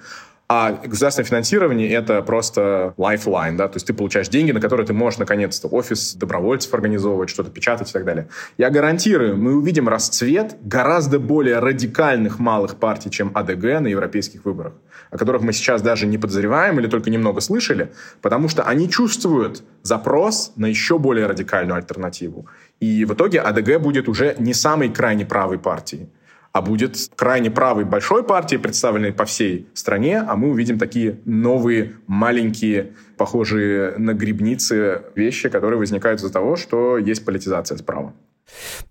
а 0.55 0.73
государственное 0.85 1.27
финансирование— 1.27 1.91
это 1.95 2.21
просто 2.21 2.93
lifeline, 2.99 3.57
да, 3.57 3.69
то 3.69 3.77
есть 3.77 3.87
ты 3.87 3.95
получаешь 3.95 4.29
деньги, 4.29 4.53
на 4.53 4.61
которые 4.61 4.87
ты 4.87 4.93
можешь, 4.93 5.19
наконец-то, 5.19 5.67
офис 5.69 6.15
добровольцев 6.15 6.75
организовывать, 6.75 7.31
что-то 7.31 7.51
печатать 7.51 7.89
и 7.89 7.93
так 7.93 8.05
далее. 8.05 8.29
Я 8.59 8.69
гарантирую, 8.69 9.39
мы 9.39 9.55
увидим 9.55 9.89
расцвет 9.89 10.57
гораздо 10.61 11.19
более 11.19 11.59
радикальных 11.59 12.39
малых 12.39 12.77
партий, 12.77 13.11
чем 13.11 13.31
АДГ 13.35 13.81
на 13.81 13.87
европейских 13.87 14.45
выборах, 14.45 14.75
о 15.11 15.17
которых 15.17 15.41
мы 15.41 15.55
сейчас 15.55 15.81
даже 15.81 16.07
не 16.07 16.19
подозреваем 16.19 16.79
или 16.79 16.87
только 16.87 17.09
немного 17.09 17.41
слышали, 17.41 17.91
потому 18.21 18.49
что 18.49 18.63
они 18.65 18.91
чувствуют 18.91 19.63
запрос 19.83 20.53
на 20.57 20.67
еще 20.67 20.99
более 20.99 21.29
радикальную 21.29 21.79
альтернативу. 21.79 22.47
И 22.79 23.07
в 23.07 23.15
итоге 23.15 23.41
АДГ 23.41 23.81
будет 23.81 24.07
уже 24.07 24.37
не 24.39 24.53
самой 24.53 24.91
крайне 24.91 25.25
правой 25.25 25.59
партией 25.59 26.11
а 26.53 26.61
будет 26.61 26.97
крайне 27.17 27.51
правой 27.51 27.85
большой 27.85 28.25
партии, 28.25 28.57
представленной 28.57 29.13
по 29.13 29.25
всей 29.25 29.67
стране, 29.75 30.19
а 30.21 30.37
мы 30.37 30.51
увидим 30.51 30.79
такие 30.79 31.19
новые, 31.25 31.95
маленькие, 32.07 32.93
похожие 33.17 33.97
на 33.97 34.13
грибницы 34.13 35.03
вещи, 35.15 35.49
которые 35.49 35.79
возникают 35.79 36.21
из-за 36.21 36.33
того, 36.33 36.57
что 36.57 36.99
есть 36.99 37.25
политизация 37.25 37.79
справа. 37.79 38.13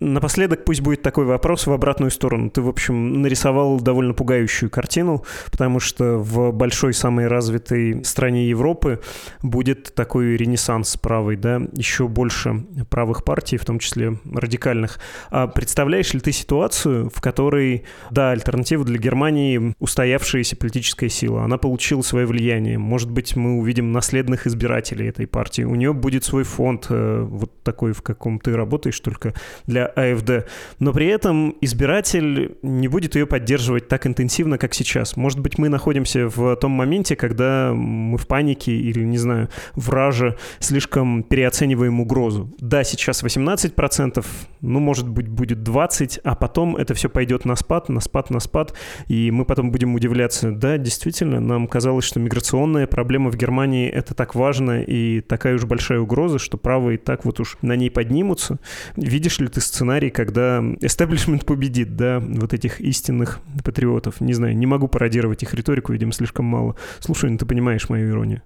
Напоследок 0.00 0.64
пусть 0.64 0.80
будет 0.80 1.02
такой 1.02 1.24
вопрос 1.24 1.66
в 1.66 1.72
обратную 1.72 2.10
сторону. 2.10 2.50
Ты, 2.50 2.62
в 2.62 2.68
общем, 2.68 3.22
нарисовал 3.22 3.80
довольно 3.80 4.14
пугающую 4.14 4.70
картину, 4.70 5.24
потому 5.50 5.80
что 5.80 6.18
в 6.18 6.52
большой, 6.52 6.92
самой 6.92 7.28
развитой 7.28 8.04
стране 8.04 8.48
Европы 8.48 9.00
будет 9.42 9.94
такой 9.94 10.36
ренессанс 10.36 10.96
правый, 10.96 11.36
да, 11.36 11.62
еще 11.72 12.08
больше 12.08 12.64
правых 12.90 13.24
партий, 13.24 13.56
в 13.56 13.64
том 13.64 13.78
числе 13.78 14.18
радикальных. 14.24 14.98
А 15.30 15.46
представляешь 15.46 16.12
ли 16.14 16.20
ты 16.20 16.32
ситуацию, 16.32 17.10
в 17.10 17.20
которой, 17.20 17.84
да, 18.10 18.30
альтернатива 18.30 18.84
для 18.84 18.98
Германии 18.98 19.74
устоявшаяся 19.78 20.56
политическая 20.56 21.08
сила, 21.08 21.44
она 21.44 21.58
получила 21.58 22.02
свое 22.02 22.26
влияние. 22.26 22.78
Может 22.78 23.10
быть, 23.10 23.36
мы 23.36 23.58
увидим 23.58 23.92
наследных 23.92 24.46
избирателей 24.46 25.08
этой 25.08 25.26
партии. 25.26 25.62
У 25.62 25.74
нее 25.74 25.92
будет 25.92 26.24
свой 26.24 26.44
фонд, 26.44 26.86
э, 26.88 27.22
вот 27.22 27.62
такой, 27.62 27.92
в 27.92 28.02
каком 28.02 28.40
ты 28.40 28.56
работаешь, 28.56 28.98
только 29.00 29.34
для 29.66 29.86
АФД. 29.86 30.48
Но 30.78 30.92
при 30.92 31.06
этом 31.06 31.56
избиратель 31.60 32.56
не 32.62 32.88
будет 32.88 33.14
ее 33.14 33.26
поддерживать 33.26 33.88
так 33.88 34.06
интенсивно, 34.06 34.58
как 34.58 34.74
сейчас. 34.74 35.16
Может 35.16 35.40
быть, 35.40 35.58
мы 35.58 35.68
находимся 35.68 36.28
в 36.28 36.56
том 36.56 36.72
моменте, 36.72 37.16
когда 37.16 37.72
мы 37.74 38.18
в 38.18 38.26
панике 38.26 38.72
или, 38.72 39.04
не 39.04 39.18
знаю, 39.18 39.48
враже 39.74 40.36
слишком 40.58 41.22
переоцениваем 41.22 42.00
угрозу. 42.00 42.54
Да, 42.58 42.84
сейчас 42.84 43.22
18%, 43.22 44.24
ну, 44.60 44.80
может 44.80 45.08
быть, 45.08 45.28
будет 45.28 45.58
20%, 45.58 46.20
а 46.24 46.34
потом 46.34 46.76
это 46.76 46.94
все 46.94 47.08
пойдет 47.08 47.44
на 47.44 47.56
спад, 47.56 47.88
на 47.88 48.00
спад, 48.00 48.30
на 48.30 48.40
спад, 48.40 48.74
и 49.08 49.30
мы 49.30 49.44
потом 49.44 49.70
будем 49.70 49.94
удивляться, 49.94 50.50
да, 50.50 50.78
действительно, 50.78 51.40
нам 51.40 51.66
казалось, 51.66 52.04
что 52.04 52.20
миграционная 52.20 52.86
проблема 52.86 53.30
в 53.30 53.36
Германии 53.36 53.88
это 53.88 54.14
так 54.14 54.34
важно 54.34 54.82
и 54.82 55.20
такая 55.20 55.54
уж 55.54 55.64
большая 55.64 56.00
угроза, 56.00 56.38
что 56.38 56.56
правые 56.56 56.98
так 56.98 57.24
вот 57.24 57.40
уж 57.40 57.56
на 57.62 57.76
ней 57.76 57.90
поднимутся. 57.90 58.58
Видишь 58.96 59.31
ли 59.40 59.48
ты 59.48 59.60
сценарий, 59.60 60.10
когда 60.10 60.62
эстаблишмент 60.80 61.44
победит, 61.44 61.96
да, 61.96 62.20
вот 62.20 62.52
этих 62.52 62.80
истинных 62.80 63.40
патриотов? 63.64 64.20
Не 64.20 64.34
знаю, 64.34 64.56
не 64.56 64.66
могу 64.66 64.88
пародировать 64.88 65.42
их 65.42 65.54
риторику, 65.54 65.92
видимо, 65.92 66.12
слишком 66.12 66.44
мало. 66.44 66.76
Слушай, 67.00 67.30
ну 67.30 67.38
ты 67.38 67.46
понимаешь 67.46 67.88
мою 67.88 68.10
иронию. 68.10 68.42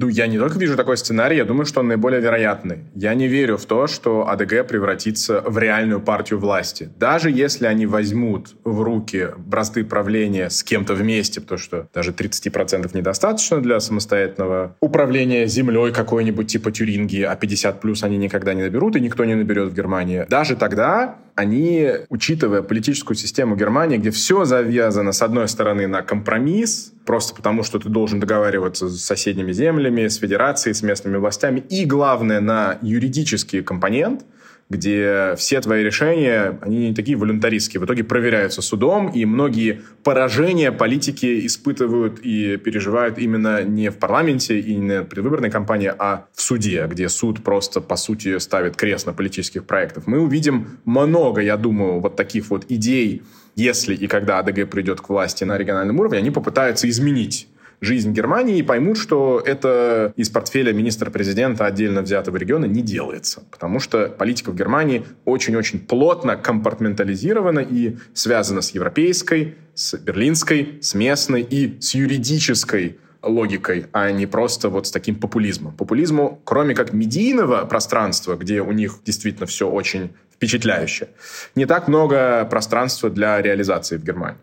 Ну, 0.00 0.08
я 0.08 0.26
не 0.26 0.38
только 0.38 0.58
вижу 0.58 0.78
такой 0.78 0.96
сценарий, 0.96 1.36
я 1.36 1.44
думаю, 1.44 1.66
что 1.66 1.80
он 1.80 1.88
наиболее 1.88 2.22
вероятный. 2.22 2.84
Я 2.94 3.12
не 3.12 3.28
верю 3.28 3.58
в 3.58 3.66
то, 3.66 3.86
что 3.86 4.26
АДГ 4.28 4.66
превратится 4.66 5.42
в 5.42 5.58
реальную 5.58 6.00
партию 6.00 6.38
власти. 6.38 6.88
Даже 6.98 7.30
если 7.30 7.66
они 7.66 7.84
возьмут 7.84 8.56
в 8.64 8.80
руки 8.80 9.28
бразды 9.36 9.84
правления 9.84 10.48
с 10.48 10.62
кем-то 10.62 10.94
вместе, 10.94 11.42
потому 11.42 11.58
что 11.58 11.86
даже 11.92 12.12
30% 12.12 12.96
недостаточно 12.96 13.60
для 13.60 13.78
самостоятельного 13.78 14.74
управления 14.80 15.46
землей 15.46 15.92
какой-нибудь 15.92 16.46
типа 16.46 16.72
Тюрингии, 16.72 17.22
а 17.22 17.36
50 17.36 17.82
плюс 17.82 18.02
они 18.02 18.16
никогда 18.16 18.54
не 18.54 18.62
наберут, 18.62 18.96
и 18.96 19.00
никто 19.00 19.26
не 19.26 19.34
наберет 19.34 19.68
в 19.68 19.74
Германии. 19.74 20.24
Даже 20.30 20.56
тогда 20.56 21.18
они, 21.40 21.90
учитывая 22.08 22.62
политическую 22.62 23.16
систему 23.16 23.56
Германии, 23.56 23.96
где 23.96 24.10
все 24.10 24.44
завязано, 24.44 25.12
с 25.12 25.22
одной 25.22 25.48
стороны, 25.48 25.86
на 25.86 26.02
компромисс, 26.02 26.92
просто 27.06 27.34
потому 27.34 27.62
что 27.62 27.78
ты 27.78 27.88
должен 27.88 28.20
договариваться 28.20 28.88
с 28.88 29.00
соседними 29.00 29.52
землями, 29.52 30.06
с 30.06 30.16
федерацией, 30.16 30.74
с 30.74 30.82
местными 30.82 31.16
властями, 31.16 31.60
и, 31.60 31.84
главное, 31.84 32.40
на 32.40 32.78
юридический 32.82 33.62
компонент– 33.62 34.24
где 34.70 35.34
все 35.36 35.60
твои 35.60 35.82
решения, 35.82 36.58
они 36.62 36.88
не 36.88 36.94
такие 36.94 37.16
волюнтаристские, 37.16 37.80
в 37.80 37.84
итоге 37.84 38.04
проверяются 38.04 38.62
судом, 38.62 39.08
и 39.08 39.24
многие 39.24 39.82
поражения 40.04 40.70
политики 40.70 41.44
испытывают 41.44 42.20
и 42.20 42.56
переживают 42.56 43.18
именно 43.18 43.62
не 43.64 43.90
в 43.90 43.98
парламенте 43.98 44.60
и 44.60 44.76
не 44.76 45.02
в 45.02 45.06
предвыборной 45.06 45.50
кампании, 45.50 45.92
а 45.98 46.26
в 46.32 46.40
суде, 46.40 46.86
где 46.88 47.08
суд 47.08 47.42
просто, 47.42 47.80
по 47.80 47.96
сути, 47.96 48.38
ставит 48.38 48.76
крест 48.76 49.06
на 49.06 49.12
политических 49.12 49.64
проектов. 49.64 50.06
Мы 50.06 50.20
увидим 50.20 50.78
много, 50.84 51.40
я 51.40 51.56
думаю, 51.56 51.98
вот 51.98 52.14
таких 52.14 52.48
вот 52.50 52.64
идей, 52.68 53.22
если 53.56 53.94
и 53.96 54.06
когда 54.06 54.38
АДГ 54.38 54.70
придет 54.70 55.00
к 55.00 55.08
власти 55.08 55.42
на 55.42 55.58
региональном 55.58 55.98
уровне, 55.98 56.18
они 56.18 56.30
попытаются 56.30 56.88
изменить 56.88 57.48
жизнь 57.80 58.12
Германии 58.12 58.58
и 58.58 58.62
поймут, 58.62 58.98
что 58.98 59.42
это 59.44 60.12
из 60.16 60.28
портфеля 60.28 60.72
министра-президента 60.72 61.66
отдельно 61.66 62.02
взятого 62.02 62.36
региона 62.36 62.66
не 62.66 62.82
делается. 62.82 63.42
Потому 63.50 63.80
что 63.80 64.08
политика 64.08 64.50
в 64.50 64.56
Германии 64.56 65.04
очень-очень 65.24 65.80
плотно 65.80 66.36
компартментализирована 66.36 67.60
и 67.60 67.96
связана 68.12 68.60
с 68.60 68.70
европейской, 68.70 69.54
с 69.74 69.96
берлинской, 69.96 70.78
с 70.80 70.94
местной 70.94 71.42
и 71.42 71.80
с 71.80 71.94
юридической 71.94 72.98
логикой, 73.22 73.86
а 73.92 74.10
не 74.10 74.26
просто 74.26 74.68
вот 74.68 74.86
с 74.86 74.90
таким 74.90 75.16
популизмом. 75.16 75.74
Популизму, 75.74 76.40
кроме 76.44 76.74
как 76.74 76.92
медийного 76.92 77.64
пространства, 77.64 78.36
где 78.36 78.62
у 78.62 78.72
них 78.72 79.00
действительно 79.04 79.46
все 79.46 79.68
очень 79.68 80.10
впечатляюще, 80.32 81.08
не 81.54 81.66
так 81.66 81.88
много 81.88 82.46
пространства 82.46 83.10
для 83.10 83.40
реализации 83.42 83.96
в 83.96 84.04
Германии. 84.04 84.38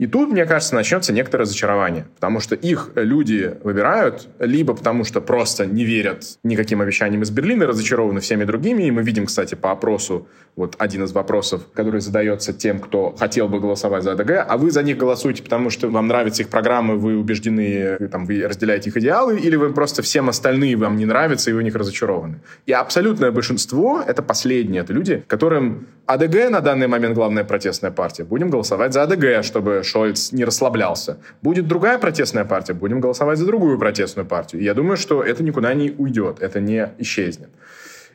И 0.00 0.06
тут, 0.06 0.30
мне 0.30 0.46
кажется, 0.46 0.74
начнется 0.74 1.12
некоторое 1.12 1.42
разочарование, 1.42 2.06
потому 2.14 2.40
что 2.40 2.54
их 2.54 2.88
люди 2.94 3.54
выбирают 3.62 4.28
либо 4.38 4.72
потому, 4.72 5.04
что 5.04 5.20
просто 5.20 5.66
не 5.66 5.84
верят 5.84 6.38
никаким 6.42 6.80
обещаниям 6.80 7.20
из 7.20 7.30
Берлина, 7.30 7.66
разочарованы 7.66 8.20
всеми 8.20 8.44
другими. 8.44 8.84
И 8.84 8.90
мы 8.90 9.02
видим, 9.02 9.26
кстати, 9.26 9.56
по 9.56 9.72
опросу, 9.72 10.26
вот 10.56 10.74
один 10.78 11.04
из 11.04 11.12
вопросов, 11.12 11.62
который 11.74 12.00
задается 12.00 12.54
тем, 12.54 12.80
кто 12.80 13.14
хотел 13.18 13.48
бы 13.48 13.60
голосовать 13.60 14.02
за 14.02 14.12
АДГ, 14.12 14.46
а 14.48 14.56
вы 14.56 14.70
за 14.70 14.82
них 14.82 14.96
голосуете, 14.96 15.42
потому 15.42 15.68
что 15.68 15.88
вам 15.88 16.06
нравятся 16.06 16.42
их 16.42 16.48
программы, 16.48 16.96
вы 16.96 17.18
убеждены, 17.18 18.08
там, 18.10 18.24
вы 18.24 18.46
разделяете 18.46 18.88
их 18.88 18.96
идеалы, 18.96 19.38
или 19.38 19.56
вы 19.56 19.72
просто 19.72 20.00
всем 20.00 20.30
остальные 20.30 20.76
вам 20.76 20.96
не 20.96 21.04
нравятся, 21.04 21.50
и 21.50 21.52
вы 21.52 21.60
в 21.60 21.62
них 21.62 21.74
разочарованы. 21.74 22.40
И 22.64 22.72
абсолютное 22.72 23.30
большинство— 23.32 24.02
это 24.06 24.22
последние, 24.22 24.80
это 24.80 24.94
люди, 24.94 25.22
которым 25.26 25.86
АДГ 26.06 26.50
на 26.50 26.60
данный 26.60 26.88
момент 26.88 27.14
главная 27.14 27.44
протестная 27.44 27.90
партия. 27.90 28.24
Будем 28.24 28.50
голосовать 28.50 28.92
за 28.92 29.02
АДГ, 29.02 29.44
чтобы 29.44 29.82
Шольц 29.90 30.32
не 30.32 30.44
расслаблялся. 30.44 31.18
Будет 31.42 31.66
другая 31.66 31.98
протестная 31.98 32.44
партия, 32.44 32.74
будем 32.74 33.00
голосовать 33.00 33.38
за 33.38 33.46
другую 33.46 33.78
протестную 33.78 34.26
партию. 34.26 34.62
И 34.62 34.64
я 34.64 34.74
думаю, 34.74 34.96
что 34.96 35.22
это 35.22 35.42
никуда 35.42 35.74
не 35.74 35.90
уйдет, 35.90 36.40
это 36.40 36.60
не 36.60 36.90
исчезнет. 36.98 37.48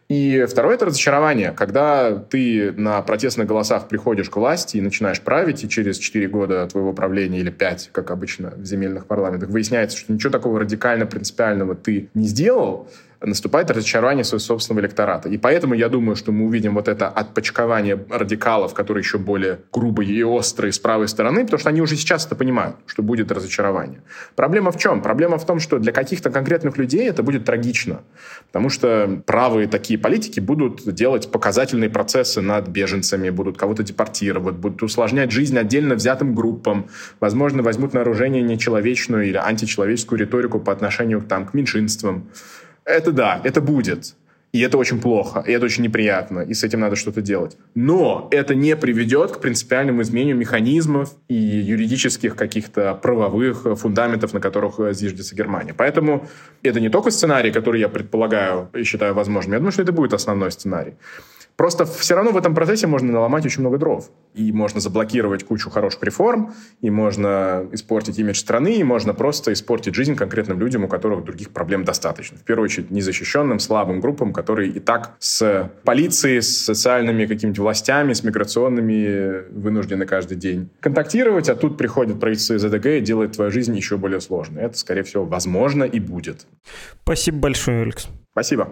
И 0.07 0.45
второе– 0.47 0.75
это 0.75 0.85
разочарование. 0.85 1.51
Когда 1.51 2.15
ты 2.15 2.71
на 2.73 3.01
протестных 3.01 3.47
голосах 3.47 3.87
приходишь 3.87 4.29
к 4.29 4.37
власти 4.37 4.77
и 4.77 4.81
начинаешь 4.81 5.19
править, 5.19 5.63
и 5.63 5.69
через 5.69 5.97
4 5.97 6.27
года 6.27 6.67
твоего 6.67 6.93
правления, 6.93 7.39
или 7.39 7.49
5, 7.49 7.89
как 7.91 8.11
обычно 8.11 8.53
в 8.55 8.65
земельных 8.65 9.07
парламентах, 9.07 9.49
выясняется, 9.49 9.97
что 9.97 10.13
ничего 10.13 10.31
такого 10.31 10.59
радикально 10.59 11.07
принципиального 11.07 11.73
ты 11.73 12.09
не 12.13 12.27
сделал, 12.27 12.87
наступает 13.21 13.69
разочарование 13.71 14.23
своего 14.23 14.39
собственного 14.39 14.83
электората. 14.83 15.29
И 15.29 15.37
поэтому 15.37 15.73
я 15.73 15.89
думаю, 15.89 16.15
что 16.15 16.31
мы 16.31 16.45
увидим 16.45 16.75
вот 16.75 16.87
это 16.87 17.07
отпочкование 17.07 18.05
радикалов, 18.09 18.73
которые 18.73 19.01
еще 19.01 19.17
более 19.17 19.59
грубые 19.71 20.11
и 20.11 20.23
острые 20.23 20.71
с 20.71 20.79
правой 20.79 21.07
стороны, 21.07 21.43
потому 21.43 21.59
что 21.59 21.69
они 21.69 21.81
уже 21.81 21.95
сейчас 21.95 22.25
это 22.25 22.35
понимают, 22.35 22.77
что 22.85 23.03
будет 23.03 23.31
разочарование. 23.31 24.01
Проблема 24.35 24.71
в 24.71 24.77
чем? 24.77 25.01
Проблема 25.01 25.37
в 25.37 25.45
том, 25.45 25.59
что 25.59 25.79
для 25.79 25.91
каких-то 25.91 26.29
конкретных 26.29 26.77
людей 26.77 27.09
это 27.09 27.23
будет 27.23 27.45
трагично, 27.45 28.01
потому 28.47 28.69
что 28.69 29.21
правые 29.25 29.67
такие 29.67 29.99
политики 29.99 30.39
будут 30.39 30.93
делать 30.93 31.31
показательные 31.31 31.89
процессы 31.89 32.41
над 32.41 32.67
беженцами, 32.67 33.29
будут 33.29 33.57
кого-то 33.57 33.83
депортировать, 33.83 34.55
будут 34.55 34.83
усложнять 34.83 35.31
жизнь 35.31 35.57
отдельно 35.57 35.95
взятым 35.95 36.35
группам, 36.35 36.87
возможно, 37.19 37.63
возьмут 37.63 37.93
на 37.93 37.99
вооружение 37.99 38.41
нечеловечную 38.41 39.27
или 39.27 39.37
античеловеческую 39.37 40.19
риторику 40.19 40.59
по 40.59 40.71
отношению 40.71 41.21
там, 41.21 41.45
к 41.45 41.53
меньшинствам. 41.53 42.29
Это 42.85 43.11
да, 43.11 43.41
это 43.43 43.61
будет. 43.61 44.15
И 44.55 44.61
это 44.61 44.77
очень 44.77 45.01
плохо, 45.01 45.43
и 45.45 45.51
это 45.51 45.65
очень 45.65 45.83
неприятно, 45.83 46.39
и 46.39 46.53
с 46.53 46.63
этим 46.63 46.79
надо 46.79 46.95
что-то 46.95 47.21
делать. 47.21 47.57
Но 47.75 48.29
это 48.31 48.55
не 48.55 48.77
приведет 48.77 49.31
к 49.31 49.41
принципиальному 49.41 50.01
изменению 50.01 50.37
механизмов 50.37 51.13
и 51.27 51.35
юридических 51.35 52.37
каких-то 52.37 52.93
правовых 52.93 53.65
фундаментов, 53.77 54.33
на 54.33 54.39
которых 54.39 54.75
зиждется 54.93 55.35
Германия. 55.35 55.73
Поэтому 55.73 56.29
это 56.63 56.79
не 56.79 56.87
только 56.87 57.11
сценарий, 57.11 57.51
который 57.51 57.81
я 57.81 57.89
предполагаю 57.89 58.69
и 58.73 58.83
считаю 58.83 59.13
возможным, 59.13 59.51
я 59.51 59.59
думаю, 59.59 59.73
что 59.73 59.81
это 59.81 59.91
будет 59.91 60.13
основной 60.13 60.53
сценарий. 60.53 60.93
Просто 61.55 61.85
все 61.85 62.15
равно 62.15 62.31
в 62.31 62.37
этом 62.37 62.53
процессе 62.53 62.85
можно 62.87 63.11
наломать 63.11 63.45
очень 63.45 63.61
много 63.61 63.77
дров. 63.77 64.09
И 64.33 64.51
можно 64.51 64.79
заблокировать 64.79 65.45
кучу 65.45 65.69
хороших 65.69 66.03
реформ, 66.03 66.53
и 66.81 66.89
можно 66.89 67.67
испортить 67.71 68.19
имидж 68.19 68.37
страны, 68.37 68.75
и 68.75 68.83
можно 68.83 69.13
просто 69.13 69.53
испортить 69.53 69.95
жизнь 69.95 70.15
конкретным 70.15 70.59
людям, 70.59 70.83
у 70.83 70.87
которых 70.87 71.23
других 71.23 71.51
проблем 71.51 71.85
достаточно. 71.85 72.37
В 72.37 72.43
первую 72.43 72.65
очередь 72.65 72.91
незащищенным, 72.91 73.59
слабым 73.59 74.01
группам, 74.01 74.33
которые 74.33 74.69
и 74.71 74.79
так 74.79 75.15
с 75.19 75.71
полицией, 75.83 76.41
с 76.41 76.65
социальными 76.65 77.25
какими-то 77.25 77.61
властями, 77.61 78.11
с 78.11 78.23
миграционными 78.23 79.49
вынуждены 79.51 80.05
каждый 80.05 80.35
день 80.35 80.69
контактировать, 80.81 81.47
а 81.47 81.55
тут 81.55 81.77
приходит 81.77 82.19
правительство 82.19 82.55
из 82.55 82.65
АДГ 82.65 82.85
и 82.87 82.99
делает 83.01 83.33
твою 83.33 83.51
жизнь 83.51 83.75
еще 83.75 83.97
более 83.97 84.19
сложной. 84.19 84.63
Это, 84.63 84.77
скорее 84.77 85.03
всего, 85.03 85.23
возможно 85.23 85.83
и 85.85 85.99
будет. 85.99 86.45
Спасибо 87.03 87.37
большое, 87.37 87.83
Алекс. 87.83 88.07
Спасибо. 88.31 88.69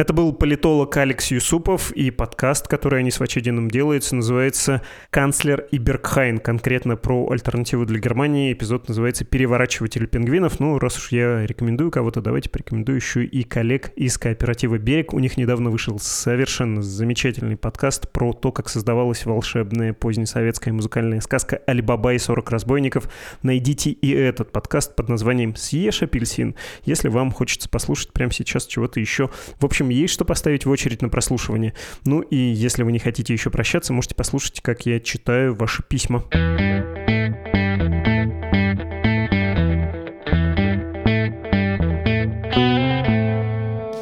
Это 0.00 0.14
был 0.14 0.32
политолог 0.32 0.96
Алекс 0.96 1.30
Юсупов, 1.30 1.92
и 1.92 2.10
подкаст, 2.10 2.66
который 2.68 3.00
они 3.00 3.10
с 3.10 3.20
Вачединым 3.20 3.70
делаются, 3.70 4.16
называется 4.16 4.80
«Канцлер 5.10 5.66
и 5.70 5.76
Бергхайн», 5.76 6.38
конкретно 6.38 6.96
про 6.96 7.30
альтернативу 7.30 7.84
для 7.84 7.98
Германии. 7.98 8.50
Эпизод 8.54 8.88
называется 8.88 9.26
«Переворачиватель 9.26 10.06
пингвинов». 10.06 10.58
Ну, 10.58 10.78
раз 10.78 10.96
уж 10.96 11.12
я 11.12 11.44
рекомендую 11.44 11.90
кого-то, 11.90 12.22
давайте 12.22 12.48
порекомендую 12.48 12.96
еще 12.96 13.26
и 13.26 13.42
коллег 13.42 13.92
из 13.94 14.16
кооператива 14.16 14.78
«Берег». 14.78 15.12
У 15.12 15.18
них 15.18 15.36
недавно 15.36 15.68
вышел 15.68 15.98
совершенно 15.98 16.80
замечательный 16.80 17.58
подкаст 17.58 18.10
про 18.10 18.32
то, 18.32 18.52
как 18.52 18.70
создавалась 18.70 19.26
волшебная 19.26 19.92
позднесоветская 19.92 20.72
музыкальная 20.72 21.20
сказка 21.20 21.60
«Алибаба 21.66 22.14
и 22.14 22.18
40 22.18 22.50
разбойников». 22.50 23.10
Найдите 23.42 23.90
и 23.90 24.10
этот 24.12 24.50
подкаст 24.50 24.96
под 24.96 25.10
названием 25.10 25.56
«Съешь 25.56 26.00
апельсин», 26.00 26.54
если 26.86 27.08
вам 27.08 27.32
хочется 27.32 27.68
послушать 27.68 28.14
прямо 28.14 28.32
сейчас 28.32 28.64
чего-то 28.64 28.98
еще. 28.98 29.28
В 29.58 29.66
общем, 29.66 29.89
есть 29.90 30.14
что 30.14 30.24
поставить 30.24 30.66
в 30.66 30.70
очередь 30.70 31.02
на 31.02 31.08
прослушивание. 31.08 31.74
Ну 32.04 32.20
и 32.20 32.36
если 32.36 32.82
вы 32.82 32.92
не 32.92 32.98
хотите 32.98 33.32
еще 33.32 33.50
прощаться, 33.50 33.92
можете 33.92 34.14
послушать, 34.14 34.60
как 34.60 34.86
я 34.86 35.00
читаю 35.00 35.54
ваши 35.54 35.82
письма. 35.82 36.24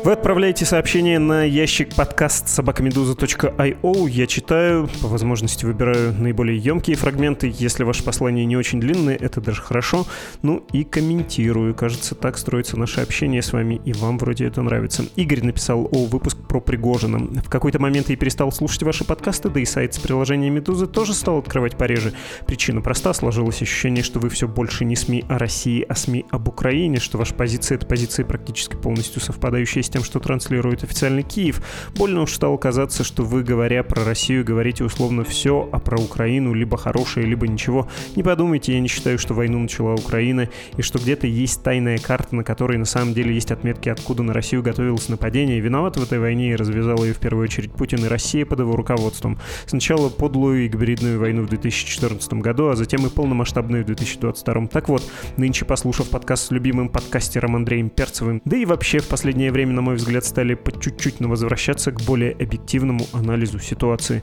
Вы 0.08 0.14
отправляете 0.14 0.64
сообщение 0.64 1.18
на 1.18 1.44
ящик 1.44 1.94
подкаст 1.94 2.48
собакамедуза.io. 2.48 4.08
Я 4.08 4.26
читаю, 4.26 4.88
по 5.02 5.06
возможности 5.06 5.66
выбираю 5.66 6.14
наиболее 6.14 6.56
емкие 6.56 6.96
фрагменты. 6.96 7.52
Если 7.54 7.84
ваше 7.84 8.02
послание 8.02 8.46
не 8.46 8.56
очень 8.56 8.80
длинное, 8.80 9.16
это 9.16 9.42
даже 9.42 9.60
хорошо. 9.60 10.06
Ну 10.40 10.64
и 10.72 10.84
комментирую. 10.84 11.74
Кажется, 11.74 12.14
так 12.14 12.38
строится 12.38 12.78
наше 12.78 13.02
общение 13.02 13.42
с 13.42 13.52
вами, 13.52 13.82
и 13.84 13.92
вам 13.92 14.16
вроде 14.16 14.46
это 14.46 14.62
нравится. 14.62 15.04
Игорь 15.14 15.44
написал 15.44 15.86
о 15.92 16.06
выпуск 16.06 16.38
про 16.38 16.62
Пригожина. 16.62 17.18
В 17.42 17.50
какой-то 17.50 17.78
момент 17.78 18.08
я 18.08 18.16
перестал 18.16 18.50
слушать 18.50 18.84
ваши 18.84 19.04
подкасты, 19.04 19.50
да 19.50 19.60
и 19.60 19.66
сайт 19.66 19.92
с 19.92 19.98
приложением 19.98 20.54
Медузы 20.54 20.86
тоже 20.86 21.12
стал 21.12 21.36
открывать 21.36 21.76
пореже. 21.76 22.14
Причина 22.46 22.80
проста. 22.80 23.12
Сложилось 23.12 23.60
ощущение, 23.60 24.02
что 24.02 24.20
вы 24.20 24.30
все 24.30 24.48
больше 24.48 24.86
не 24.86 24.96
СМИ 24.96 25.26
о 25.28 25.36
России, 25.36 25.84
а 25.86 25.94
СМИ 25.94 26.24
об 26.30 26.48
Украине, 26.48 26.98
что 26.98 27.18
ваша 27.18 27.34
позиция— 27.34 27.74
это 27.76 27.84
позиция 27.84 28.24
практически 28.24 28.74
полностью 28.74 29.20
совпадающая 29.20 29.82
с 29.82 29.90
тем, 29.90 29.97
что 30.04 30.20
транслирует 30.20 30.84
официальный 30.84 31.22
Киев. 31.22 31.62
Больно 31.96 32.22
уж 32.22 32.32
стало 32.32 32.56
казаться, 32.56 33.04
что 33.04 33.24
вы, 33.24 33.42
говоря 33.42 33.82
про 33.82 34.04
Россию, 34.04 34.44
говорите 34.44 34.84
условно 34.84 35.24
все, 35.24 35.68
а 35.72 35.78
про 35.78 35.98
Украину 36.00 36.54
либо 36.54 36.76
хорошее, 36.76 37.26
либо 37.26 37.46
ничего. 37.46 37.88
Не 38.16 38.22
подумайте, 38.22 38.72
я 38.72 38.80
не 38.80 38.88
считаю, 38.88 39.18
что 39.18 39.34
войну 39.34 39.58
начала 39.58 39.94
Украина, 39.94 40.48
и 40.76 40.82
что 40.82 40.98
где-то 40.98 41.26
есть 41.26 41.62
тайная 41.62 41.98
карта, 41.98 42.34
на 42.34 42.44
которой 42.44 42.78
на 42.78 42.84
самом 42.84 43.14
деле 43.14 43.34
есть 43.34 43.50
отметки, 43.50 43.88
откуда 43.88 44.22
на 44.22 44.32
Россию 44.32 44.62
готовилось 44.62 45.08
нападение. 45.08 45.60
Виноват 45.60 45.96
в 45.96 46.02
этой 46.02 46.18
войне 46.18 46.52
и 46.52 46.56
развязал 46.56 47.04
ее 47.04 47.12
в 47.12 47.18
первую 47.18 47.44
очередь 47.44 47.72
Путин 47.72 48.04
и 48.04 48.08
Россия 48.08 48.44
под 48.46 48.60
его 48.60 48.76
руководством. 48.76 49.38
Сначала 49.66 50.08
подлую 50.08 50.64
и 50.64 50.68
гибридную 50.68 51.18
войну 51.18 51.42
в 51.42 51.48
2014 51.48 52.34
году, 52.34 52.68
а 52.68 52.76
затем 52.76 53.06
и 53.06 53.10
полномасштабную 53.10 53.82
в 53.82 53.86
2022. 53.86 54.66
Так 54.68 54.88
вот, 54.88 55.02
нынче 55.36 55.64
послушав 55.64 56.10
подкаст 56.10 56.46
с 56.46 56.50
любимым 56.50 56.88
подкастером 56.88 57.56
Андреем 57.56 57.90
Перцевым, 57.90 58.42
да 58.44 58.56
и 58.56 58.64
вообще 58.64 58.98
в 58.98 59.08
последнее 59.08 59.52
время, 59.52 59.72
на 59.72 59.82
мой 59.88 59.96
взгляд, 59.96 60.24
стали 60.26 60.54
по 60.54 60.70
чуть-чуть 60.70 61.20
возвращаться 61.20 61.92
к 61.92 62.02
более 62.02 62.32
объективному 62.32 63.06
анализу 63.14 63.58
ситуации. 63.58 64.22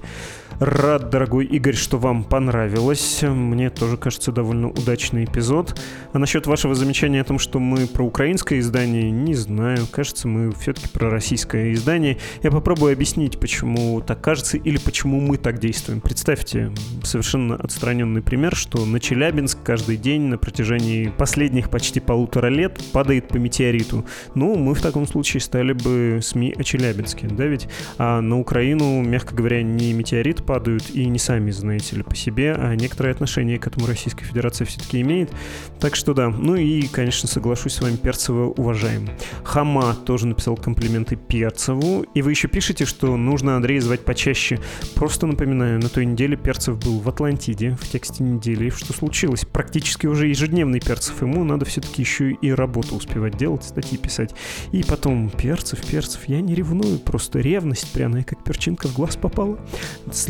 Рад, 0.60 1.10
дорогой 1.10 1.46
Игорь, 1.46 1.76
что 1.76 1.98
вам 1.98 2.24
понравилось. 2.24 3.22
Мне 3.24 3.70
тоже 3.70 3.98
кажется 3.98 4.32
довольно 4.32 4.70
удачный 4.70 5.26
эпизод. 5.26 5.78
А 6.14 6.18
насчет 6.18 6.48
вашего 6.48 6.74
замечания 6.76 7.20
о 7.20 7.26
том, 7.26 7.40
что 7.40 7.60
мы 7.60 7.88
про 7.88 8.06
украинское 8.06 8.60
издание, 8.60 9.12
не 9.12 9.34
знаю. 9.34 9.86
Кажется, 9.92 10.30
мы 10.30 10.54
все-таки 10.54 10.88
про 10.88 11.10
российское 11.10 11.74
издание. 11.74 12.20
Я 12.42 12.52
попробую 12.52 12.94
объяснить, 12.94 13.38
почему 13.38 14.00
так 14.00 14.22
кажется 14.22 14.56
или 14.56 14.78
почему 14.78 15.20
мы 15.20 15.36
так 15.36 15.60
действуем. 15.60 16.00
Представьте 16.00 16.72
совершенно 17.04 17.56
отстраненный 17.56 18.22
пример, 18.22 18.56
что 18.56 18.86
на 18.86 19.02
Челябинск 19.02 19.58
каждый 19.62 19.98
день 19.98 20.22
на 20.22 20.38
протяжении 20.38 21.10
последних 21.10 21.70
почти 21.70 22.00
полутора 22.00 22.48
лет 22.48 22.82
падает 22.94 23.28
по 23.28 23.36
метеориту. 23.36 24.06
Ну, 24.36 24.56
мы 24.56 24.74
в 24.74 24.82
таком 24.82 25.06
случае 25.06 25.42
стали 25.42 25.74
бы 25.74 26.20
СМИ 26.22 26.56
о 26.58 26.64
Челябинске, 26.64 27.28
да 27.28 27.46
ведь? 27.46 27.68
А 27.98 28.22
на 28.22 28.40
Украину, 28.40 29.02
мягко 29.02 29.36
говоря, 29.36 29.62
не 29.62 29.92
метеорит 29.92 30.45
падают 30.46 30.90
и 30.92 31.06
не 31.06 31.20
сами, 31.20 31.52
знаете 31.52 31.96
ли, 31.96 32.04
по 32.04 32.16
себе, 32.16 32.54
а 32.54 32.76
некоторое 32.76 33.12
отношение 33.12 33.60
к 33.60 33.68
этому 33.68 33.88
Российская 33.88 34.26
Федерация 34.26 34.66
все-таки 34.66 35.02
имеет. 35.02 35.32
Так 35.80 35.96
что 35.96 36.14
да. 36.14 36.30
Ну 36.30 36.56
и, 36.56 36.88
конечно, 36.88 37.28
соглашусь 37.28 37.74
с 37.74 37.82
вами, 37.82 37.96
Перцева 37.96 38.46
уважаем. 38.46 39.10
Хама 39.44 39.96
тоже 39.96 40.28
написал 40.28 40.56
комплименты 40.56 41.16
Перцеву. 41.16 42.06
И 42.14 42.22
вы 42.22 42.32
еще 42.32 42.48
пишете, 42.48 42.86
что 42.86 43.18
нужно 43.18 43.56
Андрея 43.56 43.82
звать 43.82 44.06
почаще. 44.06 44.60
Просто 44.96 45.28
напоминаю, 45.28 45.82
на 45.82 45.90
той 45.90 46.06
неделе 46.06 46.38
Перцев 46.38 46.78
был 46.80 47.00
в 47.00 47.10
Атлантиде, 47.10 47.78
в 47.82 47.88
тексте 47.90 48.24
недели. 48.24 48.70
Что 48.70 48.94
случилось? 48.94 49.46
Практически 49.46 50.08
уже 50.08 50.28
ежедневный 50.28 50.80
Перцев. 50.80 51.22
Ему 51.22 51.44
надо 51.44 51.66
все-таки 51.66 52.02
еще 52.02 52.32
и 52.32 52.52
работу 52.52 52.96
успевать 52.96 53.38
делать, 53.38 53.64
статьи 53.64 53.98
писать. 53.98 54.36
И 54.72 54.84
потом, 54.84 55.30
Перцев, 55.30 55.86
Перцев, 55.86 56.26
я 56.28 56.42
не 56.42 56.56
ревную, 56.56 57.00
просто 57.00 57.40
ревность 57.40 57.92
пряная, 57.92 58.24
как 58.24 58.44
перчинка 58.44 58.88
в 58.88 58.94
глаз 58.94 59.16
попала 59.16 59.58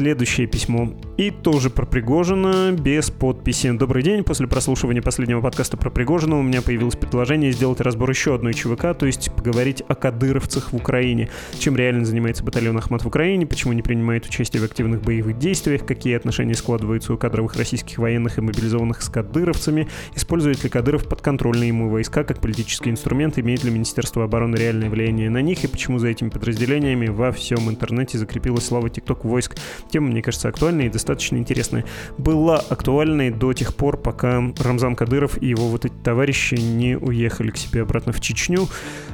следующее 0.05 0.45
письмо. 0.45 0.93
И 1.17 1.31
тоже 1.31 1.69
про 1.71 1.85
Пригожина, 1.85 2.73
без 2.73 3.09
подписи. 3.09 3.71
Добрый 3.71 4.03
день. 4.03 4.23
После 4.23 4.47
прослушивания 4.47 5.01
последнего 5.01 5.41
подкаста 5.41 5.77
про 5.77 5.89
Пригожина 5.89 6.37
у 6.37 6.43
меня 6.43 6.61
появилось 6.61 6.95
предложение 6.95 7.51
сделать 7.53 7.81
разбор 7.81 8.09
еще 8.09 8.35
одной 8.35 8.53
ЧВК, 8.53 8.93
то 8.95 9.05
есть 9.05 9.33
поговорить 9.33 9.81
о 9.87 9.95
кадыровцах 9.95 10.73
в 10.73 10.75
Украине. 10.75 11.29
Чем 11.57 11.75
реально 11.75 12.05
занимается 12.05 12.43
батальон 12.43 12.77
Ахмат 12.77 13.03
в 13.03 13.07
Украине, 13.07 13.47
почему 13.47 13.73
не 13.73 13.81
принимает 13.81 14.27
участие 14.27 14.61
в 14.61 14.65
активных 14.65 15.01
боевых 15.01 15.39
действиях, 15.39 15.85
какие 15.85 16.15
отношения 16.15 16.53
складываются 16.53 17.13
у 17.13 17.17
кадровых 17.17 17.55
российских 17.55 17.97
военных 17.97 18.37
и 18.37 18.41
мобилизованных 18.41 19.01
с 19.01 19.09
кадыровцами, 19.09 19.87
использует 20.15 20.63
ли 20.63 20.69
Кадыров 20.69 21.07
подконтрольные 21.07 21.69
ему 21.69 21.89
войска 21.89 22.23
как 22.23 22.41
политический 22.41 22.91
инструмент, 22.91 23.39
имеет 23.39 23.63
ли 23.63 23.71
Министерство 23.71 24.25
обороны 24.25 24.57
реальное 24.57 24.89
влияние 24.89 25.29
на 25.29 25.41
них 25.41 25.63
и 25.63 25.67
почему 25.67 25.97
за 25.97 26.09
этими 26.09 26.29
подразделениями 26.29 27.07
во 27.07 27.31
всем 27.31 27.69
интернете 27.69 28.19
закрепилась 28.19 28.65
слава 28.65 28.87
TikTok 28.87 29.21
войск. 29.23 29.55
Тема, 29.95 30.09
мне 30.09 30.21
кажется, 30.21 30.49
актуальная 30.49 30.87
и 30.87 30.89
достаточно 30.89 31.37
интересная. 31.37 31.85
Была 32.17 32.57
актуальной 32.57 33.31
до 33.31 33.53
тех 33.53 33.73
пор, 33.73 33.95
пока 33.95 34.43
Рамзан 34.59 34.93
Кадыров 34.93 35.41
и 35.41 35.47
его 35.47 35.69
вот 35.69 35.85
эти 35.85 35.93
товарищи 36.03 36.55
не 36.55 36.97
уехали 36.97 37.49
к 37.51 37.55
себе 37.55 37.83
обратно 37.83 38.11
в 38.11 38.19
Чечню. 38.19 38.67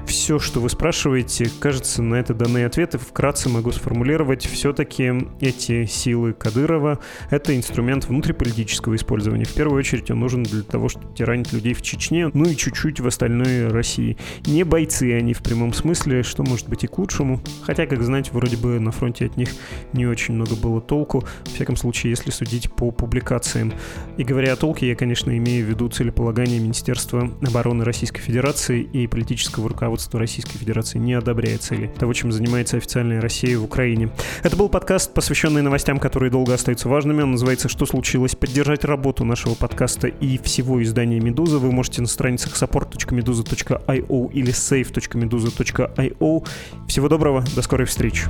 Все, 0.08 0.40
что 0.40 0.60
вы 0.60 0.70
спрашиваете, 0.70 1.52
кажется, 1.60 2.02
на 2.02 2.16
это 2.16 2.34
данные 2.34 2.66
ответы. 2.66 2.98
Вкратце 2.98 3.48
могу 3.48 3.72
сформулировать. 3.72 4.44
Все-таки 4.48 5.14
эти 5.40 5.86
силы 5.86 6.34
Кадырова— 6.34 6.98
это 7.30 7.56
инструмент 7.56 8.06
внутриполитического 8.06 8.96
использования. 8.96 9.46
В 9.46 9.54
первую 9.54 9.78
очередь 9.78 10.10
он 10.10 10.20
нужен 10.20 10.42
для 10.42 10.64
того, 10.64 10.90
чтобы 10.90 11.14
тиранить 11.16 11.54
людей 11.54 11.76
в 11.76 11.84
Чечне, 11.84 12.32
ну 12.34 12.46
и 12.46 12.56
чуть-чуть 12.56 13.00
в 13.00 13.06
остальной 13.06 13.68
России. 13.68 14.18
Не 14.48 14.64
бойцы 14.64 15.14
они 15.14 15.36
в 15.36 15.44
прямом 15.44 15.74
смысле, 15.74 16.24
что 16.24 16.42
может 16.42 16.68
быть 16.68 16.84
и 16.84 16.88
к 16.88 16.98
лучшему. 16.98 17.40
Хотя, 17.62 17.86
как 17.86 18.02
знать, 18.02 18.32
вроде 18.32 18.58
бы 18.58 18.80
на 18.80 18.92
фронте 18.92 19.28
от 19.28 19.38
них 19.38 19.50
не 19.94 20.08
очень 20.08 20.34
много 20.34 20.56
было 20.56 20.71
толку, 20.80 21.26
в 21.44 21.54
всяком 21.54 21.76
случае, 21.76 22.12
если 22.12 22.32
судить 22.32 22.72
по 22.72 22.92
публикациям. 22.92 23.74
И 24.18 24.24
говоря 24.24 24.54
о 24.54 24.56
толке, 24.56 24.88
я, 24.88 24.96
конечно, 24.96 25.36
имею 25.38 25.66
в 25.66 25.70
виду 25.70 25.90
целеполагание 25.90 26.60
Министерства 26.60 27.30
обороны 27.46 27.84
Российской 27.84 28.22
Федерации 28.22 28.82
и 28.82 29.08
политического 29.08 29.68
руководства 29.70 30.20
Российской 30.20 30.58
Федерации 30.58 31.00
не 31.00 31.14
одобряет 31.14 31.64
цели 31.64 31.92
того, 32.00 32.14
чем 32.14 32.32
занимается 32.32 32.78
официальная 32.78 33.20
Россия 33.20 33.58
в 33.58 33.64
Украине. 33.64 34.12
Это 34.44 34.56
был 34.56 34.70
подкаст, 34.70 35.14
посвященный 35.14 35.62
новостям, 35.62 36.00
которые 36.00 36.32
долго 36.32 36.54
остаются 36.54 36.88
важными. 36.88 37.22
Он 37.24 37.32
называется 37.32 37.68
«Что 37.70 37.86
случилось?». 37.86 38.36
Поддержать 38.36 38.86
работу 38.86 39.26
нашего 39.26 39.56
подкаста 39.56 40.08
и 40.08 40.38
всего 40.38 40.82
издания 40.84 41.20
«Медуза» 41.20 41.58
вы 41.58 41.72
можете 41.72 42.02
на 42.02 42.08
страницах 42.08 42.54
support.meduza.io 42.54 44.32
или 44.32 44.52
save.meduza.io. 44.52 46.48
Всего 46.88 47.10
доброго, 47.10 47.44
до 47.56 47.62
скорой 47.62 47.86
встречи. 47.88 48.28